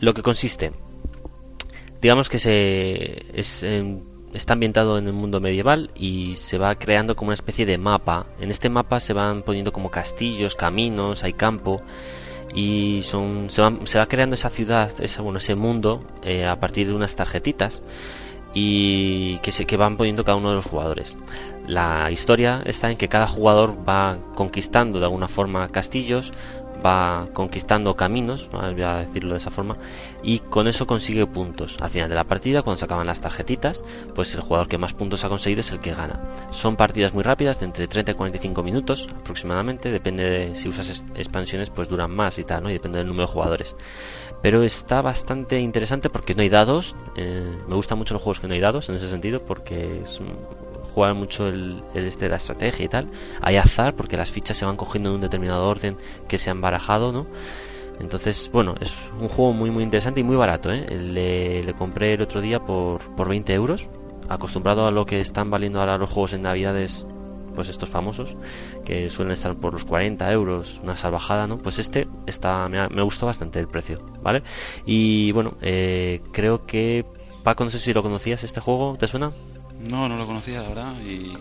[0.00, 0.72] lo que consiste,
[2.02, 4.02] digamos que se es, eh,
[4.34, 8.26] está ambientado en el mundo medieval y se va creando como una especie de mapa.
[8.38, 11.80] En este mapa se van poniendo como castillos, caminos, hay campo
[12.56, 16.88] y son se, se va creando esa ciudad, esa, bueno, ese mundo eh, a partir
[16.88, 17.82] de unas tarjetitas
[18.54, 21.16] y que se que van poniendo cada uno de los jugadores.
[21.68, 26.32] La historia está en que cada jugador va conquistando de alguna forma castillos,
[26.84, 29.76] va conquistando caminos, voy a decirlo de esa forma,
[30.22, 31.76] y con eso consigue puntos.
[31.80, 33.82] Al final de la partida, cuando se acaban las tarjetitas,
[34.14, 36.20] pues el jugador que más puntos ha conseguido es el que gana.
[36.50, 40.88] Son partidas muy rápidas, de entre 30 y 45 minutos aproximadamente, depende de si usas
[40.88, 42.70] es- expansiones, pues duran más y tal, ¿no?
[42.70, 43.76] Y depende del número de jugadores.
[44.42, 46.94] Pero está bastante interesante porque no hay dados.
[47.16, 50.20] eh, me gustan mucho los juegos que no hay dados en ese sentido porque es
[50.20, 50.36] un-
[50.96, 53.06] jugar mucho el, este la estrategia y tal.
[53.42, 55.94] Hay azar porque las fichas se van cogiendo en un determinado orden
[56.26, 57.26] que se han barajado, ¿no?
[58.00, 60.86] Entonces, bueno, es un juego muy muy interesante y muy barato, ¿eh?
[60.88, 63.88] Le, le compré el otro día por, por 20 euros.
[64.30, 67.04] Acostumbrado a lo que están valiendo ahora los juegos en Navidades,
[67.54, 68.34] pues estos famosos,
[68.86, 71.58] que suelen estar por los 40 euros, una salvajada, ¿no?
[71.58, 74.42] Pues este está me, ha- me gustó bastante el precio, ¿vale?
[74.86, 77.04] Y bueno, eh, creo que...
[77.44, 79.30] Paco, no sé si lo conocías este juego, ¿te suena?
[79.88, 80.94] No, no lo conocía, la verdad.
[81.00, 81.36] Y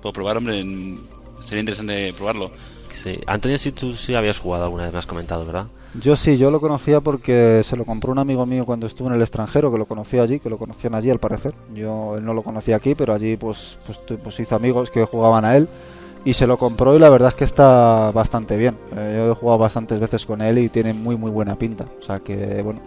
[0.00, 0.64] puedo probar, hombre.
[1.44, 2.50] Sería interesante probarlo.
[2.88, 3.18] Sí.
[3.26, 5.66] Antonio, si tú sí habías jugado alguna vez, me has comentado, ¿verdad?
[5.94, 9.14] Yo sí, yo lo conocía porque se lo compró un amigo mío cuando estuve en
[9.14, 11.54] el extranjero, que lo conocía allí, que lo conocían allí al parecer.
[11.74, 15.44] Yo él no lo conocía aquí, pero allí pues, pues, pues hizo amigos que jugaban
[15.44, 15.68] a él
[16.24, 18.78] y se lo compró y la verdad es que está bastante bien.
[18.96, 21.86] Eh, yo he jugado bastantes veces con él y tiene muy muy buena pinta.
[22.00, 22.80] O sea que bueno,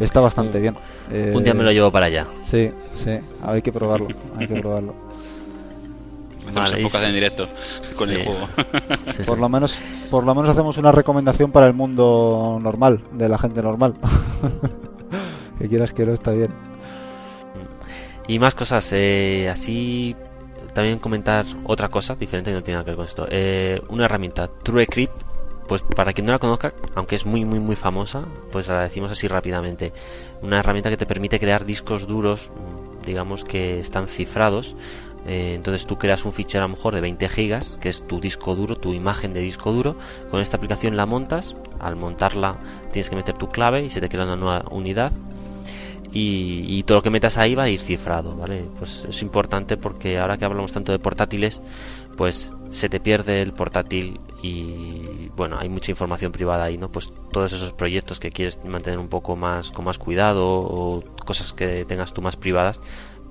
[0.00, 0.76] está bastante bien.
[1.10, 2.26] Eh, Un día me lo llevo para allá.
[2.44, 4.94] Sí, sí, hay que probarlo, hay que probarlo.
[6.52, 7.06] Hacemos Vale, sí.
[7.06, 7.48] en directo
[7.96, 8.14] con Sí.
[8.14, 8.48] el juego.
[9.24, 9.80] Por lo menos,
[10.10, 13.94] por lo menos hacemos una recomendación para el mundo normal, de la gente normal.
[15.58, 16.50] que quieras que no está bien.
[18.26, 20.16] Y más cosas, eh, así
[20.74, 23.26] también comentar otra cosa diferente que no tiene nada que ver con esto.
[23.30, 25.12] Eh, una herramienta, TrueCrypt,
[25.70, 29.12] pues para quien no la conozca, aunque es muy muy muy famosa, pues la decimos
[29.12, 29.92] así rápidamente.
[30.42, 32.50] Una herramienta que te permite crear discos duros,
[33.06, 34.74] digamos que están cifrados.
[35.28, 38.20] Eh, entonces tú creas un fichero a lo mejor de 20 gigas, que es tu
[38.20, 39.94] disco duro, tu imagen de disco duro.
[40.32, 41.54] Con esta aplicación la montas.
[41.78, 42.56] Al montarla
[42.90, 45.12] tienes que meter tu clave y se te crea una nueva unidad
[46.12, 48.64] y, y todo lo que metas ahí va a ir cifrado, ¿vale?
[48.76, 51.62] Pues es importante porque ahora que hablamos tanto de portátiles,
[52.16, 56.88] pues se te pierde el portátil y bueno, hay mucha información privada ahí, ¿no?
[56.88, 61.52] Pues todos esos proyectos que quieres mantener un poco más con más cuidado o cosas
[61.52, 62.80] que tengas tú más privadas,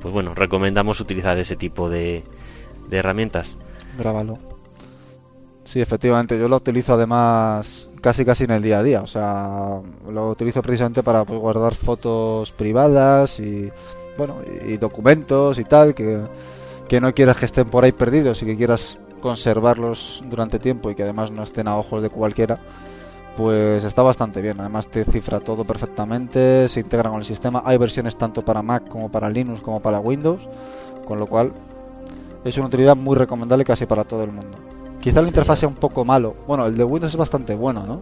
[0.01, 2.23] pues bueno, recomendamos utilizar ese tipo de,
[2.89, 3.57] de herramientas.
[3.97, 4.37] Grábalo.
[5.65, 9.01] Sí, efectivamente, yo lo utilizo además casi casi en el día a día.
[9.01, 13.71] O sea, lo utilizo precisamente para pues, guardar fotos privadas y
[14.17, 16.21] bueno y, documentos y tal que,
[16.87, 20.95] que no quieras que estén por ahí perdidos y que quieras conservarlos durante tiempo y
[20.95, 22.57] que además no estén a ojos de cualquiera.
[23.37, 24.59] Pues está bastante bien.
[24.59, 27.61] Además te cifra todo perfectamente, se integra con el sistema.
[27.65, 30.41] Hay versiones tanto para Mac como para Linux como para Windows,
[31.05, 31.53] con lo cual
[32.43, 34.57] es una utilidad muy recomendable casi para todo el mundo.
[35.01, 35.29] Quizá la Sí.
[35.29, 36.35] interfaz sea un poco malo.
[36.47, 37.99] Bueno, el de Windows es bastante bueno, ¿no?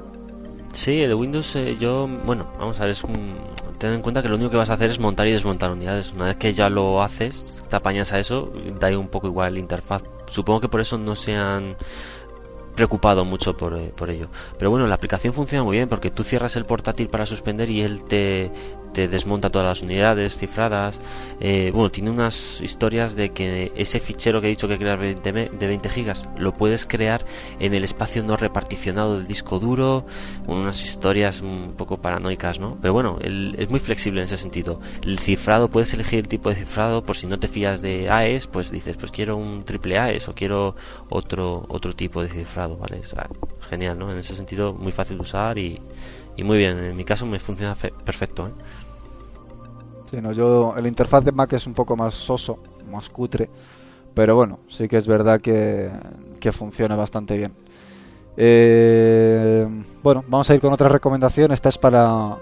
[0.74, 3.36] Sí, el de Windows eh, yo, bueno, vamos a ver, es un-
[3.78, 6.14] ten en cuenta que lo único que vas a hacer es montar y desmontar unidades.
[6.14, 9.60] Una vez que ya lo haces, te apañas a eso, da un poco igual la
[9.60, 10.02] interfaz.
[10.30, 11.76] Supongo que por eso no se han
[12.78, 14.30] preocupado mucho por, eh, por, ello.
[14.58, 17.82] Pero bueno, la aplicación funciona muy bien porque tú cierras el portátil para suspender y
[17.82, 18.52] él te,
[18.98, 21.00] te desmonta todas las unidades cifradas.
[21.40, 25.68] Eh, bueno, tiene unas historias de que ese fichero que he dicho que crear de
[25.68, 27.24] 20 gigas lo puedes crear
[27.60, 30.06] en el espacio no reparticionado del disco duro.
[30.48, 32.80] unas historias un poco paranoicas, ¿no?
[32.82, 34.80] Pero bueno, es muy flexible en ese sentido.
[35.04, 38.48] El cifrado, puedes elegir el tipo de cifrado por si no te fías de AES,
[38.48, 40.76] pues dices, pues quiero un triple AES o quiero
[41.10, 42.67] otro, otro tipo de cifrado,
[43.70, 44.12] genial, ¿no?
[44.12, 45.80] En ese sentido, muy fácil de usar y,
[46.44, 46.78] muy bien.
[46.78, 48.52] En mi caso me funciona perfecto, ¿eh?
[50.10, 53.50] Sí, no, yo, el interfaz de Mac es un poco más soso, más cutre,
[54.14, 55.92] pero bueno, sí que es verdad que,
[56.40, 57.54] que funciona bastante bien.
[58.38, 59.68] Eh,
[60.04, 61.52] bueno, vamos a ir con otra recomendación.
[61.52, 62.38] Esta es para,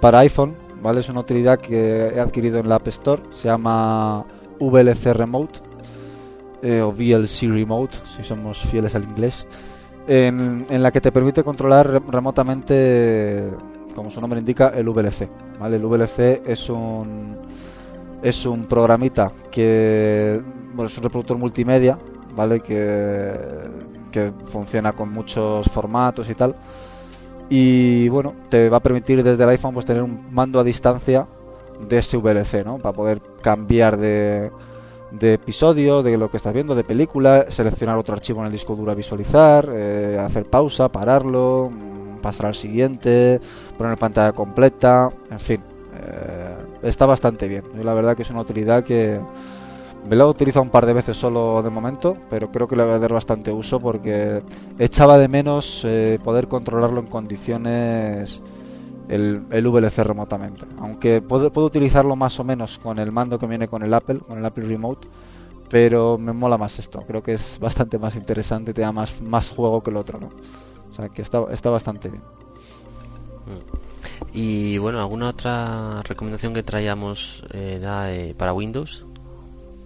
[0.00, 1.00] para iPhone, ¿vale?
[1.00, 3.22] Es una utilidad que he adquirido en la App Store.
[3.34, 4.24] Se llama
[4.60, 5.65] VLC Remote
[6.62, 9.46] eh, o VLC Remote, si somos fieles al inglés.
[10.08, 13.50] En, la que te permite controlar remotamente
[13.94, 15.28] como su nombre indica, el VLC.
[15.58, 15.76] ¿vale?
[15.76, 17.36] El VLC es un,
[18.22, 20.40] es un programita que
[20.74, 21.98] bueno, es un reproductor multimedia,
[22.36, 22.60] ¿vale?
[22.60, 23.32] Que,
[24.12, 26.54] que funciona con muchos formatos y tal.
[27.48, 31.26] Y bueno, te va a permitir desde el iPhone pues tener un mando a distancia
[31.88, 32.78] de ese VLC, ¿no?
[32.78, 34.50] Para poder cambiar de,
[35.10, 38.74] de episodio, de lo que estás viendo, de película, seleccionar otro archivo en el disco
[38.76, 41.70] duro a visualizar, eh, hacer pausa, pararlo,
[42.22, 43.40] pasar al siguiente,
[43.78, 45.60] poner pantalla completa, en fin,
[45.98, 47.64] eh, está bastante bien.
[47.82, 49.20] la verdad que es una utilidad que
[50.08, 52.84] me lo he utilizado un par de veces solo de momento, pero creo que le
[52.84, 54.40] voy a dar bastante uso porque
[54.78, 58.40] echaba de menos eh, poder controlarlo en condiciones
[59.08, 60.66] el, el, VLC remotamente.
[60.78, 64.18] Aunque puedo, puedo utilizarlo más o menos con el mando que viene con el Apple,
[64.18, 65.06] con el Apple Remote,
[65.68, 67.02] pero me mola más esto.
[67.06, 70.28] Creo que es bastante más interesante, te da más, más juego que el otro, ¿no?
[70.90, 72.22] O sea que está, está bastante bien.
[73.46, 73.86] Mm.
[74.32, 79.04] Y bueno, ¿alguna otra recomendación que traíamos eh, eh, para Windows?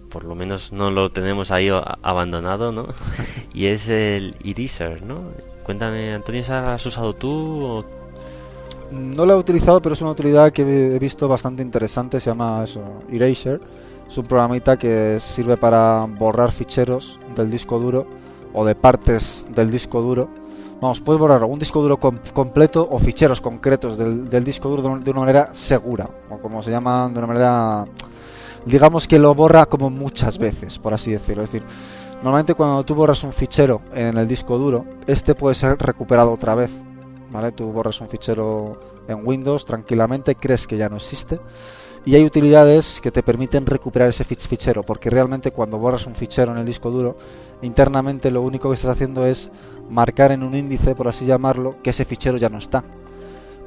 [0.09, 1.69] Por lo menos no lo tenemos ahí
[2.01, 2.87] abandonado, ¿no?
[3.53, 5.21] y es el Eraser, ¿no?
[5.63, 7.85] Cuéntame, Antonio, ¿esa has usado tú?
[8.91, 12.19] No lo he utilizado, pero es una utilidad que he visto bastante interesante.
[12.19, 12.81] Se llama eso,
[13.11, 13.59] Eraser.
[14.09, 18.05] Es un programita que sirve para borrar ficheros del disco duro
[18.53, 20.27] o de partes del disco duro
[20.81, 25.19] Vamos, puedes borrar un disco duro completo o ficheros concretos del, disco duro de, una
[25.19, 27.85] manera segura, o como se llama, de una manera,
[28.65, 31.43] digamos que lo borra como muchas veces, por así decirlo.
[31.43, 31.67] Es decir,
[32.23, 36.55] normalmente cuando tú borras un fichero en el disco duro, este puede ser recuperado otra
[36.55, 36.71] vez,
[37.31, 37.51] ¿vale?
[37.51, 41.39] Tú borras un fichero en Windows tranquilamente, crees que ya no existe.
[42.03, 46.51] Y hay utilidades que te permiten recuperar ese fichero, porque realmente cuando borras un fichero
[46.51, 47.15] en el disco duro,
[47.61, 49.51] internamente lo único que estás haciendo es
[49.89, 52.83] marcar en un índice, por así llamarlo, que ese fichero ya no está.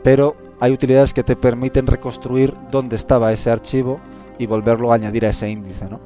[0.02, 4.00] Pero hay utilidades que te permiten reconstruir dónde estaba ese archivo
[4.38, 6.00] y volverlo a añadir a ese índice, ¿no?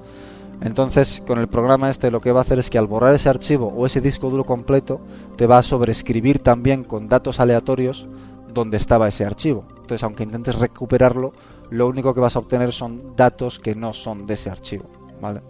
[0.60, 3.28] Entonces, con el programa este lo que va a hacer es que al borrar ese
[3.28, 5.00] archivo o ese disco duro completo,
[5.36, 8.06] te va a sobreescribir también con datos aleatorios
[8.52, 9.64] donde estaba ese archivo.
[9.80, 11.32] Entonces, aunque intentes recuperarlo,
[11.70, 14.84] lo único que vas a obtener son datos que no son de ese archivo,
[15.20, 15.40] ¿vale?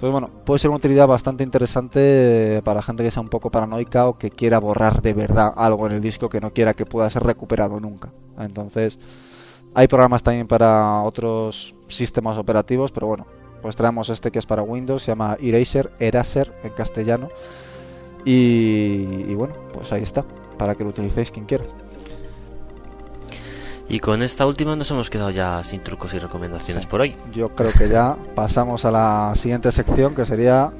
[0.00, 4.06] Entonces, bueno, puede ser una utilidad bastante interesante para gente que sea un poco paranoica
[4.06, 7.10] o que quiera borrar de verdad algo en el disco que no quiera que pueda
[7.10, 8.08] ser recuperado nunca.
[8.38, 8.98] Entonces,
[9.74, 13.26] hay programas también para otros sistemas operativos, pero bueno,
[13.60, 17.28] pues traemos este que es para Windows, se llama Eraser, Eraser en castellano.
[18.24, 20.24] Y, y bueno, pues ahí está,
[20.58, 21.64] para que lo utilicéis quien quiera.
[23.90, 27.16] Y con esta última nos hemos quedado ya sin trucos y recomendaciones por hoy.
[27.32, 30.70] Yo creo que ya pasamos a la siguiente sección, que sería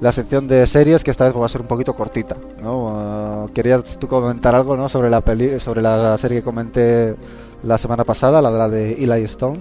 [0.00, 2.36] la sección de series, que esta vez va a ser un poquito cortita.
[2.62, 3.46] ¿no?
[3.46, 4.88] Uh, ¿Querías tú comentar algo ¿no?
[4.88, 7.16] sobre, la peli sobre la serie que comenté
[7.64, 9.58] la semana pasada, la de la de Eli Stone?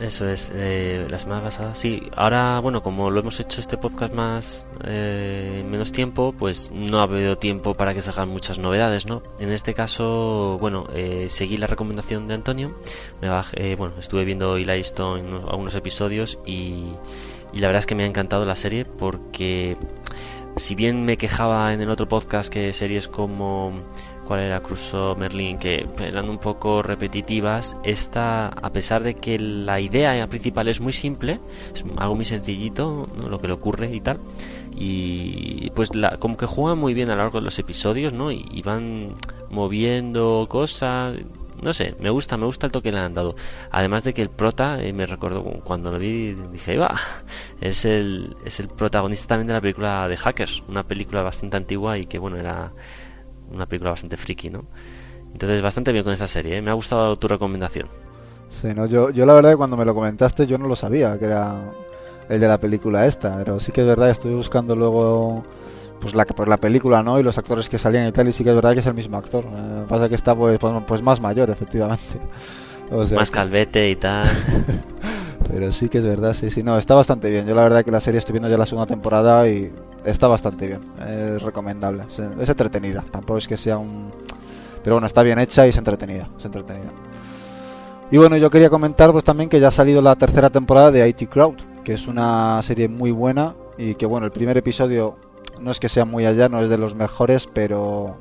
[0.00, 1.74] Eso es, eh, la semana pasada.
[1.74, 6.98] Sí, ahora, bueno, como lo hemos hecho este podcast más eh, menos tiempo, pues no
[6.98, 9.22] ha habido tiempo para que salgan muchas novedades, ¿no?
[9.38, 12.76] En este caso, bueno, eh, seguí la recomendación de Antonio.
[13.22, 16.86] Me bajé, bueno, estuve viendo Eli Stone algunos episodios y,
[17.52, 19.76] y la verdad es que me ha encantado la serie porque,
[20.56, 23.72] si bien me quejaba en el otro podcast que series como
[24.24, 27.76] cuál era Crusoe, Merlin, que eran un poco repetitivas.
[27.84, 31.40] Esta, a pesar de que la idea principal es muy simple,
[31.74, 34.18] es algo muy sencillito, lo que le ocurre y tal,
[34.76, 38.32] y pues la, como que juegan muy bien a lo largo de los episodios, ¿no?
[38.32, 39.14] Y, van
[39.50, 41.16] moviendo cosas,
[41.62, 43.36] no sé, me gusta, me gusta el toque que le han dado.
[43.70, 46.98] Además de que el prota, eh, me recuerdo cuando lo vi, dije, va,
[47.60, 51.98] es el, es el protagonista también de la película de Hackers, una película bastante antigua
[51.98, 52.72] y que, bueno, era
[53.50, 54.64] una película bastante friki, ¿no?
[55.32, 56.62] Entonces, bastante bien con esa serie, ¿eh?
[56.62, 57.88] me ha gustado tu recomendación.
[58.50, 61.24] Sí, no, yo, yo la verdad cuando me lo comentaste yo no lo sabía, que
[61.24, 61.72] era
[62.28, 65.42] el de la película esta, pero sí que es verdad, estuve buscando luego
[66.00, 67.18] pues la, pues la película, ¿no?
[67.18, 68.94] Y los actores que salían y tal, y sí que es verdad que es el
[68.94, 69.44] mismo actor.
[69.44, 72.20] Eh, pasa que está pues, pues, pues más mayor, efectivamente.
[73.14, 74.28] más calvete y tal.
[75.50, 77.46] Pero sí que es verdad, sí, sí, no, está bastante bien.
[77.46, 79.72] Yo la verdad que la serie estoy viendo ya la segunda temporada y
[80.04, 80.80] está bastante bien.
[81.06, 82.04] Es recomendable.
[82.40, 83.04] Es, entretenida.
[83.10, 84.10] Tampoco es que sea un...
[84.82, 86.28] Pero bueno, está bien hecha y es entretenida.
[86.38, 86.90] Es entretenida.
[88.10, 91.08] Y bueno, yo quería comentar pues también que ya ha salido la tercera temporada de
[91.08, 95.16] IT Crowd, que es una serie muy buena y que bueno, el primer episodio
[95.60, 98.16] no es que sea muy allá, no es de los mejores, pero,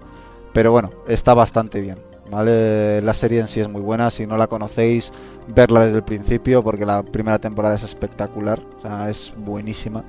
[0.53, 1.97] pero bueno, está bastante bien.
[2.29, 3.01] ¿vale?
[3.01, 5.11] La serie en sí es muy buena, si no la conocéis,
[5.47, 10.03] verla desde el principio, porque la primera temporada es espectacular, o sea, es buenísima.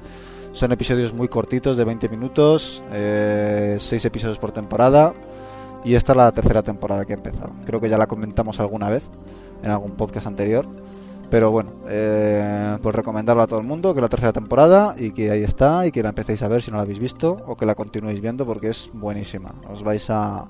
[0.54, 5.12] Son episodios muy cortitos, de 20 minutos, 6 eh, episodios por temporada,
[5.84, 7.50] y esta es la tercera temporada que ha empezado.
[7.66, 9.02] Creo que ya la comentamos alguna vez
[9.64, 10.64] en algún podcast anterior.
[11.28, 15.32] Pero bueno, eh, pues recomendarlo a todo el mundo, que la tercera temporada y que
[15.32, 17.66] ahí está y que la empecéis a ver si no la habéis visto o que
[17.66, 19.56] la continuéis viendo porque es buenísima.
[19.68, 20.44] Os vais a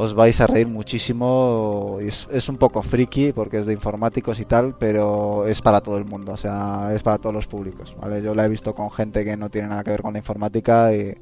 [0.00, 1.98] os vais a reír muchísimo.
[2.00, 5.98] Es, es un poco friki porque es de informáticos y tal, pero es para todo
[5.98, 7.96] el mundo, o sea, es para todos los públicos.
[8.00, 8.22] ¿vale?
[8.22, 10.94] Yo la he visto con gente que no tiene nada que ver con la informática
[10.94, 11.16] y,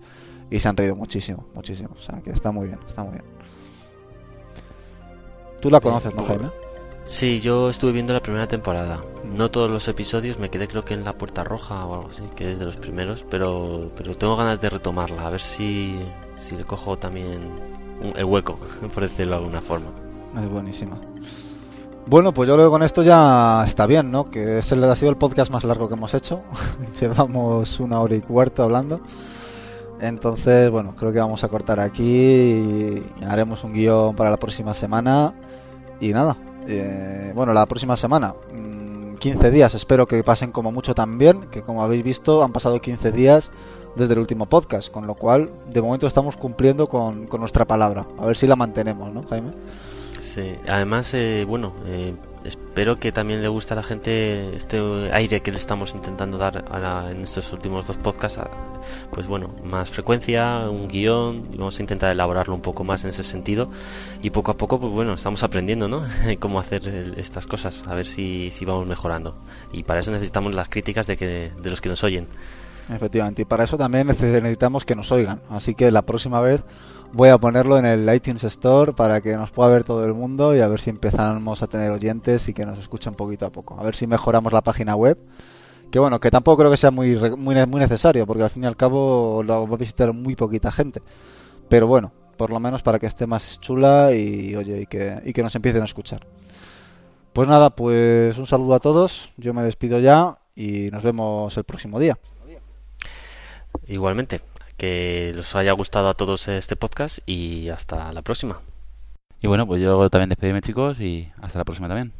[0.50, 1.88] y se han reído muchísimo, muchísimo.
[1.98, 3.24] O sea, que está muy bien, está muy bien.
[5.58, 6.50] Tú la conoces, ¿no, Jaime?
[7.06, 9.02] Sí, yo estuve viendo la primera temporada.
[9.38, 12.24] No todos los episodios, me quedé creo que en la Puerta Roja o algo así,
[12.36, 15.98] que es de los primeros, pero, pero tengo ganas de retomarla, a ver si,
[16.34, 17.40] si le cojo también
[18.14, 18.58] el hueco,
[18.94, 19.86] por decirlo de alguna forma.
[20.40, 20.96] Es buenísima.
[22.06, 24.30] Bueno, pues yo creo que con esto ya está bien, ¿no?
[24.30, 26.42] Que ese ha sido el podcast más largo que hemos hecho.
[27.00, 29.00] Llevamos una hora y cuarto hablando.
[30.00, 35.32] Entonces, bueno, creo que vamos a cortar aquí haremos un guion para la próxima semana.
[35.98, 36.36] Y nada,
[36.68, 38.34] eh, bueno, la próxima semana,
[39.18, 42.80] 15 mm, días, espero que pasen como mucho también, que como habéis visto han pasado
[42.80, 43.50] 15 días
[43.96, 48.06] desde el último podcast, con lo cual de momento estamos cumpliendo con, con nuestra palabra.
[48.18, 49.52] A ver si la mantenemos, ¿no, Jaime?
[50.26, 52.12] Sí, además, eh, bueno, eh,
[52.44, 54.78] espero que también le guste a la gente este
[55.12, 56.64] aire que le estamos intentando dar
[57.10, 58.40] en estos últimos dos podcasts.
[59.12, 63.22] Pues bueno, más frecuencia, un guion, vamos a intentar elaborarlo un poco más en ese
[63.22, 63.70] sentido.
[64.20, 66.04] Y poco a poco, pues bueno, estamos aprendiendo, ¿no?
[66.40, 69.36] Cómo hacer estas cosas, a ver si, si vamos mejorando.
[69.72, 72.26] Y para eso necesitamos las críticas de, que, de los que nos oyen.
[72.88, 75.40] Efectivamente, y para eso también necesitamos que nos oigan.
[75.50, 76.64] Así que la próxima vez
[77.12, 80.54] voy a ponerlo en el iTunes Store para que nos pueda ver todo el mundo
[80.54, 83.78] y a ver si empezamos a tener oyentes y que nos escuchen poquito a poco.
[83.80, 85.18] A ver si mejoramos la página web.
[85.90, 88.66] Que bueno, que tampoco creo que sea muy, muy, muy necesario, porque al fin y
[88.66, 91.00] al cabo lo va a visitar muy poquita gente.
[91.68, 95.32] Pero bueno, por lo menos para que esté más chula y oye, y que, y
[95.32, 96.26] que nos empiecen a escuchar.
[97.32, 101.64] Pues nada, pues un saludo a todos, yo me despido ya y nos vemos el
[101.64, 102.18] próximo día.
[103.86, 104.40] Igualmente
[104.76, 108.60] que os haya gustado a todos este podcast y hasta la próxima.
[109.40, 112.12] Y bueno, pues yo también despedirme chicos y hasta la próxima también.